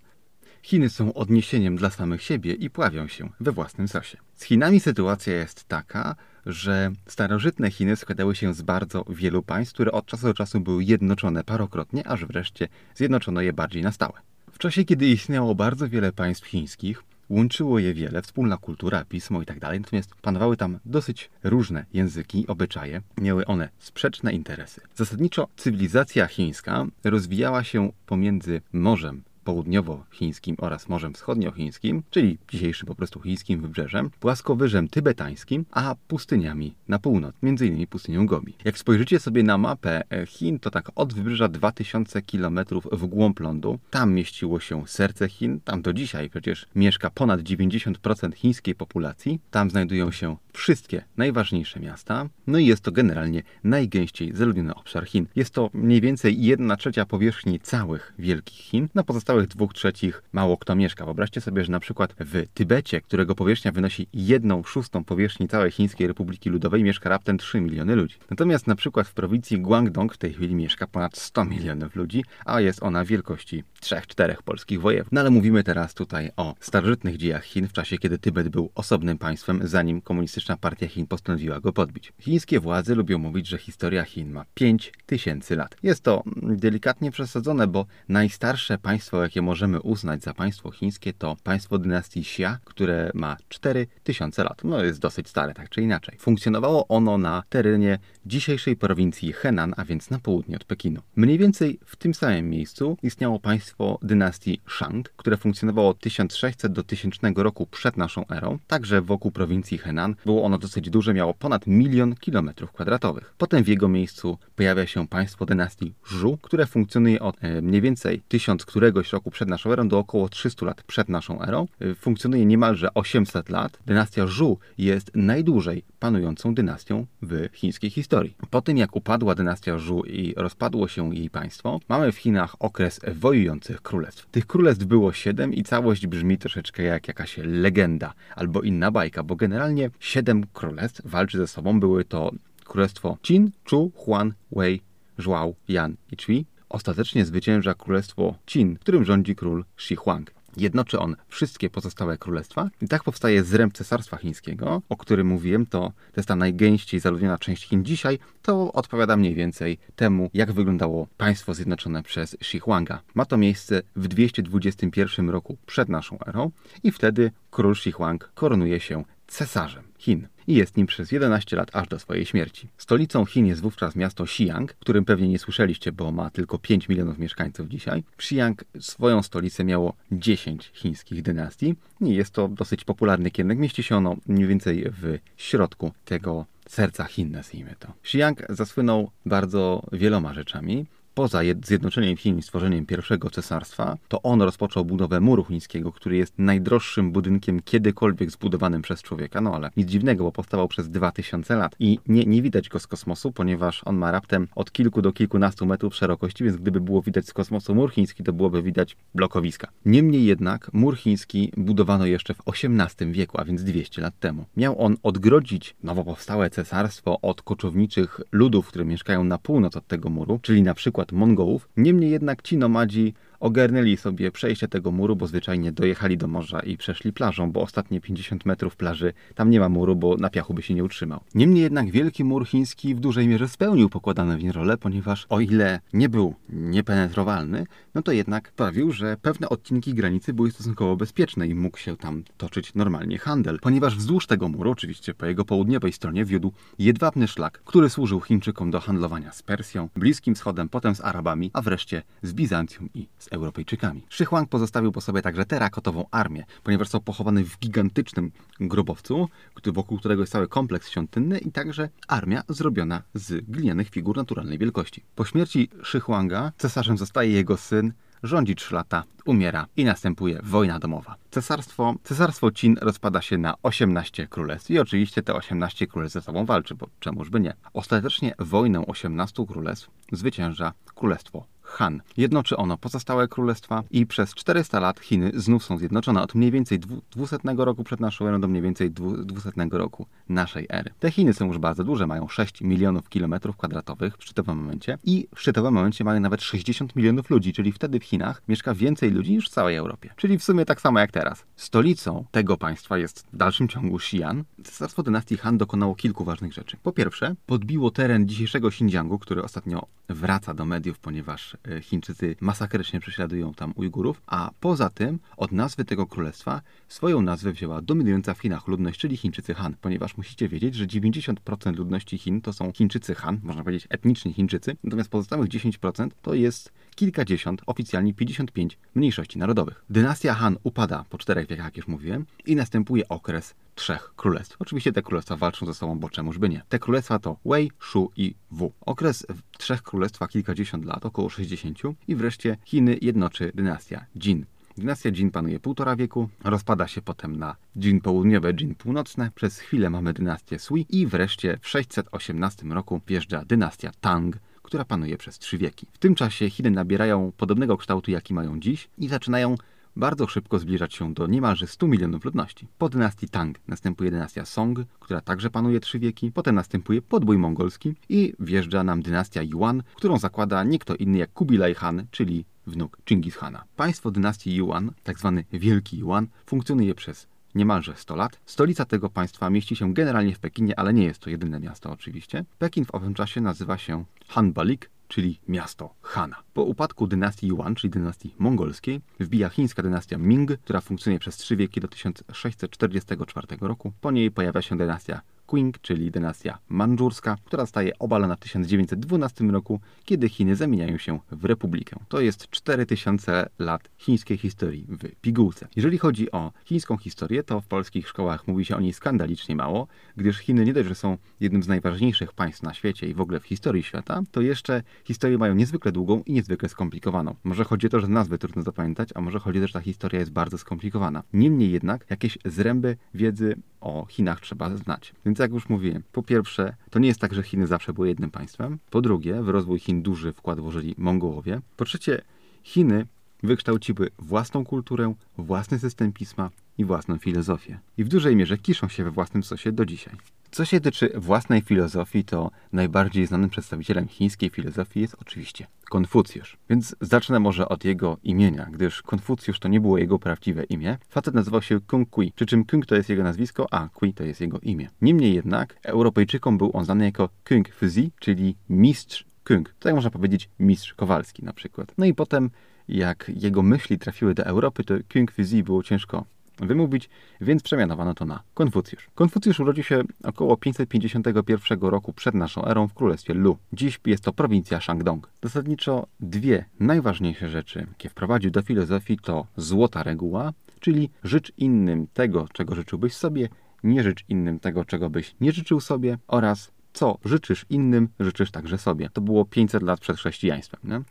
Chiny 0.63 0.91
są 0.91 1.15
odniesieniem 1.15 1.77
dla 1.77 1.91
samych 1.91 2.23
siebie 2.23 2.53
i 2.53 2.71
pławią 2.71 3.09
się 3.09 3.29
we 3.41 3.53
własnym 3.53 3.89
sosie. 3.89 4.19
Z 4.35 4.45
Chinami 4.45 4.81
sytuacja 4.81 5.33
jest 5.33 5.65
taka, 5.65 6.15
że 6.47 6.91
starożytne 7.07 7.71
Chiny 7.71 7.97
składały 7.97 8.35
się 8.35 8.55
z 8.55 8.63
bardzo 8.63 9.05
wielu 9.09 9.43
państw, 9.43 9.75
które 9.75 9.93
od 9.93 10.07
czasu 10.07 10.27
do 10.27 10.35
czasu 10.35 10.61
były 10.61 10.85
jednoczone 10.85 11.45
parokrotnie, 11.45 12.07
aż 12.07 12.25
wreszcie 12.25 12.69
zjednoczono 12.95 13.41
je 13.41 13.53
bardziej 13.53 13.83
na 13.83 13.93
stałe. 13.93 14.32
W 14.53 14.59
czasie, 14.59 14.85
kiedy 14.85 15.07
istniało 15.07 15.55
bardzo 15.55 15.89
wiele 15.89 16.13
państw 16.13 16.47
chińskich, 16.47 17.03
łączyło 17.31 17.79
je 17.79 17.95
wiele, 17.95 18.23
wspólna 18.23 18.57
kultura, 18.57 19.05
pismo 19.05 19.41
itd., 19.41 19.61
tak 19.61 19.81
natomiast 19.81 20.15
panowały 20.15 20.57
tam 20.57 20.79
dosyć 20.85 21.31
różne 21.45 21.85
języki, 21.93 22.47
obyczaje, 22.47 23.03
miały 23.19 23.47
one 23.47 23.69
sprzeczne 23.79 24.33
interesy. 24.33 24.81
Zasadniczo 24.95 25.49
cywilizacja 25.57 26.27
chińska 26.27 26.87
rozwijała 27.05 27.65
się 27.65 27.93
pomiędzy 28.07 28.61
Morzem 28.73 29.23
południowochińskim 29.45 30.57
oraz 30.59 30.89
Morzem 30.89 31.15
Wschodniochińskim, 31.15 32.03
czyli 32.11 32.39
dzisiejszym 32.51 32.87
po 32.87 32.95
prostu 32.95 33.21
chińskim 33.21 33.61
wybrzeżem, 33.61 34.11
płaskowyżem 34.21 34.89
tybetańskim, 34.89 35.65
a 35.71 35.95
pustyniami 36.09 36.75
na 36.89 36.99
północ, 36.99 37.35
m.in. 37.43 37.87
pustynią 37.87 38.27
Gobi. 38.27 38.55
Jak 38.65 38.79
spojrzycie 38.79 39.19
sobie 39.21 39.43
na 39.43 39.59
mapę 39.59 40.03
e, 40.11 40.27
Chin, 40.27 40.59
to 40.59 40.71
tak 40.71 40.91
od 40.95 41.15
wybrzeża 41.15 41.49
2000 41.49 42.23
km 42.23 42.61
w 42.93 43.07
głąb 43.07 43.41
lądu, 43.41 43.79
tam 43.91 44.15
mieściło 44.15 44.61
się 44.61 44.87
serce 44.87 45.29
Chin, 45.29 45.61
tam 45.61 45.83
do 45.83 45.93
dzisiaj 45.93 46.31
przecież 46.31 46.67
mieszka 46.75 47.11
ponad 47.11 47.41
90% 47.41 48.35
chińskiej 48.35 48.75
populacji, 48.75 49.41
tam 49.51 49.71
znajdują 49.71 50.11
się 50.11 50.37
wszystkie 50.53 51.05
najważniejsze 51.17 51.81
miasta, 51.81 52.29
no 52.47 52.59
i 52.59 52.67
jest 52.67 52.83
to 52.83 52.93
generalnie 52.93 53.43
najgęściej 53.65 54.37
zaludniony 54.37 54.75
obszar 54.75 55.07
Chin. 55.07 55.27
Jest 55.37 55.55
to 55.55 55.71
mniej 55.75 56.01
więcej 56.01 56.43
1 56.43 56.77
trzecia 56.77 57.07
powierzchni 57.07 57.61
całych 57.61 58.13
wielkich 58.19 58.59
Chin, 58.59 58.89
na 58.95 59.05
pozostałych 59.05 59.32
dwóch 59.41 59.75
trzecich 59.75 60.23
mało 60.33 60.57
kto 60.57 60.75
mieszka. 60.75 61.05
Wyobraźcie 61.05 61.41
sobie, 61.41 61.65
że 61.65 61.73
na 61.73 61.81
przykład 61.81 62.15
w 62.21 62.45
Tybecie, 62.55 63.01
którego 63.01 63.35
powierzchnia 63.35 63.73
wynosi 63.73 64.07
1 64.13 64.65
szóstą 64.65 65.05
powierzchni 65.05 65.49
całej 65.49 65.71
Chińskiej 65.71 66.07
Republiki 66.07 66.51
Ludowej, 66.51 66.85
mieszka 66.85 67.09
raptem 67.11 67.39
3 67.39 67.61
miliony 67.61 67.97
ludzi. 67.97 68.17
Natomiast 68.31 68.67
na 68.67 68.75
przykład 68.75 69.09
w 69.09 69.15
prowincji 69.15 69.61
Guangdong 69.61 70.15
w 70.15 70.19
tej 70.19 70.33
chwili 70.33 70.55
mieszka 70.55 70.87
ponad 70.87 71.17
100 71.17 71.45
milionów 71.45 71.97
ludzi, 71.97 72.25
a 72.45 72.61
jest 72.61 72.83
ona 72.83 73.05
wielkości 73.05 73.65
3-4 73.83 74.37
polskich 74.45 74.81
województw. 74.81 75.13
No 75.13 75.21
ale 75.21 75.31
mówimy 75.31 75.65
teraz 75.65 75.95
tutaj 75.95 76.31
o 76.37 76.55
starożytnych 76.61 77.17
dziejach 77.17 77.45
Chin 77.45 77.69
w 77.69 77.73
czasie, 77.73 77.99
kiedy 77.99 78.19
Tybet 78.19 78.49
był 78.49 78.71
osobnym 78.75 79.19
państwem, 79.19 79.61
zanim 79.65 80.01
komunistyczna 80.01 80.57
partia 80.57 80.89
Chin 80.89 81.07
postanowiła 81.07 81.61
go 81.61 81.73
podbić. 81.73 82.13
Chińskie 82.21 82.61
władze 82.61 82.95
lubią 82.95 83.19
mówić, 83.19 83.49
że 83.49 83.59
historia 83.59 84.05
Chin 84.05 84.33
ma 84.33 84.45
5 84.55 84.93
tysięcy 85.07 85.57
lat. 85.57 85.77
Jest 85.83 86.03
to 86.03 86.23
delikatnie 86.43 87.11
przesadzone, 87.11 87.67
bo 87.67 87.87
najstarsze 88.09 88.79
państwo, 88.79 89.22
jakie 89.23 89.43
możemy 89.43 89.81
uznać 89.81 90.23
za 90.23 90.35
państwo 90.35 90.71
chińskie, 90.71 91.13
to 91.13 91.37
państwo 91.45 91.79
dynastii 91.79 92.21
Xia, 92.21 92.59
które 92.65 93.11
ma 93.15 93.37
4 93.49 93.87
tysiące 94.03 94.45
lat. 94.45 94.65
No 94.65 94.85
jest 94.85 95.01
dosyć 95.01 95.29
stare, 95.29 95.55
tak 95.55 95.69
czy 95.69 95.83
inaczej. 95.83 96.19
Funkcjonowało 96.19 96.89
ono 96.89 97.19
na 97.19 97.43
terenie 97.49 97.99
dzisiejszej 98.27 98.77
prowincji 98.77 99.33
Henan, 99.33 99.75
a 99.77 99.85
więc 99.85 100.11
na 100.11 100.19
południe 100.19 100.57
od 100.57 100.65
Pekinu. 100.65 101.01
Mniej 101.17 101.39
więcej 101.39 101.79
w 101.85 101.97
tym 101.97 102.15
samym 102.15 102.51
miejscu 102.51 102.97
istniało 103.03 103.41
państwo 103.41 103.99
dynastii 104.03 104.61
Shang, 104.69 105.09
które 105.09 105.37
funkcjonowało 105.37 105.89
od 105.89 105.99
1600 105.99 106.73
do 106.73 106.83
1000 106.83 107.17
roku 107.37 107.67
przed 107.67 107.97
naszą 107.97 108.29
erą. 108.29 108.59
Także 108.67 109.03
wokół 109.03 109.31
prowincji 109.31 109.79
Henan 109.79 110.15
było 110.27 110.45
ono 110.45 110.59
dosyć 110.59 110.91
duże, 110.91 111.15
miało 111.15 111.35
ponad 111.35 111.67
milion 111.67 112.15
kilometrów 112.15 112.73
kwadratowych. 112.73 113.35
Potem 113.39 113.65
w 113.65 113.69
jego 113.69 113.89
miejscu 113.89 114.39
pojawia 114.57 114.87
się 114.87 115.09
państwo 115.09 115.47
dynastii 115.47 115.95
Zhou, 116.07 116.37
które 116.43 116.67
funkcjonuje 116.67 117.21
od 117.21 117.37
e, 117.41 117.63
mniej 117.63 117.81
więcej 117.81 118.23
1000 118.29 118.65
któregoś 118.65 119.13
roku 119.13 119.31
przed 119.31 119.49
naszą 119.49 119.73
erą 119.73 119.89
do 119.89 119.99
około 119.99 120.29
300 120.29 120.67
lat 120.67 120.83
przed 120.83 121.09
naszą 121.09 121.43
erą. 121.43 121.67
E, 121.81 121.95
funkcjonuje 121.95 122.47
niemalże 122.47 122.95
800 122.95 123.49
lat. 123.49 123.79
Dynastia 123.87 124.27
Zhou 124.27 124.59
jest 124.79 125.11
najdłużej 125.15 125.85
panującą 125.99 126.55
dynastią 126.55 127.07
w 127.23 127.49
chińskiej 127.53 127.91
historii. 127.91 128.12
Po 128.51 128.63
tym 128.63 128.79
jak 128.79 128.97
upadła 128.97 129.35
dynastia 129.35 129.79
Zhou 129.79 130.05
i 130.05 130.35
rozpadło 130.37 130.89
się 130.89 131.15
jej 131.15 131.31
państwo, 131.31 131.81
mamy 131.89 132.13
w 132.13 132.17
Chinach 132.17 132.57
okres 132.59 133.01
wojujących 133.15 133.83
królestw. 133.83 134.27
Tych 134.27 134.47
królestw 134.47 134.85
było 134.85 135.13
siedem 135.13 135.55
i 135.55 135.63
całość 135.63 136.07
brzmi 136.07 136.39
troszeczkę 136.39 136.83
jak 136.83 137.09
jakaś 137.09 137.39
legenda 137.43 138.15
albo 138.37 138.63
inna 138.63 138.91
bajka, 138.91 139.23
bo 139.23 139.37
generalnie 139.37 139.91
siedem 140.01 140.45
królestw 140.53 141.01
walczy 141.05 141.39
ze 141.39 141.47
sobą. 141.47 141.81
Były 141.81 142.05
to 142.05 142.31
królestwo 142.65 143.17
Qin, 143.23 143.51
Chu, 143.71 143.93
Huan, 143.97 144.33
Wei, 144.53 144.81
Zhuao, 145.19 145.55
Yan 145.69 145.97
i 146.13 146.17
Chui. 146.25 146.47
Ostatecznie 146.69 147.25
zwycięża 147.25 147.75
królestwo 147.75 148.35
Qin, 148.47 148.77
którym 148.77 149.05
rządzi 149.05 149.35
król 149.35 149.65
Shi 149.77 149.97
Huang. 149.97 150.42
Jednoczy 150.57 150.99
on 150.99 151.17
wszystkie 151.29 151.71
pozostałe 151.71 152.19
królestwa 152.19 152.71
i 152.83 152.89
tak 152.89 153.05
powstaje 153.05 153.45
zręb 153.45 153.75
cesarstwa 153.75 154.17
chińskiego, 154.17 154.83
o 154.89 154.97
którym 154.97 155.27
mówiłem, 155.27 155.67
to, 155.67 155.81
to 155.81 155.93
jest 156.17 156.29
ta 156.29 156.37
najgęściej 156.37 157.01
zaludniona 157.01 157.39
część 157.39 157.69
Chin 157.69 157.85
dzisiaj, 157.85 158.19
to 158.43 158.73
odpowiada 158.73 159.17
mniej 159.17 159.35
więcej 159.35 159.79
temu, 159.97 160.31
jak 160.35 160.53
wyglądało 160.53 161.07
państwo 161.17 161.55
zjednoczone 161.55 162.03
przez 162.03 162.37
Shi 162.41 162.59
Huanga. 162.59 163.03
Ma 163.15 163.25
to 163.25 163.37
miejsce 163.37 163.83
w 163.97 164.09
221 164.09 165.31
roku 165.31 165.57
przed 165.67 165.89
naszą 165.89 166.19
erą 166.27 166.51
i 166.83 166.93
wtedy 166.93 167.31
król 167.51 167.75
Shi 167.75 167.93
Huang 167.93 168.33
koronuje 168.35 168.81
się 168.81 169.05
cesarzem 169.33 169.83
Chin 169.99 170.29
i 170.47 170.55
jest 170.55 170.77
nim 170.77 170.87
przez 170.87 171.13
11 171.13 171.57
lat 171.57 171.77
aż 171.77 171.89
do 171.89 171.99
swojej 171.99 172.27
śmierci. 172.27 172.69
Stolicą 172.77 173.25
Chin 173.25 173.47
jest 173.47 173.61
wówczas 173.61 173.97
miasto 173.97 174.25
Xi'an, 174.25 174.67
którym 174.67 175.05
pewnie 175.05 175.29
nie 175.29 175.39
słyszeliście, 175.39 175.93
bo 175.93 176.13
ma 176.13 176.31
tylko 176.31 176.59
5 176.59 176.89
milionów 176.89 177.19
mieszkańców 177.19 177.69
dzisiaj. 177.69 178.05
Xi'an 178.19 178.55
swoją 178.81 179.23
stolicę 179.23 179.65
miało 179.65 179.95
10 180.13 180.71
chińskich 180.75 181.23
dynastii 181.23 181.75
i 182.01 182.15
jest 182.15 182.31
to 182.31 182.49
dosyć 182.49 182.85
popularny 182.85 183.31
kierunek. 183.31 183.59
Mieści 183.59 183.83
się 183.83 183.97
ono 183.97 184.17
mniej 184.27 184.47
więcej 184.47 184.85
w 184.91 185.19
środku 185.37 185.93
tego 186.05 186.47
serca 186.69 187.05
Chin, 187.05 187.31
nazwijmy 187.31 187.75
to. 187.79 187.93
Xi'an 188.05 188.35
zasłynął 188.49 189.11
bardzo 189.27 189.83
wieloma 189.93 190.35
rzeczami 190.35 190.87
poza 191.15 191.41
zjednoczeniem 191.65 192.17
Chin 192.17 192.39
i 192.39 192.43
stworzeniem 192.43 192.87
pierwszego 192.87 193.31
cesarstwa, 193.31 193.97
to 194.09 194.23
on 194.23 194.43
rozpoczął 194.43 194.85
budowę 194.85 195.21
muru 195.21 195.45
chińskiego, 195.45 195.93
który 195.93 196.17
jest 196.17 196.35
najdroższym 196.39 197.13
budynkiem 197.13 197.61
kiedykolwiek 197.63 198.31
zbudowanym 198.31 198.83
przez 198.83 199.03
człowieka. 199.03 199.41
No 199.41 199.55
ale 199.55 199.71
nic 199.77 199.89
dziwnego, 199.89 200.25
bo 200.25 200.33
powstawał 200.33 200.69
przez 200.69 200.89
2000 200.89 201.57
lat 201.57 201.77
i 201.79 201.99
nie, 202.07 202.25
nie 202.25 202.43
widać 202.43 202.69
go 202.69 202.79
z 202.79 202.87
kosmosu, 202.87 203.33
ponieważ 203.33 203.83
on 203.85 203.97
ma 203.97 204.11
raptem 204.11 204.49
od 204.55 204.73
kilku 204.73 205.03
do 205.03 205.13
kilkunastu 205.13 205.67
metrów 205.67 205.95
szerokości, 205.95 206.45
więc 206.45 206.57
gdyby 206.57 206.81
było 206.81 207.03
widać 207.03 207.27
z 207.27 207.33
kosmosu 207.33 207.75
mur 207.75 207.93
chiński, 207.93 208.25
to 208.25 208.33
byłoby 208.33 208.63
widać 208.63 208.97
blokowiska. 209.15 209.69
Niemniej 209.85 210.25
jednak 210.25 210.71
mur 210.73 210.97
chiński 210.97 211.53
budowano 211.57 212.07
jeszcze 212.07 212.35
w 212.35 212.43
XVIII 212.47 213.13
wieku, 213.13 213.41
a 213.41 213.45
więc 213.45 213.65
200 213.65 214.03
lat 214.03 214.19
temu. 214.19 214.45
Miał 214.57 214.83
on 214.85 214.97
odgrodzić 215.03 215.77
nowo 215.83 216.05
powstałe 216.05 216.51
cesarstwo 216.51 217.21
od 217.21 217.43
koczowniczych 217.43 218.21
ludów, 218.33 218.67
które 218.69 218.85
mieszkają 218.85 219.25
na 219.25 219.39
północ 219.39 219.77
od 219.77 219.87
tego 219.87 220.11
muru, 220.11 220.39
czyli 220.43 220.63
na 220.63 220.75
przykład 220.75 221.02
Mongołów. 221.13 221.69
Niemniej 221.77 222.11
jednak 222.11 222.43
ci 222.43 222.57
nomadzi 222.57 223.15
ogarnęli 223.43 223.97
sobie 223.97 224.31
przejście 224.31 224.69
tego 224.69 224.91
muru, 224.93 225.17
bo 225.17 225.27
zwyczajnie 225.27 225.73
dojechali 225.73 226.17
do 226.19 226.29
morza 226.29 226.61
i 226.61 226.77
przeszli 226.77 227.13
plażą, 227.13 227.53
bo 227.53 227.61
ostatnie 227.63 228.01
50 228.01 228.47
metrów 228.47 228.77
plaży 228.77 229.13
tam 229.35 229.51
nie 229.51 229.61
ma 229.61 229.69
muru, 229.69 229.97
bo 229.97 230.17
na 230.17 230.31
piachu 230.31 230.55
by 230.55 230.63
się 230.63 230.75
nie 230.75 230.85
utrzymał. 230.85 231.21
Niemniej 231.35 231.63
jednak 231.63 231.91
wielki 231.91 232.25
mur 232.25 232.47
chiński 232.47 232.95
w 232.95 233.01
dużej 233.01 233.29
mierze 233.29 233.49
spełnił 233.49 233.89
pokładane 233.89 234.37
w 234.37 234.43
nim 234.43 234.53
role, 234.53 234.77
ponieważ 234.77 235.27
o 235.29 235.41
ile 235.41 235.81
nie 235.93 236.09
był 236.09 236.35
niepenetrowalny, 236.49 237.67
no 237.95 238.03
to 238.03 238.13
jednak 238.13 238.49
sprawił, 238.49 238.93
że 238.93 239.17
pewne 239.23 239.49
odcinki 239.49 239.95
granicy 239.95 240.33
były 240.33 240.51
stosunkowo 240.51 240.97
bezpieczne 240.97 241.47
i 241.47 241.55
mógł 241.55 241.79
się 241.79 241.97
tam 241.97 242.25
toczyć 242.37 242.75
normalnie 242.75 243.19
handel. 243.19 243.59
Ponieważ 243.63 243.97
wzdłuż 243.97 244.27
tego 244.27 244.49
muru, 244.49 244.71
oczywiście 244.71 245.15
po 245.15 245.27
jego 245.27 245.45
południowej 245.45 245.93
stronie, 245.93 246.25
wiódł 246.25 246.53
jedwabny 246.79 247.29
szlak, 247.29 247.63
który 247.65 247.91
służył 247.91 248.21
Chińczykom 248.21 248.71
do 248.71 248.81
handlowania 248.81 249.33
z 249.33 249.43
Persją, 249.43 249.89
Bliskim 249.97 250.35
Wschodem, 250.35 250.69
potem 250.69 250.95
z 250.95 251.01
Arabami, 251.01 251.51
a 251.53 251.63
wreszcie 251.63 252.03
z 252.23 252.33
Bizancjum 252.33 252.89
i 252.95 253.09
z 253.19 253.32
Europejczykami. 253.33 254.03
Szychłang 254.09 254.49
pozostawił 254.49 254.93
po 254.93 255.01
sobie 255.01 255.23
także 255.23 255.45
terakotową 255.45 256.05
armię, 256.11 256.45
ponieważ 256.63 256.89
są 256.89 257.01
pochowany 257.01 257.45
w 257.45 257.59
gigantycznym 257.59 258.33
grobowcu, 258.61 259.29
wokół 259.67 259.99
którego 259.99 260.23
jest 260.23 260.33
cały 260.33 260.49
kompleks 260.49 260.91
świątynny 260.91 261.39
i 261.39 261.53
także 261.53 261.89
armia 262.09 262.43
zrobiona 262.49 263.03
z 263.15 263.45
glinianych 263.51 263.89
figur 263.91 264.17
naturalnej 264.17 264.59
wielkości. 264.59 265.05
Po 265.15 265.25
śmierci 265.25 265.69
Szychłanga 265.83 266.53
cesarzem 266.59 266.99
zostaje 266.99 267.31
jego 267.31 267.57
syn 267.57 267.93
rządzi 268.23 268.55
3 268.55 268.75
lata, 268.75 269.05
umiera 269.25 269.67
i 269.77 269.85
następuje 269.85 270.41
wojna 270.43 270.79
domowa. 270.79 271.17
Cesarstwo, 271.31 271.95
cesarstwo 272.05 272.51
Cin 272.51 272.77
rozpada 272.81 273.23
się 273.23 273.39
na 273.39 273.55
18 273.63 274.27
królestw 274.27 274.71
i 274.71 274.79
oczywiście 274.79 275.23
te 275.23 275.35
18 275.35 275.87
królestw 275.87 276.15
ze 276.15 276.23
sobą 276.23 276.47
walczy, 276.47 276.75
bo 276.75 276.89
czemuż 277.01 277.31
by 277.31 277.41
nie. 277.41 277.55
Ostatecznie 277.73 278.35
wojnę 278.39 278.87
18 278.87 279.47
królestw 279.47 279.91
zwycięża 280.13 280.73
królestwo 280.95 281.47
Han. 281.73 282.03
Jednoczy 282.17 282.57
ono 282.57 282.79
pozostałe 282.79 283.29
królestwa 283.29 283.83
i 283.91 284.07
przez 284.07 284.35
400 284.35 284.81
lat 284.81 285.01
Chiny 285.01 285.31
znów 285.35 285.65
są 285.65 285.79
zjednoczone 285.79 286.23
od 286.23 286.35
mniej 286.35 286.51
więcej 286.51 286.81
200 287.17 287.39
roku 287.57 287.85
przed 287.85 288.01
naszą 288.01 288.27
erą 288.27 288.41
do 288.41 288.49
mniej 288.49 288.63
więcej 288.63 288.91
200 288.91 289.51
roku 289.71 290.07
naszej 290.29 290.67
ery. 290.69 290.91
Te 291.01 291.11
Chiny 291.11 291.35
są 291.35 291.47
już 291.47 291.59
bardzo 291.59 291.85
duże, 291.85 292.07
mają 292.07 292.29
6 292.29 292.61
milionów 292.61 293.09
kilometrów 293.09 293.57
kwadratowych 293.57 294.17
w 294.17 294.25
szczytowym 294.25 294.59
momencie 294.59 294.99
i 295.05 295.29
w 295.35 295.41
szczytowym 295.41 295.75
momencie 295.75 296.05
mają 296.05 296.21
nawet 296.21 296.43
60 296.43 296.97
milionów 296.97 297.31
ludzi, 297.31 297.53
czyli 297.53 297.73
wtedy 297.73 298.01
w 298.01 298.05
Chinach 298.05 298.43
mieszka 298.49 298.75
więcej 298.75 299.11
ludzi 299.11 299.33
niż 299.33 299.49
w 299.49 299.51
całej 299.51 299.77
Europie. 299.77 300.11
Czyli 300.17 300.39
w 300.39 300.45
sumie 300.45 300.65
tak 300.65 300.81
samo 300.81 300.99
jak 300.99 301.13
teraz. 301.13 301.45
Stolicą 301.57 302.25
tego 302.31 302.57
państwa 302.57 302.99
jest 302.99 303.27
w 303.33 303.37
dalszym 303.37 303.69
ciągu 303.69 303.97
Xi'an. 303.97 304.43
Cesarstwo 304.65 305.03
dynastii 305.03 305.37
Han 305.37 305.59
dokonało 305.59 305.95
kilku 305.95 306.25
ważnych 306.25 306.53
rzeczy. 306.53 306.77
Po 306.83 306.93
pierwsze, 306.93 307.35
podbiło 307.47 307.91
teren 307.91 308.29
dzisiejszego 308.29 308.69
Xinjiangu, 308.69 309.19
który 309.19 309.43
ostatnio 309.43 309.87
wraca 310.09 310.55
do 310.55 310.65
mediów, 310.65 310.99
ponieważ 310.99 311.57
Chińczycy 311.83 312.37
masakrycznie 312.41 313.01
prześladują 313.01 313.55
tam 313.55 313.73
Ujgurów, 313.77 314.23
a 314.27 314.51
poza 314.61 314.91
tym 314.91 315.19
od 315.37 315.53
nazwy 315.53 315.85
tego 315.85 316.07
królestwa 316.07 316.63
swoją 316.89 317.23
nazwę 317.23 317.53
wzięła 317.53 317.83
dominująca 317.83 318.35
w 318.35 318.39
Chinach 318.39 318.69
ludność, 318.69 319.01
czyli 319.01 319.17
Chińczycy 319.17 319.55
Han, 319.55 319.75
ponieważ 319.81 320.17
musicie 320.17 320.49
wiedzieć, 320.49 320.75
że 320.75 320.87
90% 320.87 321.77
ludności 321.77 322.19
Chin 322.19 322.41
to 322.41 322.53
są 322.53 322.73
Chińczycy 322.73 323.15
Han, 323.15 323.41
można 323.43 323.65
powiedzieć 323.65 323.87
etniczni 323.91 324.33
Chińczycy, 324.33 324.77
natomiast 324.85 325.11
pozostałych 325.11 325.49
10% 325.49 326.09
to 326.23 326.35
jest 326.35 326.73
kilkadziesiąt, 326.95 327.63
oficjalnie 327.67 328.15
55 328.15 328.79
mniejszości 328.95 329.39
narodowych. 329.39 329.85
Dynastia 329.91 330.35
Han 330.35 330.57
upada 330.63 331.05
po 331.11 331.19
czterech 331.19 331.49
wiekach, 331.49 331.65
jak 331.65 331.77
już 331.77 331.89
mówiłem, 331.89 332.27
i 332.47 332.57
następuje 332.57 333.09
okres 333.09 333.55
trzech 333.75 334.13
królestw. 334.17 334.57
Oczywiście 334.59 334.93
te 334.93 335.03
królestwa 335.03 335.37
walczą 335.37 335.67
ze 335.67 335.75
sobą, 335.75 335.99
bo 335.99 336.09
czemuż 336.11 336.39
by 336.39 336.49
nie. 336.49 336.63
Te 336.69 336.79
królestwa 336.79 337.19
to 337.19 337.37
Wei, 337.45 337.71
Shu 337.81 338.11
i 338.17 338.35
Wu. 338.51 338.73
Okres 338.81 339.27
trzech 339.59 339.83
królestw 339.83 340.15
trwa 340.15 340.29
kilkadziesiąt 340.29 340.85
lat, 340.85 341.07
około 341.07 341.29
60 341.29 341.79
i 342.09 342.17
wreszcie 342.17 342.57
Chiny 342.65 342.99
jednoczy 343.03 343.53
dynastia 343.55 344.07
Jin. 344.17 344.47
Dynastia 344.79 345.11
Jin 345.11 345.31
panuje 345.31 345.61
półtora 345.61 345.97
wieku, 345.97 346.29
rozpada 346.45 346.89
się 346.89 347.03
potem 347.03 347.37
na 347.37 347.57
Jin 347.77 348.01
południowe, 348.01 348.53
Jin 348.53 348.75
północne, 348.75 349.31
przez 349.35 349.59
chwilę 349.59 349.91
mamy 349.91 350.13
dynastię 350.13 350.59
Sui 350.59 350.87
i 350.89 351.07
wreszcie 351.07 351.59
w 351.61 351.69
618 351.69 352.67
roku 352.67 353.01
wjeżdża 353.07 353.45
dynastia 353.45 353.91
Tang, 354.01 354.39
która 354.73 354.85
panuje 354.85 355.19
przez 355.19 355.39
trzy 355.39 355.59
wieki. 355.59 355.87
W 355.93 355.99
tym 355.99 356.15
czasie 356.15 356.51
Chiny 356.51 356.71
nabierają 356.71 357.33
podobnego 357.37 357.77
kształtu, 357.77 358.11
jaki 358.11 358.35
mają 358.35 358.61
dziś 358.61 358.89
i 358.99 359.09
zaczynają 359.09 359.55
bardzo 359.97 360.27
szybko 360.27 360.59
zbliżać 360.59 360.95
się 360.95 361.15
do 361.15 361.27
niemalże 361.27 361.67
100 361.67 361.87
milionów 361.87 362.25
ludności. 362.25 362.69
Po 362.79 362.89
dynastii 362.89 363.29
Tang 363.29 363.59
następuje 363.69 364.11
dynastia 364.11 364.45
Song, 364.45 364.79
która 365.01 365.21
także 365.21 365.51
panuje 365.51 365.81
trzy 365.81 365.99
wieki, 365.99 366.33
potem 366.33 366.55
następuje 366.55 367.03
podbój 367.03 367.39
mongolski 367.39 367.95
i 368.09 368.35
wjeżdża 368.41 368.85
nam 368.85 369.03
dynastia 369.03 369.43
Yuan, 369.43 369.83
którą 369.95 370.19
zakłada 370.19 370.65
nie 370.65 370.79
kto 370.79 370.95
inny 370.95 371.19
jak 371.19 371.33
Kubilai 371.33 371.75
Han, 371.75 372.07
czyli 372.11 372.45
wnuk 372.67 372.99
Chingis 373.09 373.37
Hana. 373.37 373.65
Państwo 373.77 374.11
dynastii 374.11 374.55
Yuan, 374.55 374.93
tzw. 375.05 375.43
Tak 375.51 375.61
Wielki 375.61 375.99
Yuan, 375.99 376.27
funkcjonuje 376.47 376.95
przez 376.95 377.27
niemalże 377.55 377.95
100 377.97 378.17
lat. 378.17 378.41
Stolica 378.47 378.85
tego 378.85 379.11
państwa 379.11 379.51
mieści 379.51 379.77
się 379.77 379.95
generalnie 379.95 380.35
w 380.35 380.39
Pekinie, 380.39 380.79
ale 380.79 380.93
nie 380.93 381.05
jest 381.05 381.21
to 381.21 381.31
jedyne 381.31 381.61
miasto 381.61 381.91
oczywiście. 381.91 382.45
Pekin 382.59 382.85
w 382.85 382.95
owym 382.95 383.15
czasie 383.15 383.41
nazywa 383.41 383.79
się 383.79 384.05
Hanbalik, 384.29 384.91
czyli 385.09 385.41
miasto 385.49 385.95
Hana. 386.03 386.37
Po 386.55 386.63
upadku 386.63 387.07
dynastii 387.07 387.47
Yuan, 387.47 387.75
czyli 387.75 387.91
dynastii 387.91 388.35
mongolskiej, 388.39 389.01
wbija 389.21 389.49
chińska 389.49 389.83
dynastia 389.83 390.19
Ming, 390.19 390.51
która 390.65 390.81
funkcjonuje 390.81 391.19
przez 391.19 391.37
trzy 391.37 391.57
wieki 391.57 391.81
do 391.81 391.89
1644 391.89 393.47
roku. 393.61 393.93
Po 394.01 394.11
niej 394.11 394.31
pojawia 394.31 394.63
się 394.63 394.77
dynastia 394.77 395.21
Qing, 395.53 395.79
czyli 395.79 396.11
dynastia 396.11 396.59
mandżurska, 396.69 397.37
która 397.45 397.67
staje 397.67 397.99
obalona 397.99 398.37
w 398.37 398.41
1912 398.41 399.45
roku, 399.45 399.81
kiedy 400.05 400.29
Chiny 400.29 400.57
zamieniają 400.57 400.99
się 400.99 401.19
w 401.31 401.45
republikę. 401.45 401.97
To 402.09 402.21
jest 402.21 402.51
4000 402.51 403.49
lat 403.59 403.89
chińskiej 403.99 404.39
historii 404.39 404.87
w 404.89 405.21
pigułce. 405.21 405.69
Jeżeli 405.77 405.99
chodzi 405.99 406.33
o 406.33 406.53
chińską 406.65 406.97
historię, 406.97 407.43
to 407.43 407.61
w 407.61 407.67
polskich 407.67 408.09
szkołach 408.09 408.49
mówi 408.49 408.65
się 408.65 408.77
o 408.77 408.81
niej 408.81 408.93
skandalicznie 408.93 409.57
mało, 409.57 409.87
gdyż 410.17 410.39
Chiny 410.39 410.65
nie 410.65 410.73
dość, 410.73 410.89
że 410.89 410.95
są 410.95 411.19
jednym 411.41 411.63
z 411.63 411.69
najważniejszych 411.69 412.33
państw 412.33 412.63
na 412.63 412.75
świecie 412.75 413.09
i 413.09 413.15
w 413.15 413.21
ogóle 413.21 413.41
w 413.41 413.45
historii 413.45 413.83
świata, 413.83 414.23
to 414.31 414.41
jeszcze 414.41 414.83
historię 415.05 415.39
mają 415.39 415.55
niezwykle 415.55 415.93
długą 415.93 416.23
i 416.27 416.33
niezwykle 416.33 416.69
skomplikowaną. 416.69 417.35
Może 417.45 417.65
chodzi 417.65 417.87
o 417.87 417.91
to, 417.91 418.01
że 418.01 418.09
nazwy 418.09 418.39
trudno 418.39 418.63
zapamiętać, 418.63 419.09
a 419.15 419.21
może 419.21 419.39
chodzi 419.39 419.61
to, 419.61 419.67
że 419.67 419.73
ta 419.73 419.81
historia 419.81 420.21
jest 420.21 420.33
bardzo 420.33 420.59
skomplikowana. 420.59 421.23
Niemniej 421.33 421.73
jednak 421.73 422.07
jakieś 422.11 422.39
zręby 422.45 422.97
wiedzy 423.15 423.57
o 423.81 424.07
Chinach 424.09 424.41
trzeba 424.41 424.77
znać. 424.77 425.15
Więc 425.27 425.39
jak 425.43 425.53
już 425.53 425.69
mówiłem, 425.69 426.03
po 426.13 426.23
pierwsze, 426.23 426.77
to 426.91 426.99
nie 426.99 427.09
jest 427.09 427.21
tak, 427.21 427.35
że 427.35 427.43
Chiny 427.43 427.67
zawsze 427.67 427.93
były 427.93 428.09
jednym 428.09 428.31
państwem. 428.31 428.79
Po 428.91 429.01
drugie, 429.01 429.43
w 429.43 429.49
rozwój 429.49 429.79
Chin 429.79 430.03
duży 430.03 430.33
wkład 430.33 430.61
włożyli 430.61 430.95
Mongołowie. 430.99 431.61
Po 431.77 431.85
trzecie, 431.85 432.23
Chiny 432.63 433.07
wykształciły 433.43 434.11
własną 434.19 434.65
kulturę, 434.65 435.15
własny 435.39 435.79
system 435.79 436.13
pisma 436.13 436.51
i 436.79 436.85
własną 436.85 437.19
filozofię. 437.19 437.79
I 437.99 438.05
w 438.05 438.09
dużej 438.09 438.37
mierze 438.37 438.59
kiszą 438.59 438.89
się 438.89 439.05
we 439.05 439.11
własnym 439.11 439.43
sosie 439.43 439.73
do 439.73 439.87
dzisiaj. 439.87 440.17
Co 440.51 440.65
się 440.65 440.81
tyczy 440.81 441.13
własnej 441.15 441.63
filozofii, 441.63 442.25
to 442.25 442.51
najbardziej 442.73 443.27
znanym 443.27 443.51
przedstawicielem 443.51 444.09
chińskiej 444.09 444.51
filozofii 444.51 445.01
jest 445.01 445.17
oczywiście 445.21 445.67
Konfucjusz. 445.91 446.57
Więc 446.71 446.97
zacznę 447.01 447.41
może 447.41 447.69
od 447.69 447.85
jego 447.85 448.17
imienia, 448.23 448.69
gdyż 448.73 449.03
Konfucjusz 449.03 449.59
to 449.59 449.69
nie 449.69 449.81
było 449.81 449.99
jego 449.99 450.19
prawdziwe 450.19 450.65
imię. 450.65 450.99
Facet 451.09 451.35
nazywał 451.35 451.63
się 451.63 451.81
Kung 451.81 452.11
Kui, 452.11 452.33
przy 452.33 452.47
czym 452.47 452.65
Kung 452.65 452.87
to 452.87 452.95
jest 452.95 453.09
jego 453.09 453.23
nazwisko, 453.23 453.67
a 453.71 453.89
Kui 453.89 454.15
to 454.15 454.25
jest 454.25 454.41
jego 454.41 454.59
imię. 454.59 454.89
Niemniej 455.03 455.35
jednak 455.35 455.79
Europejczykom 455.83 456.59
był 456.59 456.71
on 456.77 456.85
znany 456.85 457.05
jako 457.05 457.29
Kung 457.49 457.69
Fuzi, 457.69 458.13
czyli 458.21 458.57
mistrz 458.69 459.25
Kung. 459.45 459.75
Tak 459.81 459.95
można 459.95 460.11
powiedzieć 460.11 460.49
mistrz 460.59 460.95
Kowalski 460.95 461.45
na 461.45 461.53
przykład. 461.53 461.95
No 461.99 462.07
i 462.07 462.15
potem 462.15 462.51
jak 462.89 463.31
jego 463.37 463.63
myśli 463.63 463.99
trafiły 463.99 464.35
do 464.35 464.45
Europy, 464.45 464.85
to 464.85 464.95
Fuzi 465.35 465.63
było 465.63 465.83
ciężko 465.83 466.25
wymówić, 466.59 467.11
więc 467.41 467.63
przemianowano 467.63 468.15
to 468.15 468.25
na 468.25 468.43
Konfucjusz. 468.55 469.11
Konfucjusz 469.15 469.61
urodził 469.61 469.85
się 469.85 470.03
około 470.25 470.57
551 470.57 471.81
roku 471.81 472.13
przed 472.13 472.35
naszą 472.35 472.65
erą 472.65 472.89
w 472.89 472.95
królestwie 472.95 473.35
Lu. 473.35 473.59
Dziś 473.73 474.01
jest 474.07 474.25
to 474.25 474.33
prowincja 474.33 474.81
Shandong. 474.81 475.31
Zasadniczo 475.43 476.07
dwie 476.21 476.65
najważniejsze 476.81 477.49
rzeczy, 477.49 477.87
jakie 477.89 478.09
wprowadził 478.09 478.51
do 478.51 478.63
filozofii 478.63 479.19
to 479.19 479.47
złota 479.57 480.03
reguła, 480.03 480.53
czyli 480.81 481.11
życz 481.25 481.53
innym 481.59 482.07
tego, 482.13 482.49
czego 482.53 482.75
życzyłbyś 482.75 483.15
sobie, 483.15 483.49
nie 483.85 484.03
życz 484.03 484.25
innym 484.29 484.59
tego, 484.59 484.85
czego 484.85 485.11
byś 485.11 485.35
nie 485.41 485.53
życzył 485.53 485.81
sobie 485.81 486.19
oraz 486.29 486.73
co 486.93 487.19
życzysz 487.25 487.67
innym, 487.71 488.09
życzysz 488.21 488.51
także 488.51 488.79
sobie. 488.79 489.11
To 489.13 489.21
było 489.21 489.45
500 489.45 489.83
lat 489.83 490.01
przed 490.01 490.17
chrześcijaństwem. 490.17 490.81
Nie? 490.85 491.03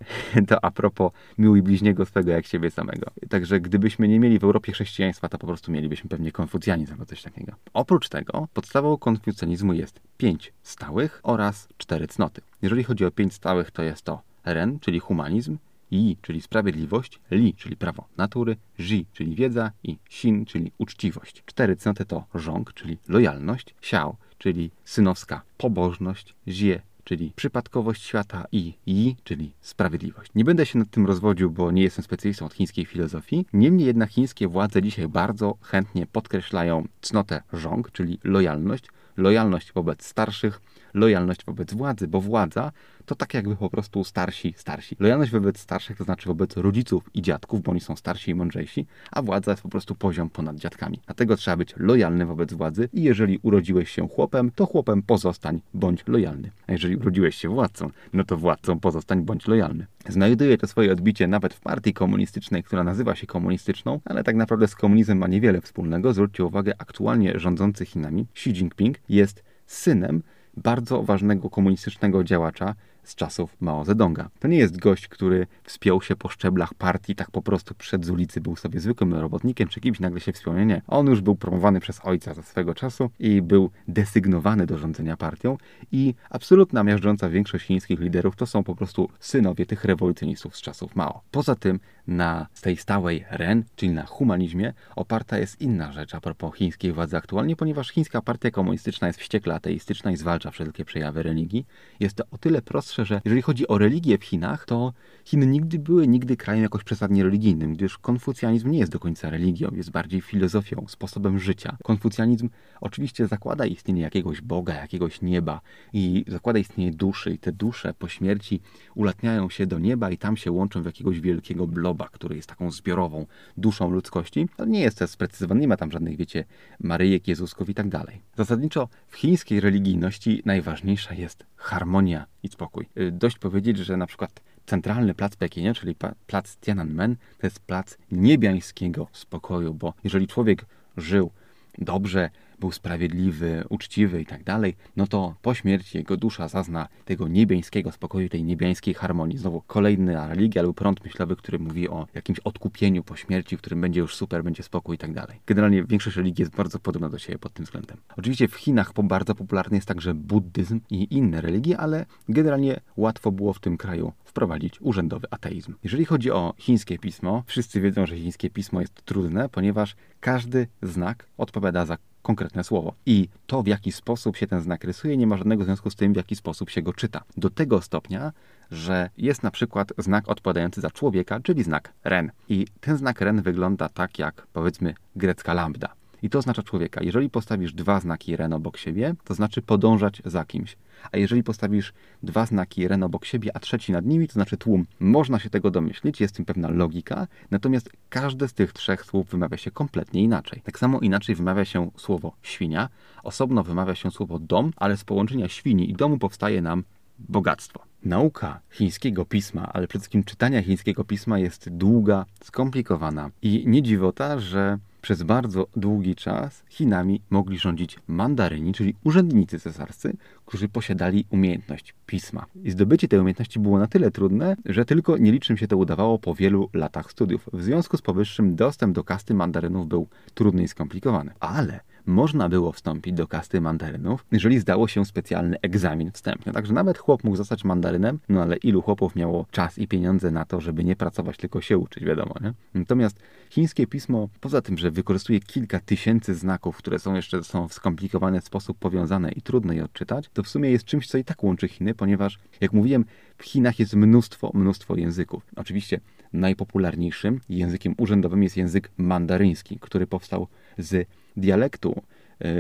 To 0.48 0.66
a 0.66 0.72
propos 0.72 1.12
miłuj 1.38 1.62
bliźniego 1.62 2.06
swego 2.06 2.32
jak 2.32 2.46
siebie 2.46 2.72
samego. 2.72 3.12
Także 3.30 3.60
gdybyśmy 3.60 4.08
nie 4.08 4.20
mieli 4.20 4.40
w 4.40 4.44
Europie 4.44 4.72
chrześcijaństwa, 4.72 5.30
to 5.30 5.38
po 5.38 5.48
prostu 5.48 5.72
mielibyśmy 5.72 6.10
pewnie 6.10 6.32
konfucjanizm 6.32 6.92
albo 6.92 7.06
coś 7.06 7.22
takiego. 7.22 7.54
Oprócz 7.74 8.10
tego 8.10 8.48
podstawą 8.54 8.98
konfucjanizmu 8.98 9.74
jest 9.74 10.00
pięć 10.18 10.54
stałych 10.64 11.20
oraz 11.24 11.68
cztery 11.78 12.08
cnoty. 12.08 12.42
Jeżeli 12.62 12.84
chodzi 12.84 13.06
o 13.06 13.12
pięć 13.12 13.34
stałych, 13.34 13.72
to 13.72 13.84
jest 13.84 14.02
to 14.02 14.22
ren, 14.46 14.80
czyli 14.80 15.00
humanizm, 15.00 15.58
Yi, 15.92 16.18
czyli 16.22 16.42
sprawiedliwość, 16.42 17.20
Li, 17.32 17.54
czyli 17.54 17.78
prawo 17.78 18.08
natury, 18.18 18.56
Ji, 18.80 19.06
czyli 19.14 19.36
wiedza 19.36 19.72
i 19.84 19.98
Xin, 20.10 20.46
czyli 20.46 20.72
uczciwość. 20.78 21.44
Cztery 21.46 21.76
cnoty 21.76 22.06
to 22.06 22.26
żong, 22.36 22.74
czyli 22.74 22.98
lojalność, 23.08 23.76
Xiao, 23.80 24.18
czyli 24.42 24.72
synowska 24.86 25.42
pobożność, 25.58 26.36
zie, 26.48 26.82
czyli 27.04 27.32
przypadkowość 27.36 28.04
świata 28.04 28.46
i 28.52 28.74
yi, 28.86 29.16
czyli 29.24 29.52
sprawiedliwość. 29.62 30.32
Nie 30.36 30.44
będę 30.44 30.66
się 30.66 30.80
nad 30.80 30.90
tym 30.90 31.06
rozwodził, 31.06 31.52
bo 31.52 31.72
nie 31.72 31.84
jestem 31.84 32.04
specjalistą 32.04 32.46
od 32.46 32.54
chińskiej 32.54 32.86
filozofii. 32.86 33.46
Niemniej 33.54 33.88
jednak 33.88 34.10
chińskie 34.10 34.48
władze 34.48 34.82
dzisiaj 34.82 35.08
bardzo 35.08 35.58
chętnie 35.62 36.08
podkreślają 36.08 36.88
cnotę 37.02 37.42
żong, 37.54 37.92
czyli 37.92 38.20
lojalność, 38.24 38.86
lojalność 39.18 39.74
wobec 39.74 40.06
starszych, 40.06 40.62
lojalność 40.94 41.46
wobec 41.46 41.74
władzy, 41.74 42.08
bo 42.08 42.22
władza 42.22 42.72
to 43.06 43.16
tak 43.16 43.34
jakby 43.34 43.56
po 43.56 43.70
prostu 43.70 44.04
starsi, 44.04 44.54
starsi. 44.58 44.96
Lojalność 45.00 45.32
wobec 45.32 45.60
starszych 45.60 45.98
to 45.98 46.04
znaczy 46.04 46.28
wobec 46.28 46.58
rodziców 46.58 47.10
i 47.14 47.22
dziadków, 47.22 47.62
bo 47.62 47.72
oni 47.72 47.80
są 47.80 47.96
starsi 47.96 48.32
i 48.32 48.36
mądrzejsi, 48.36 48.88
a 49.12 49.22
władza 49.22 49.52
jest 49.52 49.64
po 49.64 49.70
prostu 49.70 49.96
poziom 49.96 50.30
ponad 50.30 50.56
dziadkami. 50.56 51.00
Dlatego 51.06 51.38
trzeba 51.38 51.58
być 51.58 51.74
lojalny 51.78 52.26
wobec 52.26 52.54
władzy 52.54 52.90
i 52.94 53.04
jeżeli 53.04 53.40
urodziłeś 53.42 53.92
się 53.92 54.08
chłopem, 54.08 54.52
to 54.56 54.66
chłopem 54.66 55.02
pozostań 55.02 55.62
bądź 55.74 56.08
lojalny. 56.08 56.52
A 56.68 56.72
jeżeli 56.72 56.96
urodziłeś 56.96 57.36
się 57.36 57.50
władcą, 57.50 57.90
no 58.14 58.24
to 58.24 58.38
władcą 58.38 58.80
pozostań 58.80 59.22
bądź 59.22 59.48
lojalny. 59.48 59.86
Znajduje 60.10 60.58
to 60.58 60.68
swoje 60.68 60.92
odbicie 60.92 61.28
nawet 61.28 61.54
w 61.54 61.60
partii 61.60 61.94
komunistycznej, 61.94 62.64
która 62.64 62.84
nazywa 62.84 63.16
się 63.16 63.28
komunistyczną, 63.28 64.00
ale 64.06 64.24
tak 64.24 64.36
naprawdę 64.36 64.68
z 64.68 64.76
komunizmem 64.76 65.18
ma 65.18 65.28
niewiele 65.28 65.62
wspólnego. 65.62 66.14
Zwróćcie 66.14 66.46
uwagę, 66.46 66.74
aktualnie 66.78 67.40
rządzący 67.40 67.86
Chinami 67.86 68.26
Xi 68.36 68.50
Jinping 68.50 68.98
jest 69.10 69.44
synem 69.66 70.24
bardzo 70.58 71.04
ważnego 71.04 71.50
komunistycznego 71.50 72.24
działacza 72.24 72.76
z 73.04 73.16
czasów 73.16 73.56
Mao 73.60 73.86
Zedonga. 73.86 74.30
To 74.40 74.48
nie 74.48 74.58
jest 74.58 74.80
gość, 74.80 75.08
który 75.08 75.48
wspiął 75.64 76.02
się 76.02 76.16
po 76.16 76.30
szczeblach 76.30 76.74
partii, 76.74 77.16
tak 77.16 77.32
po 77.32 77.42
prostu 77.42 77.76
przed 77.76 78.06
z 78.06 78.10
ulicy 78.10 78.42
był 78.42 78.56
sobie 78.56 78.80
zwykłym 78.80 79.14
robotnikiem 79.14 79.68
czy 79.68 79.82
kimś, 79.82 80.00
nagle 80.00 80.20
się 80.20 80.34
wspiął. 80.34 80.56
Nie, 80.56 80.66
nie. 80.66 80.82
On 80.88 81.08
już 81.08 81.22
był 81.22 81.36
promowany 81.36 81.80
przez 81.80 82.00
ojca 82.04 82.34
ze 82.34 82.44
swego 82.44 82.74
czasu 82.74 83.10
i 83.20 83.42
był 83.42 83.72
desygnowany 83.88 84.66
do 84.66 84.78
rządzenia 84.78 85.18
partią 85.18 85.58
i 85.92 86.14
absolutna 86.30 86.84
miażdżąca 86.84 87.30
większość 87.30 87.66
chińskich 87.66 88.00
liderów 88.00 88.36
to 88.36 88.46
są 88.46 88.64
po 88.64 88.76
prostu 88.76 89.10
synowie 89.20 89.66
tych 89.66 89.86
rewolucjonistów 89.86 90.58
z 90.58 90.62
czasów 90.62 90.96
Mao. 90.96 91.22
Poza 91.32 91.56
tym 91.56 91.80
na 92.08 92.48
tej 92.62 92.78
stałej 92.78 93.26
Ren, 93.32 93.64
czyli 93.76 93.92
na 93.92 94.06
humanizmie, 94.06 94.74
oparta 94.96 95.38
jest 95.38 95.62
inna 95.62 95.92
rzecz 95.92 96.16
a 96.16 96.22
propos 96.22 96.56
chińskiej 96.56 96.92
władzy 96.92 97.18
aktualnie, 97.18 97.56
ponieważ 97.56 97.90
chińska 97.90 98.22
partia 98.22 98.52
komunistyczna 98.52 99.08
jest 99.08 99.20
wściekle 99.20 99.56
ateistyczna 99.56 100.12
i 100.12 100.18
zwalcza 100.18 100.52
wszelkie 100.52 100.86
przejawy 100.86 101.24
religii. 101.24 101.66
Jest 102.00 102.16
to 102.16 102.24
o 102.32 102.38
tyle 102.38 102.62
prostsze, 102.62 103.01
że 103.06 103.22
jeżeli 103.26 103.42
chodzi 103.42 103.68
o 103.68 103.78
religię 103.78 104.18
w 104.18 104.24
Chinach, 104.24 104.66
to 104.66 104.94
Chiny 105.26 105.46
nigdy 105.46 105.80
były 105.80 106.08
nigdy 106.08 106.38
krajem 106.38 106.64
jakoś 106.64 106.84
przesadnie 106.84 107.24
religijnym, 107.24 107.74
gdyż 107.74 107.98
konfucjanizm 107.98 108.72
nie 108.72 108.80
jest 108.80 108.92
do 108.92 109.00
końca 109.00 109.30
religią, 109.30 109.72
jest 109.76 109.92
bardziej 109.92 110.22
filozofią, 110.22 110.86
sposobem 110.88 111.40
życia. 111.40 111.78
Konfucjanizm 111.84 112.50
oczywiście 112.82 113.28
zakłada 113.28 113.66
istnienie 113.66 114.02
jakiegoś 114.02 114.42
Boga, 114.42 114.74
jakiegoś 114.74 115.22
nieba 115.22 115.62
i 115.94 116.26
zakłada 116.28 116.60
istnienie 116.60 116.92
duszy 116.92 117.32
i 117.34 117.38
te 117.38 117.52
dusze 117.52 117.94
po 117.94 118.08
śmierci 118.08 118.62
ulatniają 118.96 119.50
się 119.50 119.68
do 119.68 119.80
nieba 119.80 120.12
i 120.12 120.18
tam 120.18 120.38
się 120.38 120.52
łączą 120.52 120.82
w 120.82 120.86
jakiegoś 120.86 121.20
wielkiego 121.20 121.68
bloba, 121.68 122.10
który 122.12 122.36
jest 122.36 122.50
taką 122.50 122.72
zbiorową 122.72 123.26
duszą 123.58 123.90
ludzkości. 123.90 124.48
To 124.58 124.66
nie 124.66 124.82
jest 124.82 125.00
to 125.00 125.08
sprecyzowane, 125.08 125.62
nie 125.62 125.68
ma 125.68 125.78
tam 125.78 125.92
żadnych, 125.92 126.18
wiecie, 126.18 126.46
Maryjek, 126.80 127.28
Jezusków 127.28 127.70
i 127.70 127.74
tak 127.74 127.90
dalej. 127.90 128.22
Zasadniczo 128.38 128.90
w 129.08 129.16
chińskiej 129.16 129.60
religijności 129.60 130.42
najważniejsza 130.46 131.14
jest 131.14 131.46
harmonia 131.56 132.26
i 132.44 132.48
spokój. 132.48 132.81
Y, 132.98 133.12
dość 133.12 133.38
powiedzieć, 133.38 133.78
że 133.78 133.98
na 133.98 134.08
przykład 134.08 134.42
centralny 134.66 135.14
plac 135.14 135.36
Pekinie, 135.36 135.74
czyli 135.74 135.96
plac 136.28 136.58
Tiananmen, 136.58 137.16
to 137.16 137.48
jest 137.48 137.60
plac 137.60 137.98
niebiańskiego 138.12 139.08
spokoju, 139.12 139.74
bo 139.74 139.94
jeżeli 140.04 140.28
człowiek 140.28 140.66
żył 140.98 141.32
dobrze, 141.78 142.30
był 142.62 142.72
sprawiedliwy, 142.72 143.64
uczciwy 143.70 144.22
i 144.22 144.26
tak 144.26 144.44
dalej, 144.44 144.76
no 144.96 145.08
to 145.08 145.36
po 145.42 145.54
śmierci 145.54 145.98
jego 145.98 146.18
dusza 146.18 146.48
zazna 146.48 146.88
tego 147.06 147.28
niebiańskiego 147.28 147.92
spokoju, 147.92 148.30
tej 148.30 148.44
niebiańskiej 148.44 148.94
harmonii. 148.94 149.38
Znowu 149.38 149.62
kolejna 149.62 150.28
religia 150.28 150.62
lub 150.62 150.78
prąd 150.78 151.04
myślowy, 151.04 151.36
który 151.36 151.60
mówi 151.60 151.90
o 151.90 152.08
jakimś 152.14 152.40
odkupieniu 152.40 153.04
po 153.04 153.16
śmierci, 153.16 153.58
w 153.58 153.62
którym 153.62 153.82
będzie 153.82 154.00
już 154.00 154.16
super, 154.16 154.44
będzie 154.44 154.64
spokój 154.64 154.96
i 154.96 154.98
tak 154.98 155.14
dalej. 155.14 155.40
Generalnie 155.46 155.84
większość 155.84 156.18
religii 156.18 156.42
jest 156.42 156.56
bardzo 156.56 156.80
podobna 156.80 157.10
do 157.10 157.20
siebie 157.20 157.40
pod 157.40 157.54
tym 157.54 157.66
względem. 157.66 157.98
Oczywiście 158.18 158.48
w 158.48 158.56
Chinach 158.56 158.94
bardzo 159.04 159.36
popularny 159.36 159.78
jest 159.78 159.88
także 159.88 160.14
buddyzm 160.14 160.80
i 160.90 161.16
inne 161.16 161.42
religie, 161.42 161.78
ale 161.78 162.06
generalnie 162.30 162.80
łatwo 162.98 163.32
było 163.32 163.54
w 163.54 163.60
tym 163.60 163.78
kraju 163.78 164.14
wprowadzić 164.32 164.82
urzędowy 164.82 165.28
ateizm. 165.32 165.76
Jeżeli 165.84 166.06
chodzi 166.06 166.32
o 166.32 166.54
chińskie 166.58 166.98
pismo, 166.98 167.44
wszyscy 167.48 167.82
wiedzą, 167.82 168.06
że 168.06 168.16
chińskie 168.16 168.50
pismo 168.50 168.82
jest 168.82 169.02
trudne, 169.06 169.50
ponieważ 169.50 169.96
każdy 170.20 170.68
znak 170.82 171.28
odpowiada 171.38 171.86
za 171.86 171.98
konkretne 172.22 172.64
słowo. 172.64 172.94
I 173.06 173.30
to, 173.48 173.64
w 173.64 173.68
jaki 173.68 173.92
sposób 173.92 174.38
się 174.38 174.48
ten 174.48 174.62
znak 174.62 174.84
rysuje, 174.84 175.18
nie 175.18 175.28
ma 175.28 175.38
żadnego 175.38 175.64
związku 175.64 175.90
z 175.90 175.96
tym, 175.96 176.14
w 176.14 176.16
jaki 176.16 176.36
sposób 176.36 176.70
się 176.70 176.82
go 176.82 176.94
czyta. 176.94 177.24
Do 177.38 177.50
tego 177.50 177.82
stopnia, 177.82 178.32
że 178.72 179.10
jest 179.18 179.44
na 179.44 179.52
przykład 179.52 179.94
znak 179.98 180.30
odpowiadający 180.30 180.82
za 180.82 180.92
człowieka, 180.92 181.40
czyli 181.40 181.64
znak 181.64 181.94
ren. 182.04 182.32
I 182.50 182.68
ten 182.82 182.98
znak 182.98 183.22
ren 183.22 183.42
wygląda 183.42 183.90
tak 183.90 184.20
jak, 184.20 184.48
powiedzmy, 184.54 184.94
grecka 185.16 185.54
lambda. 185.54 185.94
I 186.24 186.30
to 186.30 186.40
oznacza 186.40 186.64
człowieka. 186.64 187.04
Jeżeli 187.04 187.30
postawisz 187.30 187.74
dwa 187.74 188.00
znaki 188.00 188.36
ren 188.36 188.54
obok 188.54 188.78
siebie, 188.78 189.16
to 189.24 189.34
znaczy 189.34 189.62
podążać 189.62 190.22
za 190.26 190.46
kimś. 190.46 190.78
A 191.12 191.18
jeżeli 191.18 191.44
postawisz 191.44 191.94
dwa 192.24 192.46
znaki 192.46 192.88
ren 192.88 193.04
obok 193.04 193.26
siebie, 193.26 193.52
a 193.54 193.60
trzeci 193.60 193.92
nad 193.92 194.06
nimi, 194.06 194.28
to 194.28 194.34
znaczy 194.34 194.58
tłum. 194.58 194.86
Można 195.00 195.40
się 195.40 195.50
tego 195.50 195.72
domyślić, 195.72 196.22
jest 196.22 196.34
w 196.34 196.38
tym 196.38 196.46
pewna 196.46 196.70
logika, 196.70 197.28
natomiast 197.52 197.90
każde 198.10 198.48
z 198.48 198.54
tych 198.54 198.74
trzech 198.74 199.06
słów 199.06 199.30
wymawia 199.30 199.58
się 199.58 199.72
kompletnie 199.72 200.24
inaczej. 200.24 200.62
Tak 200.62 200.80
samo 200.80 201.00
inaczej 201.00 201.36
wymawia 201.36 201.66
się 201.66 201.92
słowo 201.98 202.36
świnia, 202.42 202.90
osobno 203.24 203.64
wymawia 203.64 203.96
się 203.96 204.12
słowo 204.12 204.40
dom, 204.40 204.74
ale 204.76 204.98
z 204.98 205.04
połączenia 205.04 205.48
świni 205.48 205.90
i 205.90 205.94
domu 205.94 206.18
powstaje 206.18 206.62
nam 206.62 206.84
bogactwo. 207.20 207.91
Nauka 208.06 208.60
chińskiego 208.70 209.26
pisma, 209.26 209.70
ale 209.74 209.88
przede 209.88 210.02
wszystkim 210.02 210.24
czytania 210.24 210.62
chińskiego 210.62 211.04
pisma 211.04 211.40
jest 211.40 211.70
długa, 211.70 212.26
skomplikowana 212.44 213.30
i 213.42 213.64
nie 213.68 213.82
dziwota, 213.82 214.40
że 214.40 214.78
przez 215.02 215.24
bardzo 215.24 215.68
długi 215.76 216.16
czas 216.16 216.64
Chinami 216.70 217.22
mogli 217.30 217.58
rządzić 217.58 218.00
mandaryni, 218.08 218.74
czyli 218.74 218.96
urzędnicy 219.04 219.60
cesarscy, 219.60 220.14
którzy 220.46 220.70
posiadali 220.70 221.26
umiejętność 221.30 221.94
pisma. 222.06 222.46
I 222.64 222.72
zdobycie 222.72 223.08
tej 223.08 223.20
umiejętności 223.20 223.60
było 223.60 223.80
na 223.80 223.88
tyle 223.88 224.12
trudne, 224.12 224.56
że 224.66 224.86
tylko 224.86 225.18
nielicznym 225.18 225.58
się 225.58 225.68
to 225.68 225.78
udawało 225.78 226.20
po 226.20 226.36
wielu 226.36 226.70
latach 226.74 227.12
studiów. 227.12 227.50
W 227.54 227.64
związku 227.64 227.98
z 227.98 228.02
powyższym 228.02 228.56
dostęp 228.56 228.96
do 228.96 229.04
kasty 229.04 229.34
mandarynów 229.34 229.88
był 229.88 230.08
trudny 230.34 230.64
i 230.64 230.68
skomplikowany. 230.68 231.32
Ale 231.40 231.80
można 232.06 232.50
było 232.50 232.72
wstąpić 232.72 233.14
do 233.14 233.28
kasty 233.28 233.62
mandarynów, 233.62 234.26
jeżeli 234.32 234.60
zdało 234.60 234.88
się 234.88 235.06
specjalny 235.06 235.58
egzamin 235.62 236.12
wstępny. 236.12 236.54
Także 236.54 236.74
nawet 236.74 236.98
chłop 236.98 237.24
mógł 237.24 237.38
zostać 237.38 237.64
mandarynem, 237.64 237.91
no 238.30 238.42
ale 238.42 238.58
ilu 238.58 238.82
chłopów 238.82 239.16
miało 239.16 239.46
czas 239.52 239.78
i 239.78 239.88
pieniądze 239.88 240.32
na 240.32 240.46
to, 240.46 240.62
żeby 240.62 240.84
nie 240.84 240.96
pracować, 240.96 241.38
tylko 241.38 241.62
się 241.62 241.78
uczyć, 241.78 242.06
wiadomo, 242.06 242.36
nie? 242.42 242.54
Natomiast 242.74 243.20
chińskie 243.50 243.88
pismo, 243.88 244.30
poza 244.42 244.62
tym, 244.62 244.78
że 244.78 244.92
wykorzystuje 244.92 245.40
kilka 245.40 245.80
tysięcy 245.80 246.36
znaków, 246.36 246.78
które 246.78 247.00
są 247.00 247.16
jeszcze 247.16 247.44
są 247.44 247.68
w 247.68 247.74
skomplikowany 247.74 248.42
sposób 248.42 248.78
powiązane 248.78 249.32
i 249.32 249.42
trudno 249.42 249.74
je 249.74 249.84
odczytać, 249.84 250.30
to 250.34 250.44
w 250.44 250.48
sumie 250.48 250.72
jest 250.72 250.86
czymś, 250.86 251.08
co 251.08 251.18
i 251.18 251.24
tak 251.24 251.44
łączy 251.44 251.68
Chiny, 251.68 251.94
ponieważ, 251.94 252.40
jak 252.62 252.74
mówiłem, 252.74 253.06
w 253.38 253.44
Chinach 253.44 253.80
jest 253.80 253.96
mnóstwo, 253.96 254.52
mnóstwo 254.54 254.96
języków. 254.96 255.44
Oczywiście 255.56 256.00
najpopularniejszym 256.34 257.40
językiem 257.50 257.96
urzędowym 257.98 258.44
jest 258.44 258.58
język 258.58 258.92
mandaryński, 258.98 259.80
który 259.80 260.08
powstał 260.08 260.48
z 260.78 261.08
dialektu 261.38 262.02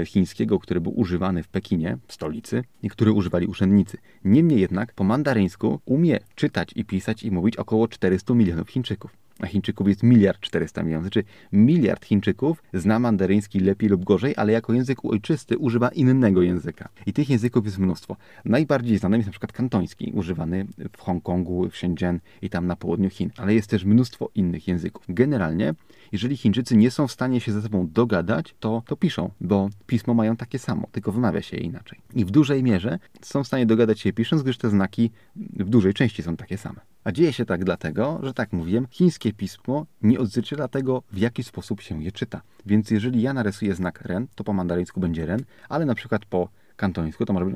chińskiego, 0.05 0.59
który 0.59 0.81
był 0.81 0.99
używany 0.99 1.43
w 1.43 1.47
Pekinie, 1.47 1.97
w 2.07 2.13
stolicy, 2.13 2.63
który 2.89 3.11
używali 3.11 3.47
urzędnicy. 3.47 3.97
Niemniej 4.23 4.61
jednak 4.61 4.93
po 4.93 5.03
mandaryńsku 5.03 5.79
umie 5.85 6.19
czytać 6.35 6.71
i 6.75 6.85
pisać 6.85 7.23
i 7.23 7.31
mówić 7.31 7.57
około 7.57 7.87
400 7.87 8.33
milionów 8.33 8.69
Chińczyków 8.69 9.21
a 9.41 9.47
Chińczyków 9.47 9.87
jest 9.87 10.03
miliard 10.03 10.39
400 10.39 10.83
milionów. 10.83 11.03
Znaczy 11.05 11.23
miliard 11.51 12.05
Chińczyków 12.05 12.63
zna 12.73 12.99
mandaryński 12.99 13.59
lepiej 13.59 13.89
lub 13.89 14.03
gorzej, 14.03 14.33
ale 14.37 14.53
jako 14.53 14.73
język 14.73 15.05
ojczysty 15.05 15.57
używa 15.57 15.89
innego 15.89 16.41
języka. 16.41 16.89
I 17.05 17.13
tych 17.13 17.29
języków 17.29 17.65
jest 17.65 17.77
mnóstwo. 17.77 18.15
Najbardziej 18.45 18.97
znanym 18.97 19.19
jest 19.19 19.27
na 19.27 19.31
przykład 19.31 19.51
kantoński, 19.51 20.11
używany 20.15 20.65
w 20.97 21.01
Hongkongu, 21.01 21.69
w 21.69 21.77
Shenzhen 21.77 22.19
i 22.41 22.49
tam 22.49 22.67
na 22.67 22.75
południu 22.75 23.09
Chin. 23.09 23.31
Ale 23.37 23.53
jest 23.53 23.69
też 23.69 23.85
mnóstwo 23.85 24.29
innych 24.35 24.67
języków. 24.67 25.05
Generalnie, 25.09 25.73
jeżeli 26.11 26.37
Chińczycy 26.37 26.77
nie 26.77 26.91
są 26.91 27.07
w 27.07 27.11
stanie 27.11 27.41
się 27.41 27.51
ze 27.51 27.61
sobą 27.61 27.87
dogadać, 27.93 28.55
to, 28.59 28.83
to 28.85 28.95
piszą, 28.95 29.31
bo 29.41 29.69
pismo 29.87 30.13
mają 30.13 30.35
takie 30.35 30.59
samo, 30.59 30.87
tylko 30.91 31.11
wymawia 31.11 31.41
się 31.41 31.57
je 31.57 31.63
inaczej. 31.63 31.99
I 32.13 32.25
w 32.25 32.31
dużej 32.31 32.63
mierze 32.63 32.99
są 33.21 33.43
w 33.43 33.47
stanie 33.47 33.65
dogadać 33.65 33.99
się 33.99 34.13
pisząc, 34.13 34.43
gdyż 34.43 34.57
te 34.57 34.69
znaki 34.69 35.11
w 35.35 35.69
dużej 35.69 35.93
części 35.93 36.23
są 36.23 36.37
takie 36.37 36.57
same. 36.57 36.79
A 37.03 37.11
dzieje 37.11 37.33
się 37.33 37.45
tak 37.45 37.63
dlatego, 37.63 38.19
że 38.23 38.33
tak 38.33 38.53
mówiłem, 38.53 38.87
chińskie 38.91 39.33
pismo 39.33 39.85
nie 40.01 40.19
odzwierciedla 40.19 40.67
tego, 40.67 41.03
w 41.11 41.17
jaki 41.17 41.43
sposób 41.43 41.81
się 41.81 42.03
je 42.03 42.11
czyta. 42.11 42.41
Więc 42.65 42.91
jeżeli 42.91 43.21
ja 43.21 43.33
narysuję 43.33 43.75
znak 43.75 44.01
ren, 44.01 44.27
to 44.35 44.43
po 44.43 44.53
mandaryńsku 44.53 44.99
będzie 44.99 45.25
ren, 45.25 45.43
ale 45.69 45.85
na 45.85 45.95
przykład 45.95 46.25
po 46.25 46.49
kantońsku 46.75 47.25
to 47.25 47.33
może 47.33 47.45
być 47.45 47.55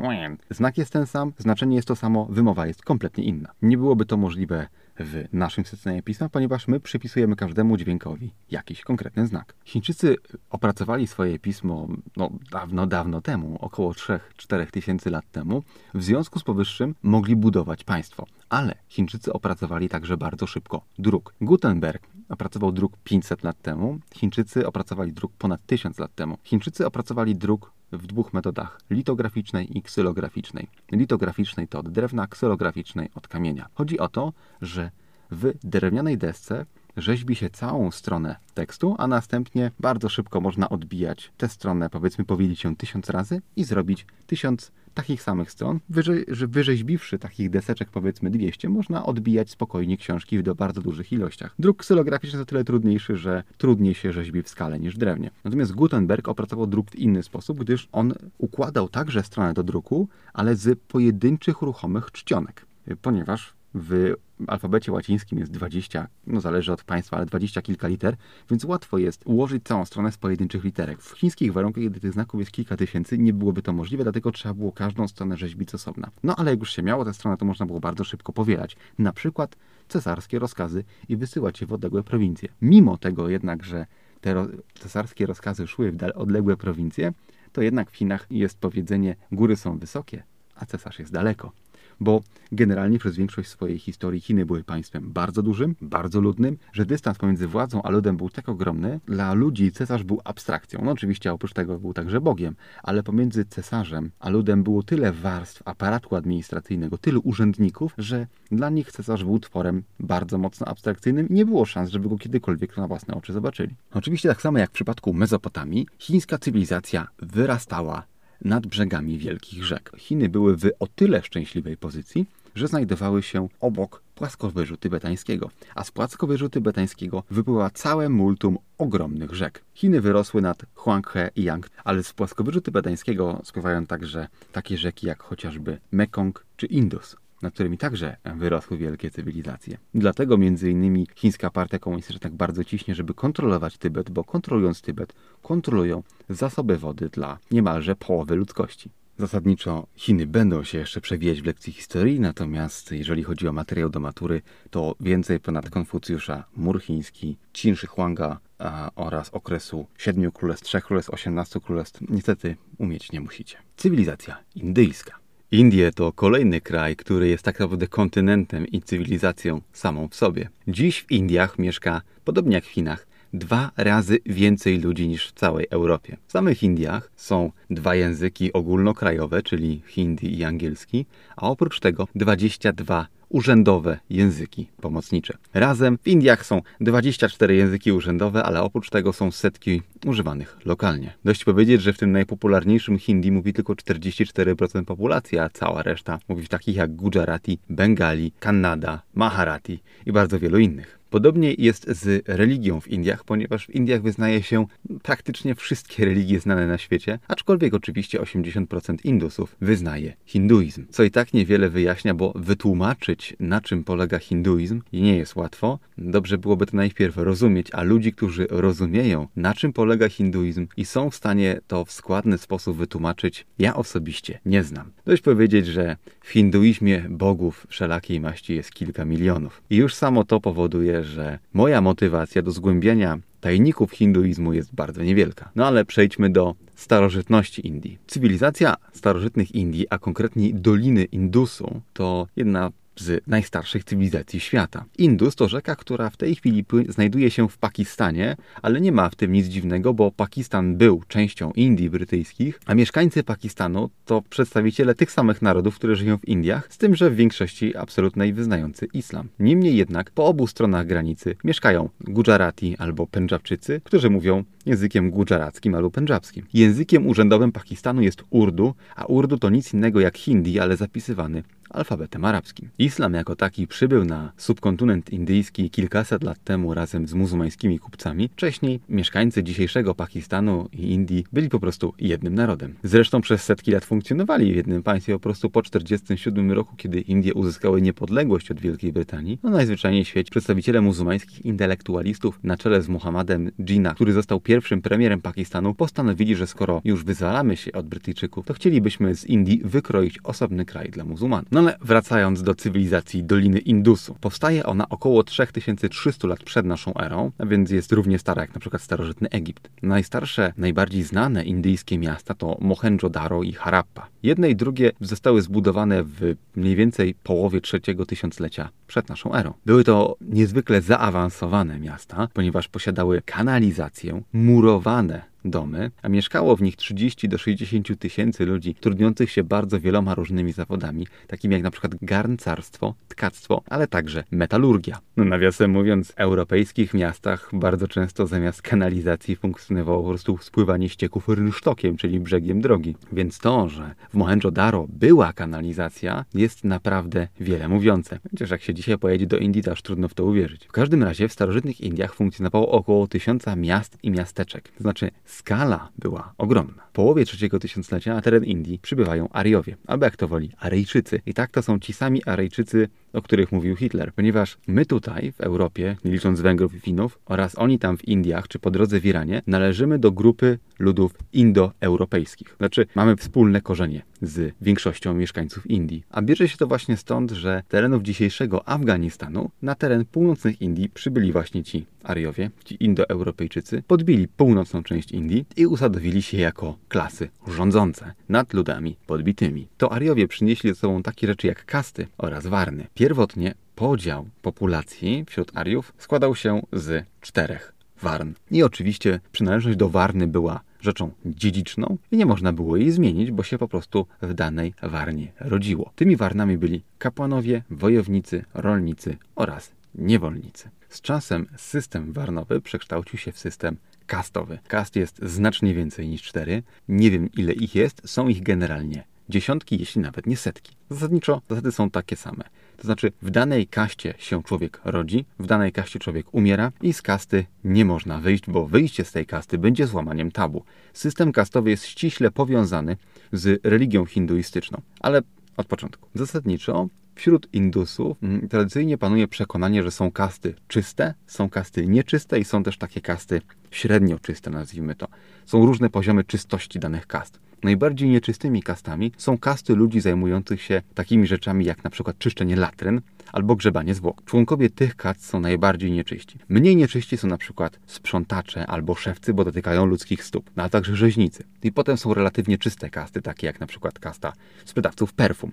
znak 0.50 0.78
jest 0.78 0.94
ten 0.94 1.06
sam, 1.06 1.34
znaczenie 1.38 1.76
jest 1.76 1.88
to 1.88 1.96
samo, 1.96 2.26
wymowa 2.26 2.68
jest 2.68 2.82
kompletnie 2.84 3.24
inna. 3.24 3.52
Nie 3.62 3.78
byłoby 3.78 4.06
to 4.06 4.18
możliwe 4.18 4.68
w 5.00 5.24
naszym 5.34 5.66
systemie 5.66 6.04
pisma, 6.04 6.30
ponieważ 6.30 6.68
my 6.68 6.80
przypisujemy 6.80 7.36
każdemu 7.36 7.78
dźwiękowi 7.78 8.32
jakiś 8.52 8.82
konkretny 8.82 9.28
znak. 9.28 9.54
Chińczycy 9.66 10.16
opracowali 10.50 11.08
swoje 11.08 11.40
pismo 11.40 11.88
no, 12.18 12.30
dawno, 12.52 12.88
dawno 12.88 13.22
temu, 13.22 13.58
około 13.62 13.92
3-4 13.92 14.68
tysięcy 14.72 15.10
lat 15.10 15.32
temu. 15.32 15.64
W 15.94 16.04
związku 16.04 16.40
z 16.40 16.44
powyższym 16.44 16.96
mogli 17.04 17.36
budować 17.36 17.84
państwo. 17.84 18.26
Ale 18.50 18.76
Chińczycy 18.88 19.34
opracowali 19.34 19.90
także 19.90 20.18
bardzo 20.18 20.48
szybko 20.48 20.86
druk. 21.00 21.34
Gutenberg 21.42 22.08
opracował 22.30 22.72
druk 22.72 22.98
500 23.04 23.44
lat 23.44 23.62
temu, 23.62 24.00
Chińczycy 24.14 24.68
opracowali 24.68 25.14
druk 25.14 25.34
ponad 25.38 25.66
1000 25.66 26.00
lat 26.00 26.16
temu. 26.16 26.38
Chińczycy 26.44 26.86
opracowali 26.86 27.36
druk 27.36 27.72
w 27.92 28.08
dwóch 28.08 28.34
metodach 28.34 28.80
litograficznej 28.90 29.78
i 29.78 29.82
ksylograficznej. 29.82 30.68
Litograficznej 30.92 31.68
to 31.68 31.80
od 31.80 31.90
drewna, 31.90 32.28
ksylograficznej 32.28 33.10
od 33.16 33.28
kamienia. 33.28 33.68
Chodzi 33.74 34.00
o 34.00 34.08
to, 34.08 34.34
że 34.62 34.92
w 35.32 35.54
drewnianej 35.64 36.18
desce 36.18 36.66
rzeźbi 36.98 37.36
się 37.36 37.50
całą 37.50 37.92
stronę 37.92 38.36
tekstu, 38.54 38.96
a 38.98 39.08
następnie 39.08 39.72
bardzo 39.80 40.10
szybko 40.10 40.42
można 40.42 40.70
odbijać 40.70 41.32
tę 41.38 41.50
stronę, 41.50 41.90
powiedzmy, 41.90 42.26
powiedzieć 42.26 42.64
ją 42.64 42.76
tysiąc 42.76 43.10
razy 43.10 43.42
i 43.56 43.64
zrobić 43.64 44.06
tysiąc 44.28 44.72
takich 44.94 45.22
samych 45.22 45.52
stron. 45.52 45.80
Wyże, 45.90 46.14
wyrzeźbiwszy 46.28 47.20
takich 47.20 47.50
deseczek, 47.50 47.90
powiedzmy 47.90 48.30
200, 48.30 48.70
można 48.70 49.06
odbijać 49.06 49.50
spokojnie 49.50 49.98
książki 49.98 50.40
w 50.40 50.54
bardzo 50.54 50.82
dużych 50.82 51.14
ilościach. 51.14 51.56
Druk 51.60 51.78
ksylograficzny 51.78 52.40
jest 52.40 52.50
o 52.50 52.50
tyle 52.50 52.64
trudniejszy, 52.64 53.18
że 53.18 53.44
trudniej 53.58 53.94
się 53.94 54.14
rzeźbi 54.14 54.44
w 54.44 54.50
skale 54.50 54.80
niż 54.80 54.96
w 54.96 54.98
drewnie. 54.98 55.32
Natomiast 55.44 55.72
Gutenberg 55.72 56.28
opracował 56.28 56.68
druk 56.68 56.92
w 56.92 56.96
inny 56.96 57.24
sposób, 57.24 57.60
gdyż 57.60 57.88
on 57.92 58.14
układał 58.38 58.90
także 58.90 59.24
stronę 59.24 59.54
do 59.54 59.64
druku, 59.64 60.10
ale 60.34 60.56
z 60.56 60.80
pojedynczych 60.80 61.62
ruchomych 61.62 62.12
czcionek 62.12 62.66
ponieważ 63.02 63.54
w 63.76 64.14
alfabecie 64.48 64.92
łacińskim 64.92 65.40
jest 65.40 65.52
20, 65.52 66.08
no 66.28 66.42
zależy 66.42 66.74
od 66.74 66.84
państwa, 66.84 67.18
ale 67.18 67.26
20 67.26 67.62
kilka 67.62 67.88
liter, 67.88 68.16
więc 68.50 68.64
łatwo 68.64 68.98
jest 68.98 69.22
ułożyć 69.26 69.64
całą 69.64 69.86
stronę 69.86 70.12
z 70.12 70.18
pojedynczych 70.18 70.64
literek. 70.64 71.02
W 71.02 71.18
chińskich 71.18 71.54
warunkach, 71.54 71.84
kiedy 71.84 72.00
tych 72.00 72.14
znaków 72.14 72.40
jest 72.40 72.52
kilka 72.52 72.78
tysięcy, 72.78 73.18
nie 73.18 73.34
byłoby 73.34 73.62
to 73.62 73.74
możliwe, 73.74 74.04
dlatego 74.04 74.32
trzeba 74.32 74.54
było 74.54 74.72
każdą 74.72 75.08
stronę 75.08 75.38
rzeźbić 75.38 75.76
osobna. 75.76 76.12
No 76.24 76.36
ale 76.36 76.52
jak 76.52 76.60
już 76.60 76.72
się 76.72 76.82
miało 76.82 77.06
tę 77.06 77.14
stronę, 77.14 77.38
to 77.38 77.46
można 77.46 77.66
było 77.66 77.80
bardzo 77.80 78.04
szybko 78.04 78.34
powielać. 78.34 78.78
Na 79.00 79.14
przykład 79.14 79.56
cesarskie 79.88 80.40
rozkazy 80.40 80.84
i 81.10 81.18
wysyłać 81.18 81.62
je 81.62 81.68
w 81.68 81.74
odległe 81.74 82.04
prowincje. 82.04 82.50
Mimo 82.62 82.98
tego 82.98 83.30
jednak, 83.30 83.64
że 83.64 83.86
te 84.22 84.48
cesarskie 84.80 85.26
rozkazy 85.26 85.68
szły 85.68 85.92
w 85.92 85.98
odległe 86.16 86.58
prowincje, 86.58 87.14
to 87.52 87.62
jednak 87.62 87.92
w 87.92 87.96
Chinach 87.96 88.28
jest 88.30 88.58
powiedzenie 88.60 89.16
góry 89.32 89.56
są 89.56 89.78
wysokie, 89.78 90.24
a 90.56 90.66
cesarz 90.66 91.00
jest 91.00 91.12
daleko 91.12 91.52
bo 92.00 92.22
generalnie 92.52 93.00
przez 93.00 93.16
większość 93.16 93.50
swojej 93.50 93.80
historii 93.80 94.22
Chiny 94.22 94.46
były 94.46 94.64
państwem 94.64 95.12
bardzo 95.14 95.44
dużym, 95.44 95.76
bardzo 95.82 96.22
ludnym, 96.22 96.58
że 96.74 96.86
dystans 96.86 97.18
pomiędzy 97.18 97.48
władzą 97.48 97.82
a 97.82 97.90
ludem 97.90 98.18
był 98.18 98.30
tak 98.30 98.50
ogromny, 98.50 99.00
dla 99.06 99.34
ludzi 99.34 99.72
cesarz 99.72 100.04
był 100.04 100.22
abstrakcją. 100.24 100.82
No 100.84 100.92
oczywiście 100.92 101.34
oprócz 101.34 101.54
tego 101.54 101.80
był 101.80 101.94
także 101.94 102.22
Bogiem, 102.22 102.56
ale 102.84 103.04
pomiędzy 103.04 103.46
cesarzem 103.46 104.12
a 104.20 104.30
ludem 104.30 104.64
było 104.64 104.84
tyle 104.84 105.12
warstw 105.12 105.62
aparatu 105.66 106.16
administracyjnego, 106.16 106.98
tylu 106.98 107.22
urzędników, 107.24 107.94
że 107.98 108.28
dla 108.52 108.70
nich 108.70 108.92
cesarz 108.92 109.24
był 109.24 109.40
tworem 109.40 109.84
bardzo 110.00 110.38
mocno 110.38 110.68
abstrakcyjnym 110.68 111.28
nie 111.30 111.46
było 111.46 111.66
szans, 111.66 111.90
żeby 111.90 112.10
go 112.10 112.18
kiedykolwiek 112.18 112.78
na 112.78 112.88
własne 112.88 113.16
oczy 113.16 113.34
zobaczyli. 113.34 113.76
Oczywiście 113.94 114.30
tak 114.30 114.42
samo 114.42 114.58
jak 114.58 114.70
w 114.70 114.74
przypadku 114.74 115.14
Mezopotamii, 115.14 115.88
chińska 115.98 116.38
cywilizacja 116.38 117.08
wyrastała 117.20 118.04
nad 118.42 118.68
brzegami 118.68 119.18
wielkich 119.18 119.64
rzek. 119.64 119.92
Chiny 119.98 120.30
były 120.30 120.58
w 120.58 120.66
o 120.80 120.88
tyle 120.88 121.24
szczęśliwej 121.24 121.78
pozycji, 121.78 122.26
że 122.56 122.68
znajdowały 122.68 123.24
się 123.24 123.48
obok 123.60 124.02
płaskowyżu 124.16 124.78
tybetańskiego. 124.78 125.50
A 125.76 125.84
z 125.84 125.92
płaskowyżu 125.92 126.50
tybetańskiego 126.50 127.24
wypływa 127.32 127.70
całe 127.70 128.10
multum 128.10 128.58
ogromnych 128.78 129.34
rzek. 129.34 129.64
Chiny 129.74 130.02
wyrosły 130.02 130.42
nad 130.42 130.66
Huanghe 130.76 131.30
i 131.36 131.44
Yang, 131.44 131.70
ale 131.84 132.04
z 132.04 132.14
płaskowyżu 132.14 132.62
tybetańskiego 132.62 133.42
spływają 133.44 133.86
także 133.86 134.28
takie 134.52 134.78
rzeki 134.78 135.08
jak 135.08 135.24
chociażby 135.24 135.78
Mekong 135.92 136.46
czy 136.58 136.66
Indus 136.66 137.16
nad 137.42 137.54
którymi 137.54 137.78
także 137.78 138.18
wyrosły 138.36 138.78
wielkie 138.78 139.12
cywilizacje. 139.12 139.78
Dlatego 139.94 140.38
między 140.38 140.72
innymi 140.72 141.08
chińska 141.16 141.50
partia 141.50 141.80
komunistyczna 141.80 142.20
tak 142.20 142.34
bardzo 142.34 142.64
ciśnie, 142.64 142.96
żeby 142.96 143.14
kontrolować 143.14 143.78
Tybet, 143.78 144.10
bo 144.10 144.24
kontrolując 144.24 144.82
Tybet, 144.82 145.14
kontrolują 145.42 146.04
zasoby 146.30 146.78
wody 146.78 147.10
dla 147.10 147.38
niemalże 147.52 147.96
połowy 147.96 148.36
ludzkości. 148.36 148.90
Zasadniczo 149.18 149.88
Chiny 149.96 150.28
będą 150.28 150.64
się 150.64 150.78
jeszcze 150.78 151.02
przewijać 151.02 151.42
w 151.42 151.46
lekcji 151.46 151.74
historii, 151.74 152.20
natomiast 152.20 152.92
jeżeli 152.92 153.24
chodzi 153.24 153.48
o 153.48 153.54
materiał 153.54 153.90
do 153.90 154.00
matury, 154.00 154.42
to 154.70 154.96
więcej 155.00 155.40
ponad 155.40 155.70
Konfucjusza, 155.70 156.44
mur 156.56 156.82
chiński, 156.82 157.38
Qin 157.54 157.76
Huanga 157.76 158.40
a, 158.60 158.92
oraz 158.96 159.30
okresu 159.30 159.88
siedmiu 159.98 160.32
królestw, 160.32 160.66
trzech 160.66 160.86
królestw, 160.86 161.14
osiemnastu 161.14 161.62
królestw 161.62 162.02
niestety 162.10 162.56
umieć 162.78 163.12
nie 163.12 163.22
musicie. 163.22 163.58
Cywilizacja 163.78 164.38
indyjska. 164.56 165.25
Indie 165.52 165.92
to 165.92 166.12
kolejny 166.12 166.62
kraj, 166.62 166.96
który 166.96 167.28
jest 167.28 167.44
tak 167.44 167.60
naprawdę 167.60 167.88
kontynentem 167.88 168.68
i 168.68 168.82
cywilizacją 168.82 169.62
samą 169.74 170.08
w 170.08 170.16
sobie. 170.16 170.50
Dziś 170.68 171.02
w 171.02 171.12
Indiach 171.12 171.60
mieszka, 171.60 172.02
podobnie 172.24 172.56
jak 172.56 172.66
w 172.66 172.70
Chinach, 172.70 173.08
dwa 173.34 173.72
razy 173.78 174.20
więcej 174.26 174.80
ludzi 174.80 175.08
niż 175.08 175.28
w 175.28 175.32
całej 175.32 175.68
Europie. 175.70 176.18
W 176.28 176.32
samych 176.32 176.64
Indiach 176.64 177.12
są 177.16 177.52
dwa 177.70 177.96
języki 177.96 178.54
ogólnokrajowe, 178.54 179.44
czyli 179.44 179.82
hindi 179.88 180.40
i 180.40 180.44
angielski, 180.44 181.06
a 181.36 181.50
oprócz 181.50 181.80
tego 181.80 182.08
22 182.16 183.08
urzędowe 183.30 184.00
języki 184.10 184.68
pomocnicze. 184.82 185.38
Razem 185.54 185.98
w 186.02 186.08
Indiach 186.08 186.46
są 186.46 186.62
24 186.82 187.56
języki 187.56 187.92
urzędowe, 187.92 188.44
ale 188.44 188.62
oprócz 188.62 188.90
tego 188.90 189.14
są 189.14 189.32
setki 189.32 189.82
używanych 190.06 190.58
lokalnie. 190.66 191.14
Dość 191.26 191.46
powiedzieć, 191.46 191.82
że 191.82 191.94
w 191.94 191.98
tym 191.98 192.12
najpopularniejszym 192.12 193.00
hindi 193.00 193.32
mówi 193.32 193.54
tylko 193.54 193.74
44% 193.74 194.86
populacji, 194.86 195.40
a 195.40 195.50
cała 195.50 195.84
reszta 195.84 196.20
mówi 196.28 196.44
w 196.44 196.50
takich 196.50 196.76
jak 196.76 196.96
Gujarati, 196.96 197.60
Bengali, 197.70 198.32
Kannada, 198.40 199.02
Maharati 199.14 199.80
i 200.06 200.12
bardzo 200.12 200.40
wielu 200.40 200.60
innych. 200.60 201.00
Podobnie 201.16 201.54
jest 201.58 201.86
z 201.90 202.24
religią 202.28 202.82
w 202.82 202.88
Indiach, 202.88 203.24
ponieważ 203.24 203.66
w 203.66 203.76
Indiach 203.76 204.02
wyznaje 204.02 204.44
się 204.44 204.66
praktycznie 205.04 205.56
wszystkie 205.56 206.06
religie 206.06 206.40
znane 206.40 206.68
na 206.68 206.78
świecie, 206.78 207.20
aczkolwiek 207.28 207.74
oczywiście 207.74 208.20
80% 208.20 208.96
Indusów 209.04 209.56
wyznaje 209.62 210.14
hinduizm. 210.26 210.86
Co 210.90 211.04
i 211.04 211.12
tak 211.12 211.34
niewiele 211.34 211.70
wyjaśnia, 211.70 212.14
bo 212.14 212.34
wytłumaczyć 212.36 213.36
na 213.40 213.62
czym 213.62 213.84
polega 213.84 214.20
hinduizm 214.20 214.82
nie 214.94 215.18
jest 215.18 215.36
łatwo. 215.36 215.80
Dobrze 215.98 216.38
byłoby 216.38 216.66
to 216.66 216.78
najpierw 216.78 217.18
rozumieć, 217.18 217.68
a 217.72 217.84
ludzi, 217.84 218.14
którzy 218.14 218.48
rozumieją 218.50 219.28
na 219.36 219.54
czym 219.54 219.74
polega 219.74 220.10
hinduizm 220.10 220.68
i 220.78 220.86
są 220.86 221.10
w 221.10 221.16
stanie 221.16 221.60
to 221.68 221.86
w 221.86 221.92
składny 221.92 222.38
sposób 222.38 222.78
wytłumaczyć, 222.78 223.46
ja 223.60 223.76
osobiście 223.76 224.40
nie 224.46 224.64
znam. 224.64 224.92
Dość 225.06 225.22
powiedzieć, 225.22 225.68
że 225.68 225.98
w 226.22 226.30
hinduizmie 226.30 227.06
bogów 227.10 227.68
wszelakiej 227.70 228.20
maści 228.20 228.56
jest 228.56 228.72
kilka 228.72 229.06
milionów. 229.06 229.62
I 229.70 229.76
już 229.76 229.94
samo 229.94 230.24
to 230.24 230.42
powoduje, 230.42 231.05
że 231.06 231.40
moja 231.54 231.82
motywacja 231.82 232.42
do 232.42 232.52
zgłębiania 232.52 233.18
tajników 233.42 233.92
hinduizmu 233.92 234.54
jest 234.54 234.76
bardzo 234.76 235.04
niewielka. 235.04 235.52
No 235.56 235.68
ale 235.68 235.86
przejdźmy 235.86 236.30
do 236.30 236.56
starożytności 236.76 237.68
Indii. 237.68 237.98
Cywilizacja 238.08 238.76
starożytnych 238.94 239.56
Indii, 239.56 239.86
a 239.90 240.00
konkretnie 240.00 240.54
Doliny 240.54 241.04
Indusu, 241.04 241.82
to 241.94 242.28
jedna 242.36 242.72
z 242.98 243.28
najstarszych 243.28 243.84
cywilizacji 243.84 244.40
świata. 244.40 244.86
Indus 244.98 245.36
to 245.36 245.48
rzeka, 245.48 245.76
która 245.76 246.10
w 246.10 246.18
tej 246.18 246.36
chwili 246.36 246.66
znajduje 246.90 247.32
się 247.32 247.50
w 247.50 247.58
Pakistanie, 247.58 248.36
ale 248.62 248.82
nie 248.82 248.92
ma 248.92 249.10
w 249.10 249.16
tym 249.16 249.32
nic 249.32 249.48
dziwnego, 249.48 249.94
bo 249.94 250.12
Pakistan 250.12 250.78
był 250.78 251.04
częścią 251.08 251.52
Indii 251.52 251.90
brytyjskich, 251.90 252.60
a 252.66 252.76
mieszkańcy 252.76 253.24
Pakistanu 253.24 253.90
to 254.06 254.22
przedstawiciele 254.30 254.96
tych 254.96 255.12
samych 255.12 255.42
narodów, 255.42 255.76
które 255.76 255.96
żyją 255.96 256.18
w 256.18 256.28
Indiach, 256.28 256.68
z 256.74 256.78
tym, 256.78 256.96
że 256.96 257.10
w 257.10 257.16
większości 257.16 257.78
absolutnej 257.78 258.34
wyznający 258.34 258.88
islam. 258.94 259.28
Niemniej 259.40 259.76
jednak 259.78 260.12
po 260.12 260.26
obu 260.26 260.48
stronach 260.48 260.88
granicy 260.88 261.36
mieszkają 261.44 261.90
Gujarati 262.02 262.76
albo 262.78 263.08
Pendżabczycy, 263.08 263.82
którzy 263.84 264.10
mówią 264.10 264.44
językiem 264.66 265.12
gujarackim 265.12 265.76
albo 265.76 265.92
pendżabskim. 265.92 266.46
Językiem 266.54 267.08
urzędowym 267.08 267.52
Pakistanu 267.52 268.02
jest 268.02 268.24
Urdu, 268.30 268.74
a 268.96 269.06
Urdu 269.06 269.38
to 269.38 269.50
nic 269.50 269.74
innego 269.74 270.00
jak 270.00 270.18
Hindi, 270.18 270.60
ale 270.60 270.78
zapisywany 270.78 271.44
alfabetem 271.70 272.26
arabskim. 272.26 272.70
Islam 272.80 273.14
jako 273.14 273.36
taki 273.36 273.68
przybył 273.68 274.06
na 274.06 274.32
subkontynent 274.38 275.10
indyjski 275.10 275.70
kilkaset 275.70 276.24
lat 276.24 276.44
temu 276.44 276.74
razem 276.74 277.08
z 277.08 277.14
muzułmańskimi 277.14 277.80
kupcami. 277.80 278.30
Wcześniej 278.34 278.80
mieszkańcy 278.90 279.44
dzisiejszego 279.44 279.96
Pakistanu 279.96 280.70
i 280.74 280.92
Indii 280.92 281.26
byli 281.34 281.50
po 281.50 281.60
prostu 281.60 281.94
jednym 282.00 282.36
narodem. 282.36 282.76
Zresztą 282.84 283.22
przez 283.22 283.44
setki 283.44 283.72
lat 283.72 283.86
funkcjonowali 283.86 284.54
w 284.54 284.56
jednym 284.56 284.84
państwie 284.84 285.14
po 285.14 285.20
prostu 285.20 285.50
po 285.50 285.62
1947 285.62 286.52
roku, 286.52 286.76
kiedy 286.76 287.02
Indie 287.02 287.34
uzyskały 287.34 287.82
niepodległość 287.82 288.52
od 288.52 288.60
Wielkiej 288.60 288.94
Brytanii. 288.94 289.40
No 289.44 289.50
najzwyczajniej 289.50 290.06
w 290.06 290.08
świecie 290.08 290.32
przedstawiciele 290.32 290.82
muzułmańskich 290.82 291.46
intelektualistów 291.46 292.40
na 292.44 292.58
czele 292.58 292.82
z 292.82 292.90
Muhammadem 292.90 293.52
Jinnah, 293.70 293.96
który 293.96 294.14
został 294.14 294.40
pierwszym 294.40 294.82
premierem 294.82 295.22
Pakistanu, 295.22 295.74
postanowili, 295.74 296.36
że 296.36 296.48
skoro 296.48 296.82
już 296.84 297.04
wyzwalamy 297.04 297.58
się 297.58 297.72
od 297.72 297.88
Brytyjczyków, 297.88 298.46
to 298.46 298.54
chcielibyśmy 298.54 299.16
z 299.16 299.26
Indii 299.26 299.62
wykroić 299.64 300.20
osobny 300.24 300.66
kraj 300.66 300.90
dla 300.90 301.04
muzułmanów. 301.04 301.48
No 301.52 301.62
ale 301.66 301.78
wracając 301.82 302.44
do 302.44 302.56
cywilizacji 302.56 303.24
Doliny 303.24 303.60
Indusu. 303.60 304.16
Powstaje 304.22 304.66
ona 304.66 304.90
około 304.90 305.24
3300 305.24 306.28
lat 306.28 306.44
przed 306.44 306.66
naszą 306.66 306.94
erą, 306.94 307.32
a 307.38 307.46
więc 307.46 307.72
jest 307.72 307.92
równie 307.92 308.20
stara 308.20 308.42
jak 308.42 308.60
przykład 308.60 308.82
starożytny 308.82 309.30
Egipt. 309.30 309.70
Najstarsze, 309.82 310.54
najbardziej 310.58 311.04
znane 311.04 311.44
indyjskie 311.44 311.98
miasta 311.98 312.34
to 312.34 312.58
Mohenjo-Daro 312.62 313.44
i 313.46 313.54
Harappa. 313.54 314.08
Jedne 314.24 314.50
i 314.50 314.56
drugie 314.56 314.92
zostały 315.02 315.42
zbudowane 315.42 316.04
w 316.04 316.36
mniej 316.56 316.76
więcej 316.76 317.16
połowie 317.24 317.62
trzeciego 317.62 318.06
tysiąclecia 318.06 318.70
przed 318.88 319.10
naszą 319.10 319.34
erą. 319.34 319.54
Były 319.66 319.84
to 319.84 320.18
niezwykle 320.22 320.82
zaawansowane 320.82 321.80
miasta, 321.80 322.28
ponieważ 322.34 322.68
posiadały 322.68 323.22
kanalizację, 323.26 324.22
murowane 324.34 325.35
domy, 325.46 325.92
a 326.02 326.10
mieszkało 326.10 326.56
w 326.56 326.62
nich 326.62 326.76
30 326.76 327.30
do 327.30 327.38
60 327.38 328.00
tysięcy 328.00 328.46
ludzi 328.46 328.76
trudniących 328.76 329.32
się 329.32 329.44
bardzo 329.44 329.80
wieloma 329.80 330.16
różnymi 330.16 330.52
zawodami, 330.52 331.08
takimi 331.28 331.54
jak 331.54 331.64
na 331.64 331.72
przykład 331.72 331.96
garncarstwo, 332.02 332.94
tkactwo, 333.08 333.62
ale 333.70 333.88
także 333.88 334.24
metalurgia. 334.32 335.00
No 335.18 335.26
nawiasem 335.26 335.72
mówiąc, 335.72 336.12
w 336.12 336.20
europejskich 336.20 336.94
miastach 336.94 337.50
bardzo 337.54 337.88
często 337.88 338.28
zamiast 338.28 338.62
kanalizacji 338.62 339.36
funkcjonowało 339.36 340.04
po 340.04 340.10
prostu 340.10 340.38
spływanie 340.38 340.90
ścieków 340.90 341.30
rynsztokiem, 341.30 341.98
czyli 341.98 342.20
brzegiem 342.20 342.62
drogi. 342.62 342.96
Więc 343.12 343.40
to, 343.40 343.70
że 343.70 343.96
w 344.10 344.18
Mohenjo-Daro 344.18 344.86
była 344.90 345.34
kanalizacja, 345.34 346.26
jest 346.34 346.64
naprawdę 346.64 347.28
wiele 347.40 347.68
mówiące. 347.68 348.20
Chociaż 348.32 348.50
jak 348.50 348.62
się 348.62 348.74
dzisiaj 348.74 348.98
pojedzie 348.98 349.28
do 349.28 349.38
Indii, 349.38 349.64
to 349.64 349.72
aż 349.72 349.82
trudno 349.82 350.08
w 350.08 350.14
to 350.14 350.26
uwierzyć. 350.26 350.66
W 350.66 350.72
każdym 350.72 351.04
razie 351.04 351.28
w 351.28 351.34
starożytnych 351.34 351.82
Indiach 351.82 352.16
funkcjonowało 352.16 352.72
około 352.72 353.08
tysiąca 353.08 353.56
miast 353.56 353.98
i 354.04 354.12
miasteczek. 354.12 354.70
To 354.70 354.82
znaczy 354.82 355.12
skala 355.36 355.90
była 355.98 356.34
ogromna. 356.38 356.85
Połowie 356.96 357.26
trzeciego 357.26 357.60
tysiąclecia 357.60 358.14
na 358.14 358.22
teren 358.22 358.44
Indii 358.44 358.80
przybywają 358.82 359.30
Ariowie, 359.30 359.76
albo 359.88 360.06
jak 360.06 360.18
to 360.18 360.28
woli, 360.28 360.52
Arejczycy. 360.60 361.22
I 361.26 361.34
tak 361.34 361.52
to 361.52 361.62
są 361.62 361.80
ci 361.80 361.94
sami 361.94 362.24
Arejczycy, 362.26 362.88
o 363.14 363.22
których 363.22 363.52
mówił 363.52 363.76
Hitler, 363.76 364.14
ponieważ 364.14 364.58
my 364.68 364.86
tutaj 364.86 365.32
w 365.32 365.42
Europie, 365.42 365.98
nie 366.06 366.12
licząc 366.12 366.42
Węgrów 366.42 366.76
i 366.76 366.80
Finów, 366.80 367.20
oraz 367.26 367.58
oni 367.58 367.80
tam 367.80 367.98
w 367.98 368.08
Indiach 368.08 368.48
czy 368.48 368.60
po 368.60 368.72
drodze 368.72 369.00
w 369.00 369.06
Iranie, 369.06 369.42
należymy 369.48 370.00
do 370.00 370.12
grupy 370.12 370.60
ludów 370.80 371.12
indoeuropejskich. 371.34 372.56
Znaczy, 372.58 372.86
mamy 372.96 373.16
wspólne 373.16 373.62
korzenie 373.62 374.02
z 374.22 374.54
większością 374.62 375.14
mieszkańców 375.14 375.70
Indii. 375.70 376.04
A 376.10 376.22
bierze 376.22 376.48
się 376.48 376.58
to 376.58 376.68
właśnie 376.68 376.98
stąd, 376.98 377.32
że 377.32 377.64
terenów 377.68 378.04
dzisiejszego 378.04 378.70
Afganistanu 378.70 379.50
na 379.62 379.76
teren 379.76 380.06
północnych 380.06 380.62
Indii 380.62 380.90
przybyli 380.90 381.32
właśnie 381.32 381.64
ci 381.64 381.86
Ariowie, 382.04 382.52
ci 382.66 382.78
indoeuropejczycy, 382.80 383.84
podbili 383.88 384.28
północną 384.28 384.84
część 384.84 385.12
Indii 385.12 385.46
i 385.58 385.66
usadowili 385.66 386.22
się 386.22 386.38
jako 386.38 386.78
klasy 386.90 387.30
rządzące 387.48 388.14
nad 388.30 388.54
ludami 388.54 388.98
podbitymi. 389.08 389.68
To 389.78 389.92
Ariowie 389.92 390.28
przynieśli 390.28 390.70
ze 390.70 390.76
sobą 390.76 391.04
takie 391.04 391.28
rzeczy 391.28 391.48
jak 391.48 391.66
kasty 391.66 392.08
oraz 392.18 392.48
warny. 392.48 392.88
Pierwotnie 392.94 393.54
podział 393.76 394.28
populacji 394.42 395.26
wśród 395.28 395.52
Ariów 395.58 395.94
składał 395.98 396.36
się 396.36 396.62
z 396.72 397.06
czterech 397.22 397.74
warn. 398.02 398.34
I 398.52 398.64
oczywiście 398.64 399.20
przynależność 399.32 399.78
do 399.78 399.90
warny 399.90 400.28
była 400.28 400.62
rzeczą 400.82 401.12
dziedziczną 401.26 401.98
i 402.12 402.18
nie 402.18 402.26
można 402.26 402.54
było 402.54 402.78
jej 402.78 402.92
zmienić, 402.92 403.32
bo 403.32 403.44
się 403.44 403.58
po 403.58 403.68
prostu 403.68 404.08
w 404.22 404.34
danej 404.34 404.74
warnie 404.84 405.32
rodziło. 405.40 405.92
Tymi 405.96 406.16
warnami 406.16 406.58
byli 406.58 406.84
kapłanowie, 406.98 407.64
wojownicy, 407.70 408.46
rolnicy 408.54 409.18
oraz 409.36 409.72
niewolnicy. 409.96 410.70
Z 410.90 411.02
czasem 411.02 411.48
system 411.58 412.14
warnowy 412.14 412.62
przekształcił 412.62 413.20
się 413.20 413.32
w 413.32 413.40
system 413.40 413.78
kastowy. 414.06 414.60
Kast 414.68 414.96
jest 414.96 415.20
znacznie 415.22 415.74
więcej 415.74 416.08
niż 416.08 416.22
cztery. 416.22 416.64
Nie 416.88 417.12
wiem 417.12 417.30
ile 417.38 417.54
ich 417.54 417.76
jest, 417.76 418.02
są 418.06 418.28
ich 418.28 418.44
generalnie 418.44 419.04
dziesiątki, 419.30 419.80
jeśli 419.80 420.02
nawet 420.02 420.28
nie 420.28 420.38
setki. 420.38 420.76
Zasadniczo 420.90 421.42
zasady 421.50 421.72
są 421.72 421.90
takie 421.90 422.16
same. 422.16 422.44
To 422.78 422.84
znaczy, 422.84 423.12
w 423.22 423.30
danej 423.30 423.68
kaście 423.68 424.14
się 424.18 424.44
człowiek 424.44 424.82
rodzi, 424.86 425.26
w 425.40 425.46
danej 425.46 425.72
kaście 425.72 426.00
człowiek 426.00 426.34
umiera 426.34 426.72
i 426.82 426.94
z 426.94 427.02
kasty 427.02 427.46
nie 427.64 427.86
można 427.86 428.20
wyjść, 428.20 428.44
bo 428.48 428.66
wyjście 428.66 429.06
z 429.06 429.12
tej 429.12 429.26
kasty 429.26 429.58
będzie 429.58 429.88
złamaniem 429.88 430.32
tabu. 430.32 430.64
System 430.94 431.32
kastowy 431.32 431.70
jest 431.70 431.86
ściśle 431.86 432.32
powiązany 432.32 432.98
z 433.32 433.66
religią 433.66 434.06
hinduistyczną, 434.06 434.82
ale 435.00 435.22
od 435.58 435.68
początku. 435.68 436.10
Zasadniczo 436.14 436.88
Wśród 437.16 437.48
Indusów 437.54 438.24
mm, 438.24 438.48
tradycyjnie 438.50 438.98
panuje 438.98 439.28
przekonanie, 439.28 439.84
że 439.84 439.92
są 439.92 440.12
kasty 440.12 440.54
czyste, 440.68 441.14
są 441.28 441.50
kasty 441.50 441.88
nieczyste 441.88 442.40
i 442.40 442.44
są 442.44 442.64
też 442.64 442.78
takie 442.78 443.02
kasty 443.02 443.42
średnio 443.72 444.20
czyste, 444.20 444.50
nazwijmy 444.50 444.96
to. 444.96 445.08
Są 445.46 445.66
różne 445.66 445.90
poziomy 445.90 446.24
czystości 446.24 446.80
danych 446.80 447.08
kast. 447.08 447.40
Najbardziej 447.66 448.10
nieczystymi 448.10 448.64
kastami 448.64 449.12
są 449.18 449.38
kasty 449.38 449.76
ludzi 449.76 450.02
zajmujących 450.02 450.62
się 450.62 450.82
takimi 450.94 451.28
rzeczami 451.28 451.66
jak 451.66 451.84
na 451.84 451.90
przykład 451.90 452.18
czyszczenie 452.18 452.56
latryn 452.56 453.02
albo 453.32 453.56
grzebanie 453.56 453.94
zwłok. 453.94 454.26
Członkowie 454.26 454.70
tych 454.70 454.96
kast 454.96 455.26
są 455.26 455.40
najbardziej 455.40 455.92
nieczyści. 455.92 456.40
Mniej 456.50 456.76
nieczyści 456.76 457.18
są 457.18 457.28
na 457.28 457.38
przykład 457.38 457.80
sprzątacze 457.86 458.68
albo 458.68 458.96
szewcy, 458.96 459.34
bo 459.34 459.46
dotykają 459.46 459.86
ludzkich 459.86 460.24
stóp, 460.24 460.50
no 460.56 460.64
a 460.64 460.70
także 460.70 460.96
rzeźnicy. 460.96 461.44
I 461.64 461.72
potem 461.72 461.98
są 461.98 462.14
relatywnie 462.14 462.58
czyste 462.58 462.90
kasty, 462.90 463.22
takie 463.22 463.48
jak 463.48 463.60
na 463.60 463.68
przykład 463.68 464.00
kasta 464.00 464.34
sprzedawców 464.66 465.14
perfum. 465.14 465.52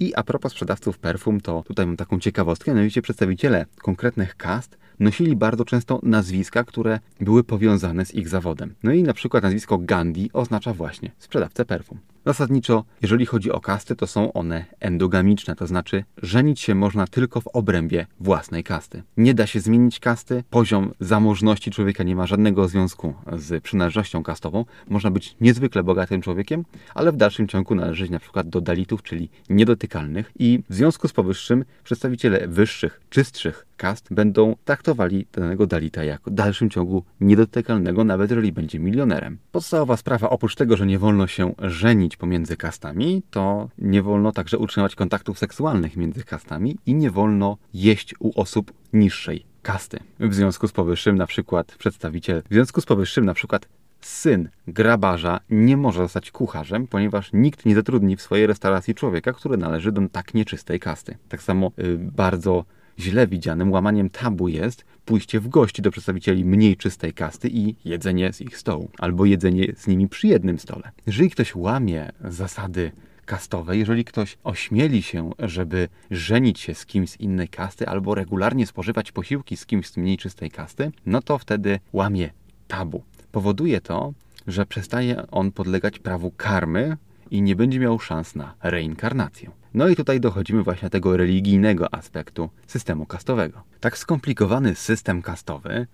I 0.00 0.14
a 0.14 0.22
propos 0.22 0.52
sprzedawców 0.52 0.98
perfum, 0.98 1.40
to 1.40 1.62
tutaj 1.66 1.86
mam 1.86 1.96
taką 1.96 2.18
ciekawostkę, 2.18 2.70
mianowicie 2.70 3.02
przedstawiciele 3.02 3.66
konkretnych 3.82 4.36
kast 4.36 4.81
nosili 5.00 5.36
bardzo 5.36 5.64
często 5.64 6.00
nazwiska, 6.02 6.64
które 6.64 7.00
były 7.20 7.44
powiązane 7.44 8.06
z 8.06 8.14
ich 8.14 8.28
zawodem. 8.28 8.74
No 8.82 8.92
i 8.92 9.02
na 9.02 9.14
przykład 9.14 9.42
nazwisko 9.42 9.78
Gandhi 9.78 10.30
oznacza 10.32 10.74
właśnie 10.74 11.10
sprzedawcę 11.18 11.64
perfum. 11.64 11.98
Zasadniczo, 12.26 12.84
jeżeli 13.02 13.26
chodzi 13.26 13.52
o 13.52 13.60
kasty, 13.60 13.96
to 13.96 14.06
są 14.06 14.32
one 14.32 14.64
endogamiczne, 14.80 15.56
to 15.56 15.66
znaczy 15.66 16.04
żenić 16.22 16.60
się 16.60 16.74
można 16.74 17.06
tylko 17.06 17.40
w 17.40 17.46
obrębie 17.46 18.06
własnej 18.20 18.64
kasty. 18.64 19.02
Nie 19.16 19.34
da 19.34 19.46
się 19.46 19.60
zmienić 19.60 20.00
kasty, 20.00 20.44
poziom 20.50 20.92
zamożności 21.00 21.70
człowieka 21.70 22.04
nie 22.04 22.16
ma 22.16 22.26
żadnego 22.26 22.68
związku 22.68 23.14
z 23.36 23.62
przynależnością 23.62 24.22
kastową. 24.22 24.64
Można 24.88 25.10
być 25.10 25.36
niezwykle 25.40 25.82
bogatym 25.82 26.22
człowiekiem, 26.22 26.64
ale 26.94 27.12
w 27.12 27.16
dalszym 27.16 27.48
ciągu 27.48 27.74
należeć 27.74 28.10
na 28.10 28.18
przykład 28.18 28.48
do 28.48 28.60
dalitów, 28.60 29.02
czyli 29.02 29.28
niedotykalnych 29.50 30.32
i 30.38 30.62
w 30.70 30.74
związku 30.74 31.08
z 31.08 31.12
powyższym 31.12 31.64
przedstawiciele 31.84 32.48
wyższych, 32.48 33.00
czystszych 33.10 33.66
kast 33.76 34.14
będą 34.14 34.56
traktowali 34.64 35.26
danego 35.32 35.66
Dalita 35.66 36.04
jako 36.04 36.30
w 36.30 36.34
dalszym 36.34 36.70
ciągu 36.70 37.04
niedotykalnego, 37.20 38.04
nawet 38.04 38.30
jeżeli 38.30 38.52
będzie 38.52 38.78
milionerem. 38.78 39.38
Podstawowa 39.52 39.96
sprawa, 39.96 40.30
oprócz 40.30 40.54
tego, 40.54 40.76
że 40.76 40.86
nie 40.86 40.98
wolno 40.98 41.26
się 41.26 41.54
żenić 41.58 42.16
pomiędzy 42.16 42.56
kastami, 42.56 43.22
to 43.30 43.68
nie 43.78 44.02
wolno 44.02 44.32
także 44.32 44.58
utrzymywać 44.58 44.94
kontaktów 44.94 45.38
seksualnych 45.38 45.96
między 45.96 46.24
kastami 46.24 46.78
i 46.86 46.94
nie 46.94 47.10
wolno 47.10 47.56
jeść 47.74 48.14
u 48.18 48.40
osób 48.40 48.72
niższej 48.92 49.44
kasty. 49.62 49.98
W 50.20 50.34
związku 50.34 50.68
z 50.68 50.72
powyższym 50.72 51.16
na 51.16 51.26
przykład 51.26 51.76
przedstawiciel, 51.76 52.42
w 52.50 52.54
związku 52.54 52.80
z 52.80 52.86
powyższym 52.86 53.24
na 53.24 53.34
przykład 53.34 53.68
syn 54.00 54.48
grabarza 54.66 55.40
nie 55.50 55.76
może 55.76 56.02
zostać 56.02 56.30
kucharzem, 56.30 56.86
ponieważ 56.86 57.30
nikt 57.32 57.66
nie 57.66 57.74
zatrudni 57.74 58.16
w 58.16 58.22
swojej 58.22 58.46
restauracji 58.46 58.94
człowieka, 58.94 59.32
który 59.32 59.56
należy 59.56 59.92
do 59.92 60.08
tak 60.12 60.34
nieczystej 60.34 60.80
kasty. 60.80 61.16
Tak 61.28 61.42
samo 61.42 61.72
y, 61.78 61.98
bardzo 61.98 62.64
źle 62.98 63.26
widzianym 63.26 63.72
łamaniem 63.72 64.10
tabu 64.10 64.48
jest 64.48 64.84
pójście 65.04 65.40
w 65.40 65.48
gości 65.48 65.82
do 65.82 65.90
przedstawicieli 65.90 66.44
mniej 66.44 66.76
czystej 66.76 67.12
kasty 67.12 67.48
i 67.48 67.74
jedzenie 67.84 68.32
z 68.32 68.40
ich 68.40 68.58
stołu, 68.58 68.90
albo 68.98 69.24
jedzenie 69.24 69.66
z 69.76 69.86
nimi 69.86 70.08
przy 70.08 70.26
jednym 70.26 70.58
stole. 70.58 70.90
Jeżeli 71.06 71.30
ktoś 71.30 71.54
łamie 71.54 72.12
zasady 72.24 72.92
kastowe, 73.26 73.76
jeżeli 73.76 74.04
ktoś 74.04 74.38
ośmieli 74.44 75.02
się, 75.02 75.30
żeby 75.38 75.88
żenić 76.10 76.60
się 76.60 76.74
z 76.74 76.86
kimś 76.86 77.10
z 77.10 77.20
innej 77.20 77.48
kasty, 77.48 77.88
albo 77.88 78.14
regularnie 78.14 78.66
spożywać 78.66 79.12
posiłki 79.12 79.56
z 79.56 79.66
kimś 79.66 79.86
z 79.86 79.96
mniej 79.96 80.16
czystej 80.16 80.50
kasty, 80.50 80.92
no 81.06 81.22
to 81.22 81.38
wtedy 81.38 81.80
łamie 81.92 82.30
tabu. 82.68 83.02
Powoduje 83.32 83.80
to, 83.80 84.12
że 84.46 84.66
przestaje 84.66 85.30
on 85.30 85.52
podlegać 85.52 85.98
prawu 85.98 86.30
karmy 86.30 86.96
i 87.30 87.42
nie 87.42 87.56
będzie 87.56 87.80
miał 87.80 87.98
szans 87.98 88.34
na 88.34 88.54
reinkarnację. 88.62 89.50
No 89.74 89.88
i 89.88 89.96
tutaj 89.96 90.20
dochodzimy 90.20 90.62
właśnie 90.62 90.86
do 90.86 90.90
tego 90.90 91.16
religijnego 91.16 91.94
aspektu 91.94 92.50
systemu 92.66 93.06
kastowego. 93.06 93.62
Tak 93.80 93.98
skomplikowany 93.98 94.74
system 94.74 95.22
kastowy, 95.22 95.86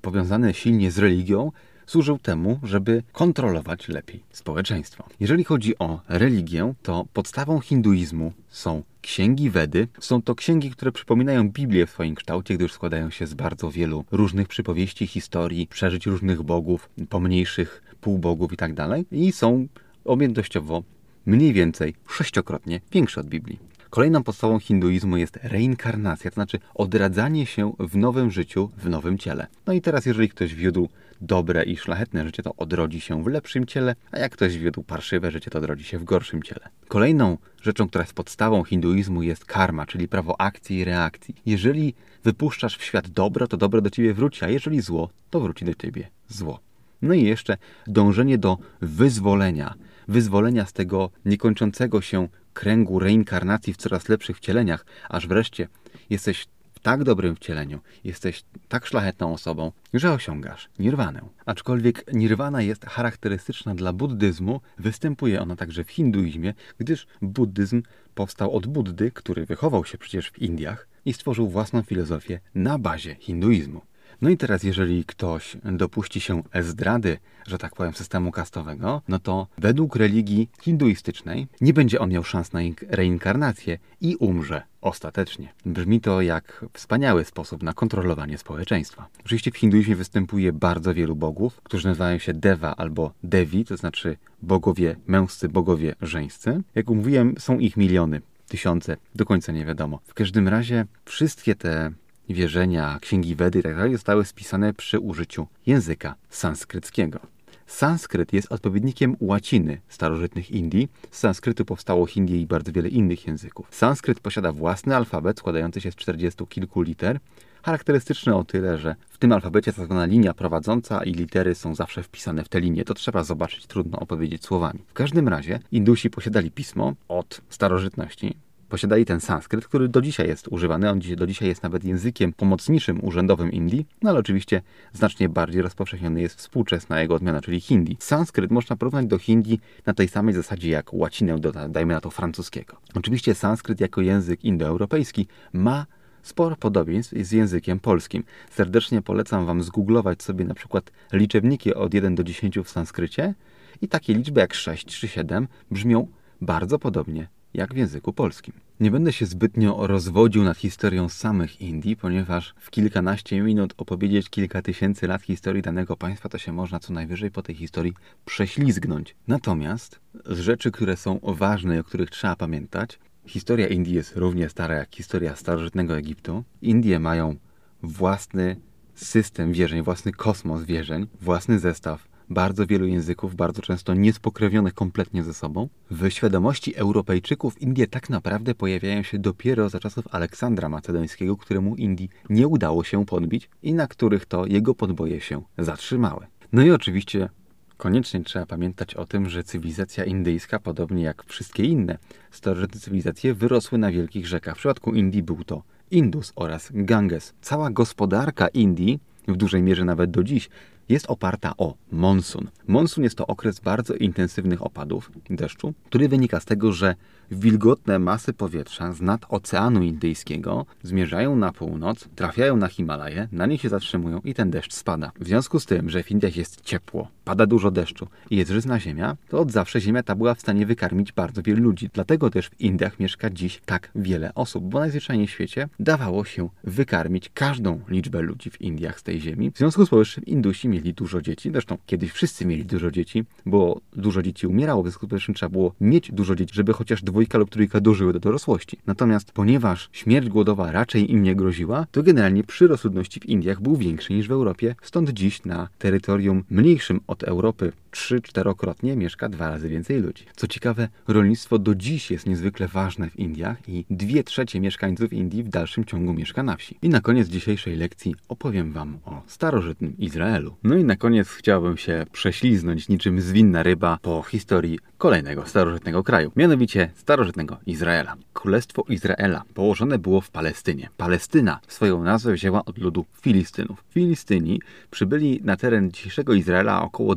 powiązany 0.00 0.54
silnie 0.54 0.90
z 0.90 0.98
religią, 0.98 1.52
służył 1.86 2.18
temu, 2.18 2.60
żeby 2.62 3.02
kontrolować 3.12 3.88
lepiej 3.88 4.22
społeczeństwo. 4.30 5.04
Jeżeli 5.20 5.44
chodzi 5.44 5.78
o 5.78 6.00
religię, 6.08 6.74
to 6.82 7.06
podstawą 7.12 7.60
hinduizmu 7.60 8.32
są 8.48 8.82
księgi 9.02 9.50
Wedy. 9.50 9.88
Są 10.00 10.22
to 10.22 10.34
księgi, 10.34 10.70
które 10.70 10.92
przypominają 10.92 11.50
Biblię 11.50 11.86
w 11.86 11.90
swoim 11.90 12.14
kształcie, 12.14 12.54
gdyż 12.54 12.72
składają 12.72 13.10
się 13.10 13.26
z 13.26 13.34
bardzo 13.34 13.70
wielu 13.70 14.04
różnych 14.10 14.48
przypowieści, 14.48 15.06
historii, 15.06 15.66
przeżyć 15.66 16.06
różnych 16.06 16.42
bogów, 16.42 16.88
pomniejszych 17.08 17.82
półbogów 18.00 18.50
itd. 18.50 18.74
Tak 18.74 19.00
I 19.12 19.32
są 19.32 19.66
objętościowo 20.04 20.82
mniej 21.26 21.52
więcej 21.52 21.94
sześciokrotnie 22.08 22.80
większe 22.92 23.20
od 23.20 23.26
Biblii. 23.26 23.58
Kolejną 23.90 24.22
podstawą 24.22 24.58
hinduizmu 24.58 25.16
jest 25.16 25.38
reinkarnacja, 25.42 26.30
to 26.30 26.34
znaczy 26.34 26.58
odradzanie 26.74 27.46
się 27.46 27.72
w 27.78 27.96
nowym 27.96 28.30
życiu, 28.30 28.70
w 28.76 28.88
nowym 28.88 29.18
ciele. 29.18 29.46
No 29.66 29.72
i 29.72 29.80
teraz, 29.80 30.06
jeżeli 30.06 30.28
ktoś 30.28 30.54
wiódł 30.54 30.88
dobre 31.20 31.64
i 31.64 31.76
szlachetne 31.76 32.26
życie, 32.26 32.42
to 32.42 32.54
odrodzi 32.56 33.00
się 33.00 33.24
w 33.24 33.26
lepszym 33.26 33.66
ciele, 33.66 33.94
a 34.12 34.18
jak 34.18 34.32
ktoś 34.32 34.58
wiódł 34.58 34.82
parszywe 34.82 35.30
życie, 35.30 35.50
to 35.50 35.58
odrodzi 35.58 35.84
się 35.84 35.98
w 35.98 36.04
gorszym 36.04 36.42
ciele. 36.42 36.68
Kolejną 36.88 37.38
rzeczą, 37.62 37.88
która 37.88 38.04
jest 38.04 38.14
podstawą 38.14 38.64
hinduizmu 38.64 39.22
jest 39.22 39.44
karma, 39.44 39.86
czyli 39.86 40.08
prawo 40.08 40.40
akcji 40.40 40.78
i 40.78 40.84
reakcji. 40.84 41.34
Jeżeli 41.46 41.94
wypuszczasz 42.24 42.76
w 42.76 42.84
świat 42.84 43.08
dobro, 43.08 43.48
to 43.48 43.56
dobro 43.56 43.80
do 43.80 43.90
ciebie 43.90 44.14
wróci, 44.14 44.44
a 44.44 44.48
jeżeli 44.48 44.80
zło, 44.80 45.10
to 45.30 45.40
wróci 45.40 45.64
do 45.64 45.74
ciebie 45.74 46.08
zło. 46.28 46.60
No 47.02 47.14
i 47.14 47.22
jeszcze 47.22 47.56
dążenie 47.86 48.38
do 48.38 48.58
wyzwolenia 48.80 49.74
wyzwolenia 50.08 50.66
z 50.66 50.72
tego 50.72 51.10
niekończącego 51.24 52.00
się 52.00 52.28
kręgu 52.54 52.98
reinkarnacji 52.98 53.72
w 53.72 53.76
coraz 53.76 54.08
lepszych 54.08 54.36
wcieleniach, 54.36 54.86
aż 55.08 55.26
wreszcie 55.26 55.68
jesteś 56.10 56.46
w 56.72 56.80
tak 56.80 57.04
dobrym 57.04 57.36
wcieleniu, 57.36 57.80
jesteś 58.04 58.44
tak 58.68 58.86
szlachetną 58.86 59.32
osobą, 59.32 59.72
że 59.94 60.12
osiągasz 60.12 60.68
nirwanę. 60.78 61.20
Aczkolwiek 61.46 62.04
nirwana 62.12 62.62
jest 62.62 62.86
charakterystyczna 62.86 63.74
dla 63.74 63.92
buddyzmu, 63.92 64.60
występuje 64.78 65.40
ona 65.40 65.56
także 65.56 65.84
w 65.84 65.90
hinduizmie, 65.90 66.54
gdyż 66.78 67.06
buddyzm 67.22 67.82
powstał 68.14 68.56
od 68.56 68.66
Buddy, 68.66 69.10
który 69.10 69.46
wychował 69.46 69.84
się 69.84 69.98
przecież 69.98 70.30
w 70.30 70.38
Indiach 70.38 70.88
i 71.04 71.12
stworzył 71.12 71.48
własną 71.48 71.82
filozofię 71.82 72.40
na 72.54 72.78
bazie 72.78 73.14
hinduizmu. 73.14 73.80
No 74.22 74.30
i 74.30 74.36
teraz, 74.36 74.62
jeżeli 74.62 75.04
ktoś 75.04 75.56
dopuści 75.64 76.20
się 76.20 76.42
zdrady, 76.60 77.18
że 77.46 77.58
tak 77.58 77.74
powiem, 77.74 77.94
systemu 77.94 78.32
kastowego, 78.32 79.02
no 79.08 79.18
to 79.18 79.46
według 79.58 79.96
religii 79.96 80.48
hinduistycznej 80.62 81.46
nie 81.60 81.72
będzie 81.72 81.98
on 81.98 82.10
miał 82.10 82.24
szans 82.24 82.52
na 82.52 82.60
reinkarnację 82.88 83.78
i 84.00 84.16
umrze 84.16 84.62
ostatecznie. 84.80 85.52
Brzmi 85.66 86.00
to 86.00 86.20
jak 86.20 86.64
wspaniały 86.72 87.24
sposób 87.24 87.62
na 87.62 87.72
kontrolowanie 87.72 88.38
społeczeństwa. 88.38 89.08
Oczywiście 89.24 89.50
w 89.50 89.56
hinduizmie 89.56 89.96
występuje 89.96 90.52
bardzo 90.52 90.94
wielu 90.94 91.16
bogów, 91.16 91.60
którzy 91.62 91.88
nazywają 91.88 92.18
się 92.18 92.34
Deva 92.34 92.74
albo 92.76 93.12
Devi, 93.22 93.64
to 93.64 93.76
znaczy 93.76 94.16
bogowie 94.42 94.96
męscy, 95.06 95.48
bogowie 95.48 95.94
żeńscy. 96.02 96.62
Jak 96.74 96.88
mówiłem, 96.88 97.34
są 97.38 97.58
ich 97.58 97.76
miliony, 97.76 98.20
tysiące, 98.48 98.96
do 99.14 99.24
końca 99.24 99.52
nie 99.52 99.64
wiadomo. 99.64 100.00
W 100.06 100.14
każdym 100.14 100.48
razie 100.48 100.86
wszystkie 101.04 101.54
te 101.54 101.90
wierzenia, 102.34 102.98
księgi 103.00 103.34
Wedy 103.34 103.58
itd. 103.58 103.80
Tak 103.82 103.92
zostały 103.92 104.24
spisane 104.24 104.74
przy 104.74 104.98
użyciu 104.98 105.46
języka 105.66 106.14
sanskryckiego. 106.30 107.20
Sanskryt 107.66 108.32
jest 108.32 108.52
odpowiednikiem 108.52 109.16
łaciny 109.20 109.80
starożytnych 109.88 110.50
Indii. 110.50 110.88
Z 111.10 111.18
sanskrytu 111.18 111.64
powstało 111.64 112.06
Hindie 112.06 112.40
i 112.40 112.46
bardzo 112.46 112.72
wiele 112.72 112.88
innych 112.88 113.26
języków. 113.26 113.66
Sanskryt 113.70 114.20
posiada 114.20 114.52
własny 114.52 114.96
alfabet 114.96 115.38
składający 115.38 115.80
się 115.80 115.92
z 115.92 115.96
40 115.96 116.46
kilku 116.46 116.82
liter, 116.82 117.18
charakterystyczny 117.62 118.34
o 118.34 118.44
tyle, 118.44 118.78
że 118.78 118.96
w 119.08 119.18
tym 119.18 119.32
alfabecie 119.32 119.72
jest 119.76 119.90
linia 120.06 120.34
prowadząca 120.34 121.04
i 121.04 121.12
litery 121.12 121.54
są 121.54 121.74
zawsze 121.74 122.02
wpisane 122.02 122.44
w 122.44 122.48
tę 122.48 122.60
linię. 122.60 122.84
To 122.84 122.94
trzeba 122.94 123.24
zobaczyć, 123.24 123.66
trudno 123.66 123.98
opowiedzieć 123.98 124.44
słowami. 124.44 124.80
W 124.86 124.92
każdym 124.92 125.28
razie 125.28 125.60
Indusi 125.72 126.10
posiadali 126.10 126.50
pismo 126.50 126.94
od 127.08 127.40
starożytności, 127.48 128.36
posiadali 128.68 129.04
ten 129.04 129.20
sanskryt, 129.20 129.66
który 129.66 129.88
do 129.88 130.00
dzisiaj 130.00 130.28
jest 130.28 130.48
używany. 130.48 130.90
On 130.90 131.00
do 131.16 131.26
dzisiaj 131.26 131.48
jest 131.48 131.62
nawet 131.62 131.84
językiem 131.84 132.32
pomocniczym 132.32 133.04
urzędowym 133.04 133.52
Indii, 133.52 133.86
no 134.02 134.10
ale 134.10 134.18
oczywiście 134.18 134.62
znacznie 134.92 135.28
bardziej 135.28 135.62
rozpowszechniony 135.62 136.20
jest 136.20 136.38
współczesna 136.38 137.00
jego 137.00 137.14
odmiana, 137.14 137.40
czyli 137.40 137.60
hindi. 137.60 137.96
Sanskryt 138.00 138.50
można 138.50 138.76
porównać 138.76 139.06
do 139.06 139.18
hindi 139.18 139.60
na 139.86 139.94
tej 139.94 140.08
samej 140.08 140.34
zasadzie 140.34 140.70
jak 140.70 140.94
łacinę, 140.94 141.38
do, 141.38 141.52
dajmy 141.68 141.94
na 141.94 142.00
to 142.00 142.10
francuskiego. 142.10 142.76
Oczywiście 142.94 143.34
sanskryt 143.34 143.80
jako 143.80 144.00
język 144.00 144.44
indoeuropejski 144.44 145.26
ma 145.52 145.86
sporo 146.22 146.56
podobieństw 146.56 147.14
z 147.20 147.32
językiem 147.32 147.80
polskim. 147.80 148.24
Serdecznie 148.50 149.02
polecam 149.02 149.46
Wam 149.46 149.62
zgooglować 149.62 150.22
sobie 150.22 150.44
na 150.44 150.54
przykład 150.54 150.90
liczebniki 151.12 151.74
od 151.74 151.94
1 151.94 152.14
do 152.14 152.24
10 152.24 152.58
w 152.58 152.68
sanskrycie 152.68 153.34
i 153.82 153.88
takie 153.88 154.14
liczby 154.14 154.40
jak 154.40 154.54
6 154.54 154.86
czy 154.86 155.08
7 155.08 155.48
brzmią 155.70 156.08
bardzo 156.40 156.78
podobnie 156.78 157.28
jak 157.56 157.74
w 157.74 157.76
języku 157.76 158.12
polskim. 158.12 158.54
Nie 158.80 158.90
będę 158.90 159.12
się 159.12 159.26
zbytnio 159.26 159.86
rozwodził 159.86 160.44
nad 160.44 160.56
historią 160.56 161.08
samych 161.08 161.60
Indii, 161.60 161.96
ponieważ 161.96 162.54
w 162.58 162.70
kilkanaście 162.70 163.40
minut 163.40 163.74
opowiedzieć 163.76 164.30
kilka 164.30 164.62
tysięcy 164.62 165.06
lat 165.06 165.22
historii 165.22 165.62
danego 165.62 165.96
państwa, 165.96 166.28
to 166.28 166.38
się 166.38 166.52
można 166.52 166.78
co 166.78 166.92
najwyżej 166.92 167.30
po 167.30 167.42
tej 167.42 167.54
historii 167.54 167.92
prześlizgnąć. 168.24 169.16
Natomiast 169.28 170.00
z 170.26 170.38
rzeczy, 170.38 170.70
które 170.70 170.96
są 170.96 171.20
ważne 171.22 171.76
i 171.76 171.78
o 171.78 171.84
których 171.84 172.10
trzeba 172.10 172.36
pamiętać, 172.36 172.98
historia 173.26 173.66
Indii 173.66 173.94
jest 173.94 174.16
równie 174.16 174.48
stara 174.48 174.74
jak 174.74 174.94
historia 174.94 175.36
starożytnego 175.36 175.96
Egiptu. 175.96 176.44
Indie 176.62 176.98
mają 176.98 177.36
własny 177.82 178.56
system 178.94 179.52
wierzeń, 179.52 179.82
własny 179.82 180.12
kosmos 180.12 180.64
wierzeń, 180.64 181.06
własny 181.20 181.58
zestaw 181.58 182.15
bardzo 182.30 182.66
wielu 182.66 182.86
języków, 182.86 183.34
bardzo 183.34 183.62
często 183.62 183.94
niespokrewnionych 183.94 184.74
kompletnie 184.74 185.22
ze 185.22 185.34
sobą. 185.34 185.68
W 185.90 186.10
świadomości 186.10 186.76
Europejczyków 186.76 187.62
Indie 187.62 187.86
tak 187.86 188.10
naprawdę 188.10 188.54
pojawiają 188.54 189.02
się 189.02 189.18
dopiero 189.18 189.68
za 189.68 189.80
czasów 189.80 190.04
Aleksandra 190.14 190.68
Macedońskiego, 190.68 191.36
któremu 191.36 191.76
Indii 191.76 192.08
nie 192.30 192.48
udało 192.48 192.84
się 192.84 193.06
podbić 193.06 193.50
i 193.62 193.74
na 193.74 193.86
których 193.86 194.26
to 194.26 194.46
jego 194.46 194.74
podboje 194.74 195.20
się 195.20 195.42
zatrzymały. 195.58 196.26
No 196.52 196.62
i 196.62 196.70
oczywiście 196.70 197.28
koniecznie 197.76 198.24
trzeba 198.24 198.46
pamiętać 198.46 198.94
o 198.94 199.06
tym, 199.06 199.28
że 199.28 199.44
cywilizacja 199.44 200.04
indyjska, 200.04 200.58
podobnie 200.58 201.02
jak 201.02 201.24
wszystkie 201.24 201.64
inne 201.64 201.98
starożytne 202.30 202.80
cywilizacje, 202.80 203.34
wyrosły 203.34 203.78
na 203.78 203.92
wielkich 203.92 204.26
rzekach. 204.26 204.54
W 204.54 204.58
przypadku 204.58 204.94
Indii 204.94 205.22
był 205.22 205.44
to 205.44 205.62
Indus 205.90 206.32
oraz 206.36 206.70
Ganges. 206.74 207.34
Cała 207.40 207.70
gospodarka 207.70 208.48
Indii, 208.48 209.00
w 209.28 209.36
dużej 209.36 209.62
mierze 209.62 209.84
nawet 209.84 210.10
do 210.10 210.24
dziś, 210.24 210.48
jest 210.88 211.06
oparta 211.08 211.52
o 211.56 211.74
monsun. 211.92 212.50
Monsun 212.66 213.04
jest 213.04 213.16
to 213.16 213.26
okres 213.26 213.60
bardzo 213.60 213.94
intensywnych 213.94 214.62
opadów 214.62 215.10
deszczu, 215.30 215.74
który 215.84 216.08
wynika 216.08 216.40
z 216.40 216.44
tego, 216.44 216.72
że 216.72 216.94
wilgotne 217.30 217.98
masy 217.98 218.32
powietrza 218.32 218.92
z 218.92 219.00
nad 219.00 219.26
Oceanu 219.28 219.82
Indyjskiego 219.82 220.66
zmierzają 220.82 221.36
na 221.36 221.52
północ, 221.52 222.08
trafiają 222.14 222.56
na 222.56 222.68
Himalaje, 222.68 223.28
na 223.32 223.46
nich 223.46 223.60
się 223.60 223.68
zatrzymują 223.68 224.20
i 224.24 224.34
ten 224.34 224.50
deszcz 224.50 224.74
spada. 224.74 225.12
W 225.20 225.24
związku 225.24 225.60
z 225.60 225.66
tym, 225.66 225.90
że 225.90 226.02
w 226.02 226.10
Indiach 226.10 226.36
jest 226.36 226.60
ciepło, 226.60 227.08
pada 227.24 227.46
dużo 227.46 227.70
deszczu 227.70 228.06
i 228.30 228.36
jest 228.36 228.50
żyzna 228.50 228.80
ziemia, 228.80 229.16
to 229.28 229.40
od 229.40 229.52
zawsze 229.52 229.80
ziemia 229.80 230.02
ta 230.02 230.14
była 230.14 230.34
w 230.34 230.40
stanie 230.40 230.66
wykarmić 230.66 231.12
bardzo 231.12 231.42
wielu 231.42 231.62
ludzi. 231.62 231.90
Dlatego 231.92 232.30
też 232.30 232.48
w 232.48 232.60
Indiach 232.60 233.00
mieszka 233.00 233.30
dziś 233.30 233.60
tak 233.66 233.90
wiele 233.94 234.34
osób, 234.34 234.64
bo 234.64 234.80
najzwyczajniej 234.80 235.26
w 235.26 235.30
świecie 235.30 235.68
dawało 235.80 236.24
się 236.24 236.48
wykarmić 236.64 237.30
każdą 237.34 237.80
liczbę 237.88 238.20
ludzi 238.20 238.50
w 238.50 238.60
Indiach 238.60 239.00
z 239.00 239.02
tej 239.02 239.20
ziemi. 239.20 239.50
W 239.50 239.58
związku 239.58 239.86
z 239.86 239.88
powyższym 239.88 240.24
Indusi 240.24 240.68
mieli 240.68 240.94
dużo 240.94 241.22
dzieci, 241.22 241.50
zresztą 241.52 241.78
kiedyś 241.86 242.12
wszyscy 242.12 242.46
mieli 242.46 242.64
dużo 242.64 242.90
dzieci, 242.90 243.24
bo 243.46 243.80
dużo 243.92 244.22
dzieci 244.22 244.46
umierało, 244.46 244.82
w 244.82 244.86
związku 244.86 245.06
z 245.06 245.08
powyższym 245.08 245.34
trzeba 245.34 245.50
było 245.50 245.72
mieć 245.80 246.12
dużo 246.12 246.34
dzieci, 246.34 246.54
żeby 246.54 246.72
chociaż 246.72 247.02
dwójka 247.16 247.38
lub 247.38 247.50
trójka 247.50 247.80
dożyły 247.80 248.12
do 248.12 248.20
dorosłości. 248.20 248.78
Natomiast 248.86 249.32
ponieważ 249.32 249.88
śmierć 249.92 250.28
głodowa 250.28 250.72
raczej 250.72 251.12
im 251.12 251.22
nie 251.22 251.34
groziła, 251.34 251.86
to 251.90 252.02
generalnie 252.02 252.44
przyrost 252.44 252.84
ludności 252.84 253.20
w 253.20 253.26
Indiach 253.26 253.60
był 253.60 253.76
większy 253.76 254.12
niż 254.12 254.28
w 254.28 254.32
Europie, 254.32 254.74
stąd 254.82 255.10
dziś 255.10 255.44
na 255.44 255.68
terytorium 255.78 256.44
mniejszym 256.50 257.00
od 257.06 257.22
Europy, 257.22 257.72
trzy, 257.96 258.20
czterokrotnie 258.20 258.96
mieszka 258.96 259.28
dwa 259.28 259.48
razy 259.48 259.68
więcej 259.68 260.00
ludzi. 260.00 260.24
Co 260.36 260.46
ciekawe, 260.46 260.88
rolnictwo 261.08 261.58
do 261.58 261.74
dziś 261.74 262.10
jest 262.10 262.26
niezwykle 262.26 262.68
ważne 262.68 263.10
w 263.10 263.18
Indiach 263.18 263.68
i 263.68 263.84
dwie 263.90 264.24
trzecie 264.24 264.60
mieszkańców 264.60 265.12
Indii 265.12 265.42
w 265.42 265.48
dalszym 265.48 265.84
ciągu 265.84 266.12
mieszka 266.12 266.42
na 266.42 266.56
wsi. 266.56 266.78
I 266.82 266.88
na 266.88 267.00
koniec 267.00 267.28
dzisiejszej 267.28 267.76
lekcji 267.76 268.14
opowiem 268.28 268.72
Wam 268.72 268.98
o 269.04 269.22
starożytnym 269.26 269.98
Izraelu. 269.98 270.56
No 270.62 270.76
i 270.76 270.84
na 270.84 270.96
koniec 270.96 271.28
chciałbym 271.28 271.76
się 271.76 272.06
prześliznąć 272.12 272.88
niczym 272.88 273.20
zwinna 273.20 273.62
ryba 273.62 273.98
po 274.02 274.22
historii 274.22 274.78
kolejnego 274.98 275.46
starożytnego 275.46 276.02
kraju, 276.02 276.32
mianowicie 276.36 276.90
starożytnego 276.94 277.58
Izraela. 277.66 278.16
Królestwo 278.32 278.84
Izraela 278.88 279.42
położone 279.54 279.98
było 279.98 280.20
w 280.20 280.30
Palestynie. 280.30 280.88
Palestyna 280.96 281.60
swoją 281.68 282.02
nazwę 282.02 282.32
wzięła 282.32 282.64
od 282.64 282.78
ludu 282.78 283.06
Filistynów. 283.20 283.84
Filistyni 283.90 284.60
przybyli 284.90 285.40
na 285.44 285.56
teren 285.56 285.90
dzisiejszego 285.90 286.34
Izraela 286.34 286.82
około 286.82 287.14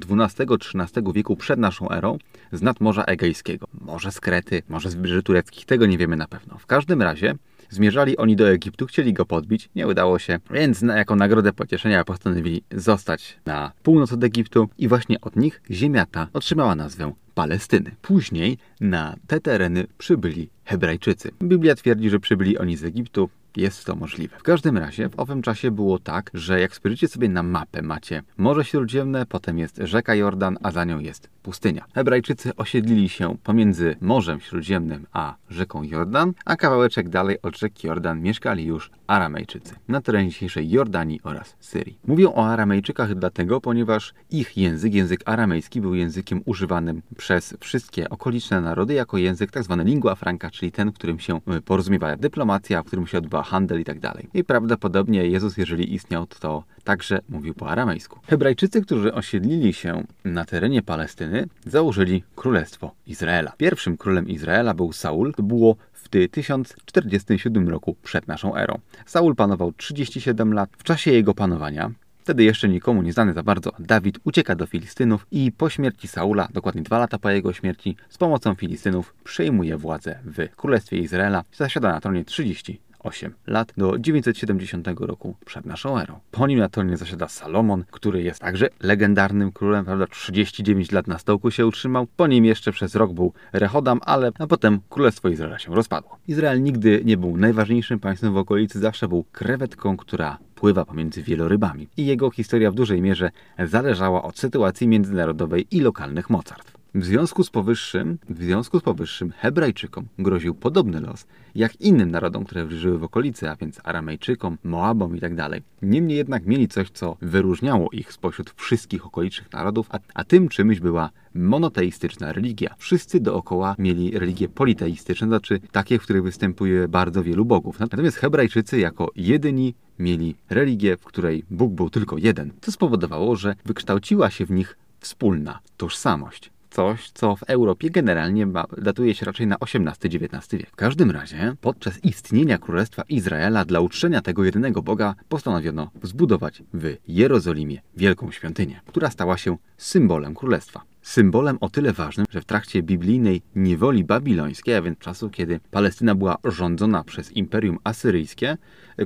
XII-XIII 0.75 1.13
wieku 1.13 1.35
przed 1.35 1.59
naszą 1.59 1.89
erą 1.89 2.17
z 2.51 2.61
nadmorza 2.61 3.03
Egejskiego. 3.03 3.67
Może 3.81 4.11
z 4.11 4.19
Krety, 4.19 4.63
może 4.69 4.89
z 4.89 4.95
wybrzeży 4.95 5.23
tureckich, 5.23 5.65
tego 5.65 5.85
nie 5.85 5.97
wiemy 5.97 6.15
na 6.15 6.27
pewno. 6.27 6.57
W 6.57 6.65
każdym 6.65 7.01
razie 7.01 7.35
Zmierzali 7.69 8.17
oni 8.17 8.35
do 8.35 8.49
Egiptu, 8.49 8.85
chcieli 8.85 9.13
go 9.13 9.25
podbić, 9.25 9.69
nie 9.75 9.87
udało 9.87 10.19
się, 10.19 10.39
więc 10.51 10.81
jako 10.81 11.15
nagrodę 11.15 11.53
pocieszenia 11.53 12.03
postanowili 12.03 12.63
zostać 12.71 13.37
na 13.45 13.71
północ 13.83 14.13
od 14.13 14.23
Egiptu 14.23 14.69
i 14.77 14.87
właśnie 14.87 15.21
od 15.21 15.35
nich 15.35 15.61
ziemia 15.71 16.05
ta 16.05 16.27
otrzymała 16.33 16.75
nazwę 16.75 17.13
Palestyny. 17.35 17.91
Później 18.01 18.57
na 18.81 19.15
te 19.27 19.39
tereny 19.39 19.87
przybyli 19.97 20.49
Hebrajczycy. 20.65 21.31
Biblia 21.43 21.75
twierdzi, 21.75 22.09
że 22.09 22.19
przybyli 22.19 22.57
oni 22.57 22.77
z 22.77 22.83
Egiptu, 22.83 23.29
jest 23.57 23.85
to 23.85 23.95
możliwe. 23.95 24.37
W 24.39 24.43
każdym 24.43 24.77
razie 24.77 25.09
w 25.09 25.19
owym 25.19 25.41
czasie 25.41 25.71
było 25.71 25.99
tak, 25.99 26.31
że 26.33 26.59
jak 26.59 26.75
spojrzycie 26.75 27.07
sobie 27.07 27.29
na 27.29 27.43
mapę, 27.43 27.81
macie 27.81 28.23
Morze 28.37 28.65
Śródziemne, 28.65 29.25
potem 29.25 29.59
jest 29.59 29.79
rzeka 29.83 30.15
Jordan, 30.15 30.57
a 30.63 30.71
za 30.71 30.85
nią 30.85 30.99
jest 30.99 31.29
pustynia. 31.43 31.85
Hebrajczycy 31.93 32.55
osiedlili 32.55 33.09
się 33.09 33.37
pomiędzy 33.43 33.95
Morzem 34.01 34.39
Śródziemnym 34.39 35.05
a 35.13 35.35
rzeką 35.49 35.83
Jordan, 35.83 36.33
a 36.45 36.55
kawałeczek 36.55 37.09
dalej 37.09 37.41
od 37.41 37.57
rzeki 37.57 37.87
Jordan 37.87 38.21
mieszkali 38.21 38.65
już 38.65 38.91
Aramejczycy 39.07 39.75
na 39.87 40.01
terenie 40.01 40.29
dzisiejszej 40.29 40.69
Jordanii 40.69 41.19
oraz 41.23 41.55
Syrii. 41.59 41.99
Mówią 42.07 42.33
o 42.33 42.47
Aramejczykach 42.47 43.15
dlatego, 43.15 43.61
ponieważ 43.61 44.13
ich 44.29 44.57
język, 44.57 44.93
język 44.93 45.21
aramejski, 45.25 45.81
był 45.81 45.95
językiem 45.95 46.41
używanym 46.45 47.01
przez 47.17 47.57
wszystkie 47.59 48.09
okoliczne 48.09 48.61
narody 48.61 48.93
jako 48.93 49.17
język 49.17 49.51
tzw. 49.51 49.75
Tak 49.77 49.87
lingua 49.87 50.15
franca, 50.15 50.49
czyli 50.49 50.71
ten, 50.71 50.91
w 50.91 50.93
którym 50.93 51.19
się 51.19 51.41
e, 51.47 51.61
porozumiewa 51.61 52.17
dyplomacja, 52.17 52.83
w 52.83 52.85
którym 52.85 53.07
się 53.07 53.17
odbywa 53.39 53.43
handel 53.43 53.79
i 53.79 53.83
tak. 53.83 53.99
I 54.33 54.43
prawdopodobnie 54.43 55.27
Jezus, 55.27 55.57
jeżeli 55.57 55.93
istniał, 55.93 56.27
to 56.27 56.63
także 56.83 57.19
mówił 57.29 57.53
po 57.53 57.69
aramejsku. 57.69 58.19
Hebrajczycy, 58.27 58.81
którzy 58.81 59.13
osiedlili 59.13 59.73
się 59.73 60.03
na 60.25 60.45
terenie 60.45 60.81
Palestyny, 60.81 61.47
założyli 61.65 62.23
Królestwo 62.35 62.91
Izraela. 63.07 63.53
Pierwszym 63.57 63.97
królem 63.97 64.27
Izraela 64.27 64.73
był 64.73 64.93
Saul. 64.93 65.33
To 65.33 65.43
było 65.43 65.75
w 65.93 66.09
1047 66.09 67.69
roku 67.69 67.95
przed 68.03 68.27
naszą 68.27 68.55
erą. 68.55 68.79
Saul 69.05 69.35
panował 69.35 69.71
37 69.71 70.53
lat. 70.53 70.69
W 70.77 70.83
czasie 70.83 71.11
jego 71.11 71.33
panowania 71.33 71.91
Wtedy 72.29 72.43
jeszcze 72.43 72.69
nikomu 72.69 73.01
nie 73.01 73.13
znany 73.13 73.33
za 73.33 73.43
bardzo, 73.43 73.71
Dawid 73.79 74.19
ucieka 74.23 74.55
do 74.55 74.65
Filistynów 74.65 75.27
i 75.31 75.51
po 75.51 75.69
śmierci 75.69 76.07
Saula, 76.07 76.47
dokładnie 76.53 76.81
dwa 76.81 76.99
lata 76.99 77.17
po 77.17 77.29
jego 77.29 77.53
śmierci, 77.53 77.95
z 78.09 78.17
pomocą 78.17 78.55
Filistynów 78.55 79.13
przejmuje 79.23 79.77
władzę 79.77 80.19
w 80.25 80.55
Królestwie 80.55 80.97
Izraela. 80.97 81.43
Zasiada 81.53 81.91
na 81.91 82.01
tronie 82.01 82.25
30 82.25 82.81
8 82.99 83.33
lat 83.47 83.73
do 83.77 83.99
970 83.99 84.87
roku 84.99 85.35
przed 85.45 85.65
naszą 85.65 85.99
erą. 85.99 86.19
Po 86.31 86.47
nim 86.47 86.59
na 86.59 86.69
tronie 86.69 86.97
zasiada 86.97 87.27
Salomon, 87.27 87.83
który 87.91 88.23
jest 88.23 88.41
także 88.41 88.69
legendarnym 88.79 89.51
królem, 89.51 89.85
prawda? 89.85 90.07
39 90.07 90.91
lat 90.91 91.07
na 91.07 91.19
stołku 91.19 91.51
się 91.51 91.67
utrzymał. 91.67 92.07
Po 92.15 92.27
nim 92.27 92.45
jeszcze 92.45 92.71
przez 92.71 92.95
rok 92.95 93.13
był 93.13 93.33
Rehodam, 93.53 93.99
ale 94.05 94.31
a 94.39 94.47
potem 94.47 94.79
królestwo 94.89 95.29
Izraela 95.29 95.59
się 95.59 95.75
rozpadło. 95.75 96.17
Izrael 96.27 96.63
nigdy 96.63 97.01
nie 97.05 97.17
był 97.17 97.37
najważniejszym 97.37 97.99
państwem 97.99 98.33
w 98.33 98.37
okolicy, 98.37 98.79
zawsze 98.79 99.07
był 99.07 99.25
krewetką, 99.31 99.97
która 99.97 100.37
pływa 100.55 100.85
pomiędzy 100.85 101.23
wielorybami. 101.23 101.87
I 101.97 102.05
jego 102.05 102.31
historia 102.31 102.71
w 102.71 102.75
dużej 102.75 103.01
mierze 103.01 103.31
zależała 103.59 104.23
od 104.23 104.39
sytuacji 104.39 104.87
międzynarodowej 104.87 105.67
i 105.71 105.79
lokalnych 105.81 106.29
mocarstw. 106.29 106.78
W 106.95 107.05
związku 107.05 107.43
z 107.43 107.49
powyższym, 107.49 108.17
w 108.29 108.43
związku 108.43 108.79
z 108.79 108.83
powyższym 108.83 109.31
Hebrajczykom 109.31 110.07
groził 110.19 110.55
podobny 110.55 111.01
los 111.01 111.25
jak 111.55 111.81
innym 111.81 112.11
narodom, 112.11 112.45
które 112.45 112.71
żyły 112.71 112.97
w 112.97 113.03
okolicy, 113.03 113.49
a 113.49 113.55
więc 113.55 113.79
Aramejczykom, 113.83 114.57
Moabom 114.63 115.15
itd. 115.15 115.35
Tak 115.35 115.61
Niemniej 115.81 116.17
jednak 116.17 116.45
mieli 116.45 116.67
coś, 116.67 116.89
co 116.89 117.17
wyróżniało 117.21 117.89
ich 117.91 118.13
spośród 118.13 118.53
wszystkich 118.57 119.05
okolicznych 119.05 119.53
narodów, 119.53 119.87
a, 119.91 119.99
a 120.13 120.23
tym 120.23 120.49
czymś 120.49 120.79
była 120.79 121.09
monoteistyczna 121.35 122.33
religia. 122.33 122.75
Wszyscy 122.77 123.19
dookoła 123.19 123.75
mieli 123.79 124.19
religie 124.19 124.49
politeistyczne, 124.49 125.27
znaczy 125.27 125.59
takie, 125.71 125.99
w 125.99 126.01
których 126.01 126.23
występuje 126.23 126.87
bardzo 126.87 127.23
wielu 127.23 127.45
bogów. 127.45 127.79
Natomiast 127.79 128.17
Hebrajczycy 128.17 128.79
jako 128.79 129.11
jedyni 129.15 129.75
mieli 129.99 130.35
religię, 130.49 130.97
w 130.97 131.03
której 131.03 131.43
Bóg 131.49 131.73
był 131.73 131.89
tylko 131.89 132.17
jeden. 132.17 132.51
To 132.61 132.71
spowodowało, 132.71 133.35
że 133.35 133.55
wykształciła 133.65 134.29
się 134.29 134.45
w 134.45 134.51
nich 134.51 134.77
wspólna 134.99 135.59
tożsamość 135.77 136.51
coś, 136.69 137.11
co 137.11 137.35
w 137.35 137.43
Europie 137.43 137.89
generalnie 137.89 138.47
datuje 138.77 139.15
się 139.15 139.25
raczej 139.25 139.47
na 139.47 139.57
XVIII-XIX 139.61 140.47
wiek. 140.51 140.69
W 140.69 140.75
każdym 140.75 141.11
razie, 141.11 141.55
podczas 141.61 142.03
istnienia 142.03 142.57
Królestwa 142.57 143.03
Izraela 143.09 143.65
dla 143.65 143.79
uczczenia 143.79 144.21
tego 144.21 144.43
jedynego 144.43 144.81
Boga 144.81 145.15
postanowiono 145.29 145.91
zbudować 146.03 146.63
w 146.73 146.95
Jerozolimie 147.07 147.81
wielką 147.97 148.31
świątynię, 148.31 148.81
która 148.85 149.09
stała 149.09 149.37
się 149.37 149.57
symbolem 149.77 150.35
królestwa 150.35 150.88
symbolem 151.01 151.57
o 151.61 151.69
tyle 151.69 151.93
ważnym, 151.93 152.25
że 152.29 152.41
w 152.41 152.45
trakcie 152.45 152.83
biblijnej 152.83 153.41
niewoli 153.55 154.03
babilońskiej, 154.03 154.75
a 154.75 154.81
więc 154.81 154.99
czasu, 154.99 155.29
kiedy 155.29 155.59
Palestyna 155.71 156.15
była 156.15 156.37
rządzona 156.43 157.03
przez 157.03 157.31
Imperium 157.31 157.77
Asyryjskie, 157.83 158.57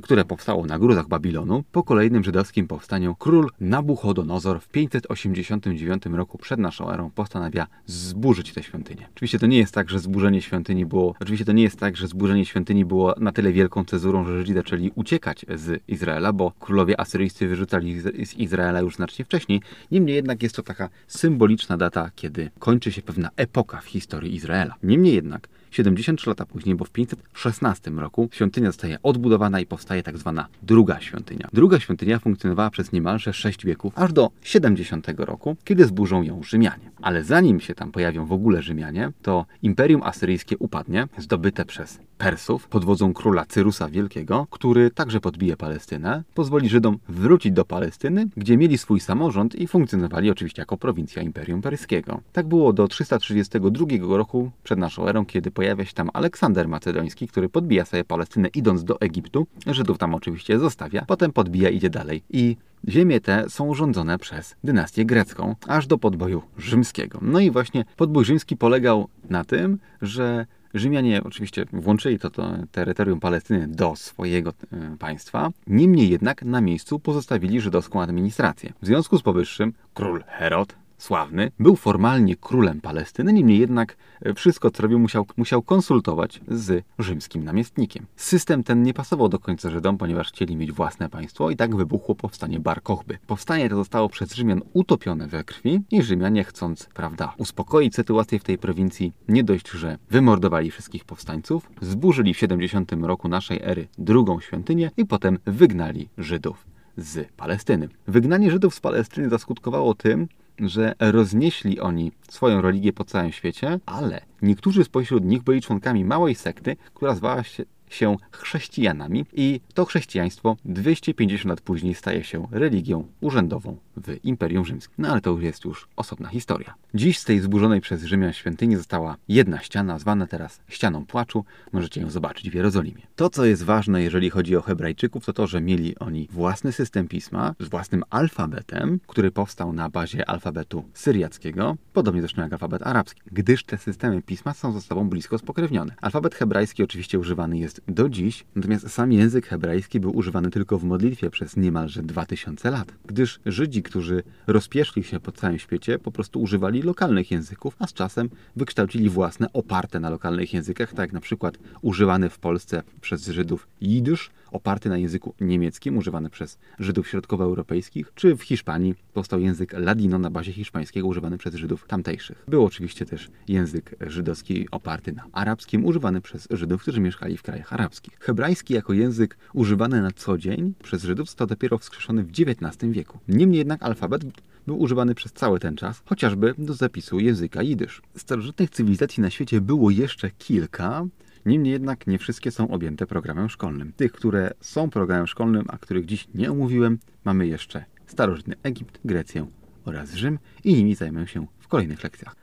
które 0.02 0.24
powstało 0.24 0.66
na 0.66 0.78
gruzach 0.78 1.08
Babilonu, 1.08 1.64
po 1.72 1.82
kolejnym 1.82 2.24
żydowskim 2.24 2.66
powstaniu 2.66 3.14
król 3.18 3.50
Nabuchodonozor 3.60 4.60
w 4.60 4.68
589 4.68 6.06
roku 6.06 6.38
przed 6.38 6.60
naszą 6.60 6.90
erą 6.90 7.10
postanawia 7.10 7.66
zburzyć 7.86 8.52
tę 8.52 8.62
świątynię. 8.62 9.08
Oczywiście 9.14 9.38
to 9.38 9.46
nie 9.46 9.58
jest 9.58 9.74
tak, 9.74 9.90
że 9.90 9.98
zburzenie 9.98 10.42
świątyni 10.42 10.86
było, 10.86 11.14
oczywiście 11.20 11.44
to 11.44 11.52
nie 11.52 11.62
jest 11.62 11.78
tak, 11.78 11.96
że 11.96 12.08
zburzenie 12.08 12.44
świątyni 12.44 12.84
było 12.84 13.14
na 13.20 13.32
tyle 13.32 13.52
wielką 13.52 13.84
cezurą, 13.84 14.24
że 14.24 14.38
Żydzi 14.38 14.54
zaczęli 14.54 14.90
uciekać 14.94 15.46
z 15.54 15.82
Izraela, 15.88 16.32
bo 16.32 16.52
królowie 16.60 17.00
asyryjscy 17.00 17.48
wyrzucali 17.48 18.00
z 18.00 18.34
Izraela 18.34 18.80
już 18.80 18.96
znacznie 18.96 19.24
wcześniej. 19.24 19.60
Niemniej 19.90 20.16
jednak 20.16 20.42
jest 20.42 20.56
to 20.56 20.62
taka 20.62 20.88
symboliczna 21.06 21.76
data, 21.76 21.83
kiedy 22.16 22.50
kończy 22.58 22.92
się 22.92 23.02
pewna 23.02 23.30
epoka 23.36 23.80
w 23.80 23.86
historii 23.86 24.34
Izraela. 24.34 24.74
Niemniej 24.82 25.14
jednak 25.14 25.48
73 25.74 26.30
lata 26.30 26.46
później, 26.46 26.74
bo 26.74 26.84
w 26.84 26.90
516 26.90 27.90
roku 27.90 28.28
świątynia 28.32 28.68
zostaje 28.68 28.98
odbudowana 29.02 29.60
i 29.60 29.66
powstaje 29.66 30.02
tak 30.02 30.18
zwana 30.18 30.48
druga 30.62 31.00
świątynia. 31.00 31.48
Druga 31.52 31.80
świątynia 31.80 32.18
funkcjonowała 32.18 32.70
przez 32.70 32.92
niemalże 32.92 33.32
6 33.32 33.64
wieków, 33.64 33.92
aż 33.96 34.12
do 34.12 34.30
70 34.42 35.06
roku, 35.18 35.56
kiedy 35.64 35.84
zburzą 35.84 36.22
ją 36.22 36.42
Rzymianie. 36.42 36.90
Ale 37.02 37.24
zanim 37.24 37.60
się 37.60 37.74
tam 37.74 37.92
pojawią 37.92 38.26
w 38.26 38.32
ogóle 38.32 38.62
Rzymianie, 38.62 39.10
to 39.22 39.46
Imperium 39.62 40.02
Asyryjskie 40.02 40.58
upadnie, 40.58 41.08
zdobyte 41.18 41.64
przez 41.64 41.98
Persów 42.18 42.68
pod 42.68 42.84
wodzą 42.84 43.14
króla 43.14 43.44
Cyrusa 43.46 43.88
Wielkiego, 43.88 44.46
który 44.50 44.90
także 44.90 45.20
podbije 45.20 45.56
Palestynę, 45.56 46.22
pozwoli 46.34 46.68
Żydom 46.68 46.98
wrócić 47.08 47.52
do 47.52 47.64
Palestyny, 47.64 48.28
gdzie 48.36 48.56
mieli 48.56 48.78
swój 48.78 49.00
samorząd 49.00 49.54
i 49.54 49.66
funkcjonowali 49.66 50.30
oczywiście 50.30 50.62
jako 50.62 50.76
prowincja 50.76 51.22
Imperium 51.22 51.62
Perskiego. 51.62 52.20
Tak 52.32 52.46
było 52.46 52.72
do 52.72 52.88
332 52.88 53.86
roku 54.16 54.50
przed 54.62 54.78
naszą 54.78 55.08
erą, 55.08 55.26
kiedy 55.26 55.50
pojawia 55.64 55.84
się 55.84 55.92
tam 55.92 56.10
Aleksander 56.12 56.68
Macedoński, 56.68 57.28
który 57.28 57.48
podbija 57.48 57.84
sobie 57.84 58.04
Palestynę 58.04 58.48
idąc 58.48 58.84
do 58.84 59.00
Egiptu. 59.00 59.46
Żydów 59.66 59.98
tam 59.98 60.14
oczywiście 60.14 60.58
zostawia, 60.58 61.04
potem 61.06 61.32
podbija, 61.32 61.70
idzie 61.70 61.90
dalej 61.90 62.22
i 62.30 62.56
Ziemie 62.88 63.20
te 63.20 63.44
są 63.48 63.74
rządzone 63.74 64.18
przez 64.18 64.56
dynastię 64.64 65.04
grecką, 65.04 65.56
aż 65.68 65.86
do 65.86 65.98
podboju 65.98 66.42
rzymskiego. 66.58 67.18
No 67.22 67.40
i 67.40 67.50
właśnie 67.50 67.84
podbój 67.96 68.24
rzymski 68.24 68.56
polegał 68.56 69.08
na 69.30 69.44
tym, 69.44 69.78
że 70.02 70.46
Rzymianie 70.74 71.22
oczywiście 71.24 71.64
włączyli 71.72 72.18
to, 72.18 72.30
to 72.30 72.52
terytorium 72.72 73.20
Palestyny 73.20 73.68
do 73.68 73.96
swojego 73.96 74.50
e, 74.72 74.96
państwa, 74.98 75.50
niemniej 75.66 76.10
jednak 76.10 76.42
na 76.42 76.60
miejscu 76.60 76.98
pozostawili 76.98 77.60
żydowską 77.60 78.02
administrację. 78.02 78.72
W 78.82 78.86
związku 78.86 79.18
z 79.18 79.22
powyższym 79.22 79.72
król 79.94 80.24
Herod 80.26 80.83
sławny, 80.98 81.50
był 81.58 81.76
formalnie 81.76 82.36
królem 82.36 82.80
Palestyny, 82.80 83.32
niemniej 83.32 83.58
jednak 83.58 83.96
e, 84.22 84.34
wszystko, 84.34 84.70
co 84.70 84.82
robił, 84.82 84.98
musiał, 84.98 85.26
musiał 85.36 85.62
konsultować 85.62 86.40
z 86.48 86.84
rzymskim 86.98 87.44
namiestnikiem. 87.44 88.06
System 88.16 88.64
ten 88.64 88.82
nie 88.82 88.94
pasował 88.94 89.28
do 89.28 89.38
końca 89.38 89.70
Żydom, 89.70 89.98
ponieważ 89.98 90.28
chcieli 90.28 90.56
mieć 90.56 90.72
własne 90.72 91.08
państwo 91.08 91.50
i 91.50 91.56
tak 91.56 91.76
wybuchło 91.76 92.14
powstanie 92.14 92.60
Bar 92.60 92.82
Kochby. 92.82 93.18
Powstanie 93.26 93.68
to 93.68 93.76
zostało 93.76 94.08
przez 94.08 94.34
Rzymian 94.34 94.60
utopione 94.72 95.26
we 95.26 95.44
krwi 95.44 95.80
i 95.90 96.02
Rzymianie 96.02 96.44
chcąc, 96.44 96.88
prawda, 96.94 97.34
uspokoić 97.38 97.94
sytuację 97.94 98.38
w 98.38 98.44
tej 98.44 98.58
prowincji, 98.58 99.12
nie 99.28 99.44
dość, 99.44 99.70
że 99.70 99.98
wymordowali 100.10 100.70
wszystkich 100.70 101.04
powstańców, 101.04 101.70
zburzyli 101.80 102.34
w 102.34 102.38
70 102.38 102.92
roku 102.92 103.28
naszej 103.28 103.60
ery 103.62 103.88
drugą 103.98 104.40
świątynię 104.40 104.90
i 104.96 105.06
potem 105.06 105.38
wygnali 105.46 106.08
Żydów 106.18 106.66
z 106.96 107.32
Palestyny. 107.36 107.88
Wygnanie 108.06 108.50
Żydów 108.50 108.74
z 108.74 108.80
Palestyny 108.80 109.28
zaskutkowało 109.28 109.94
tym, 109.94 110.28
że 110.58 110.94
roznieśli 111.00 111.80
oni 111.80 112.12
swoją 112.28 112.60
religię 112.60 112.92
po 112.92 113.04
całym 113.04 113.32
świecie, 113.32 113.80
ale 113.86 114.20
niektórzy 114.42 114.84
spośród 114.84 115.24
nich 115.24 115.42
byli 115.42 115.62
członkami 115.62 116.04
małej 116.04 116.34
sekty, 116.34 116.76
która 116.94 117.14
zwała 117.14 117.42
się 117.42 117.64
się 117.94 118.16
chrześcijanami 118.30 119.26
i 119.32 119.60
to 119.74 119.84
chrześcijaństwo 119.84 120.56
250 120.64 121.50
lat 121.50 121.60
później 121.60 121.94
staje 121.94 122.24
się 122.24 122.46
religią 122.50 123.06
urzędową 123.20 123.76
w 123.96 124.24
Imperium 124.24 124.64
Rzymskim. 124.64 124.94
No 124.98 125.08
ale 125.08 125.20
to 125.20 125.30
już 125.30 125.42
jest 125.42 125.64
już 125.64 125.88
osobna 125.96 126.28
historia. 126.28 126.74
Dziś 126.94 127.18
z 127.18 127.24
tej 127.24 127.40
zburzonej 127.40 127.80
przez 127.80 128.04
Rzymian 128.04 128.32
świątyni 128.32 128.76
została 128.76 129.16
jedna 129.28 129.58
ściana, 129.58 129.98
zwana 129.98 130.26
teraz 130.26 130.60
ścianą 130.68 131.06
płaczu. 131.06 131.44
Możecie 131.72 132.00
ją 132.00 132.10
zobaczyć 132.10 132.50
w 132.50 132.54
Jerozolimie. 132.54 133.02
To, 133.16 133.30
co 133.30 133.44
jest 133.44 133.62
ważne, 133.62 134.02
jeżeli 134.02 134.30
chodzi 134.30 134.56
o 134.56 134.62
Hebrajczyków, 134.62 135.24
to 135.24 135.32
to, 135.32 135.46
że 135.46 135.60
mieli 135.60 135.98
oni 135.98 136.28
własny 136.30 136.72
system 136.72 137.08
pisma 137.08 137.54
z 137.60 137.68
własnym 137.68 138.04
alfabetem, 138.10 139.00
który 139.06 139.30
powstał 139.30 139.72
na 139.72 139.88
bazie 139.88 140.28
alfabetu 140.28 140.84
syriackiego, 140.94 141.76
podobnie 141.92 142.20
zresztą 142.20 142.42
jak 142.42 142.52
alfabet 142.52 142.82
arabski, 142.82 143.22
gdyż 143.32 143.64
te 143.64 143.78
systemy 143.78 144.22
pisma 144.22 144.54
są 144.54 144.72
ze 144.72 144.80
sobą 144.80 145.08
blisko 145.08 145.38
spokrewnione. 145.38 145.94
Alfabet 146.00 146.34
hebrajski 146.34 146.82
oczywiście 146.82 147.18
używany 147.18 147.58
jest 147.58 147.80
do 147.88 148.08
dziś, 148.08 148.44
natomiast 148.54 148.90
sam 148.90 149.12
język 149.12 149.46
hebrajski 149.46 150.00
był 150.00 150.16
używany 150.16 150.50
tylko 150.50 150.78
w 150.78 150.84
modlitwie 150.84 151.30
przez 151.30 151.56
niemalże 151.56 152.02
2000 152.02 152.70
lat, 152.70 152.92
gdyż 153.06 153.40
Żydzi, 153.46 153.82
którzy 153.82 154.22
rozpieszli 154.46 155.04
się 155.04 155.20
po 155.20 155.32
całym 155.32 155.58
świecie, 155.58 155.98
po 155.98 156.12
prostu 156.12 156.42
używali 156.42 156.82
lokalnych 156.82 157.30
języków, 157.30 157.76
a 157.78 157.86
z 157.86 157.92
czasem 157.92 158.30
wykształcili 158.56 159.08
własne 159.08 159.52
oparte 159.52 160.00
na 160.00 160.10
lokalnych 160.10 160.54
językach, 160.54 160.90
tak 160.90 160.98
jak 160.98 161.12
na 161.12 161.20
przykład 161.20 161.58
używany 161.82 162.30
w 162.30 162.38
Polsce 162.38 162.82
przez 163.00 163.28
Żydów 163.28 163.68
jidysz, 163.80 164.30
oparty 164.54 164.88
na 164.88 164.98
języku 164.98 165.34
niemieckim, 165.40 165.98
używany 165.98 166.30
przez 166.30 166.58
Żydów 166.78 167.08
środkowoeuropejskich, 167.08 168.12
czy 168.14 168.36
w 168.36 168.42
Hiszpanii 168.42 168.94
powstał 169.12 169.40
język 169.40 169.72
ladino 169.72 170.18
na 170.18 170.30
bazie 170.30 170.52
hiszpańskiego, 170.52 171.06
używany 171.06 171.38
przez 171.38 171.54
Żydów 171.54 171.86
tamtejszych. 171.86 172.44
Był 172.48 172.64
oczywiście 172.64 173.06
też 173.06 173.30
język 173.48 173.94
żydowski 174.00 174.68
oparty 174.70 175.12
na 175.12 175.24
arabskim, 175.32 175.84
używany 175.84 176.20
przez 176.20 176.48
Żydów, 176.50 176.82
którzy 176.82 177.00
mieszkali 177.00 177.36
w 177.36 177.42
krajach 177.42 177.72
arabskich. 177.72 178.18
Hebrajski 178.20 178.74
jako 178.74 178.92
język 178.92 179.36
używany 179.52 180.02
na 180.02 180.10
co 180.10 180.38
dzień 180.38 180.74
przez 180.82 181.02
Żydów 181.02 181.26
został 181.26 181.46
dopiero 181.46 181.78
wskrzeszony 181.78 182.24
w 182.24 182.30
XIX 182.30 182.92
wieku. 182.92 183.18
Niemniej 183.28 183.58
jednak 183.58 183.82
alfabet 183.82 184.24
był 184.66 184.80
używany 184.80 185.14
przez 185.14 185.32
cały 185.32 185.60
ten 185.60 185.76
czas, 185.76 186.02
chociażby 186.04 186.54
do 186.58 186.74
zapisu 186.74 187.20
języka 187.20 187.62
jidysz. 187.62 188.02
Starożytnych 188.16 188.70
cywilizacji 188.70 189.22
na 189.22 189.30
świecie 189.30 189.60
było 189.60 189.90
jeszcze 189.90 190.30
kilka, 190.30 191.06
Niemniej 191.46 191.72
jednak 191.72 192.06
nie 192.06 192.18
wszystkie 192.18 192.50
są 192.50 192.68
objęte 192.68 193.06
programem 193.06 193.48
szkolnym. 193.48 193.92
Tych, 193.96 194.12
które 194.12 194.50
są 194.60 194.90
programem 194.90 195.26
szkolnym, 195.26 195.64
a 195.68 195.78
których 195.78 196.06
dziś 196.06 196.28
nie 196.34 196.50
omówiłem, 196.50 196.98
mamy 197.24 197.46
jeszcze 197.46 197.84
starożytny 198.06 198.56
Egipt, 198.62 199.00
Grecję 199.04 199.46
oraz 199.84 200.14
Rzym 200.14 200.38
i 200.64 200.74
nimi 200.74 200.94
zajmę 200.94 201.26
się 201.26 201.46
w 201.60 201.68
kolejnych 201.68 202.04
lekcjach. 202.04 202.36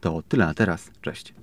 To 0.00 0.22
tyle 0.28 0.46
na 0.46 0.54
teraz. 0.54 0.90
Cześć. 1.00 1.34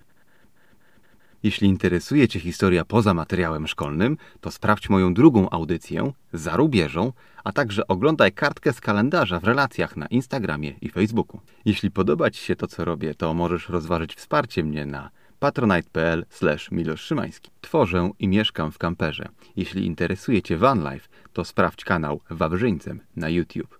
Jeśli 1.43 1.67
interesuje 1.67 2.27
Cię 2.27 2.39
historia 2.39 2.85
poza 2.85 3.13
materiałem 3.13 3.67
szkolnym, 3.67 4.17
to 4.41 4.51
sprawdź 4.51 4.89
moją 4.89 5.13
drugą 5.13 5.49
audycję 5.49 6.11
za 6.33 6.55
rubieżą, 6.55 7.13
a 7.43 7.51
także 7.51 7.87
oglądaj 7.87 8.31
kartkę 8.31 8.73
z 8.73 8.81
kalendarza 8.81 9.39
w 9.39 9.43
relacjach 9.43 9.97
na 9.97 10.05
Instagramie 10.05 10.73
i 10.81 10.89
Facebooku. 10.89 11.41
Jeśli 11.65 11.91
podoba 11.91 12.31
Ci 12.31 12.45
się 12.45 12.55
to, 12.55 12.67
co 12.67 12.85
robię, 12.85 13.15
to 13.15 13.33
możesz 13.33 13.69
rozważyć 13.69 14.15
wsparcie 14.15 14.63
mnie 14.63 14.85
na 14.85 15.09
patronite.pl 15.39 16.25
Milosz 16.71 17.01
Szymański. 17.01 17.51
Tworzę 17.61 18.11
i 18.19 18.27
mieszkam 18.27 18.71
w 18.71 18.77
kamperze. 18.77 19.29
Jeśli 19.55 19.85
interesuje 19.85 20.41
Cię 20.41 20.57
vanlife, 20.57 21.07
to 21.33 21.45
sprawdź 21.45 21.85
kanał 21.85 22.21
Wawrzyńcem 22.29 23.01
na 23.15 23.29
YouTube. 23.29 23.79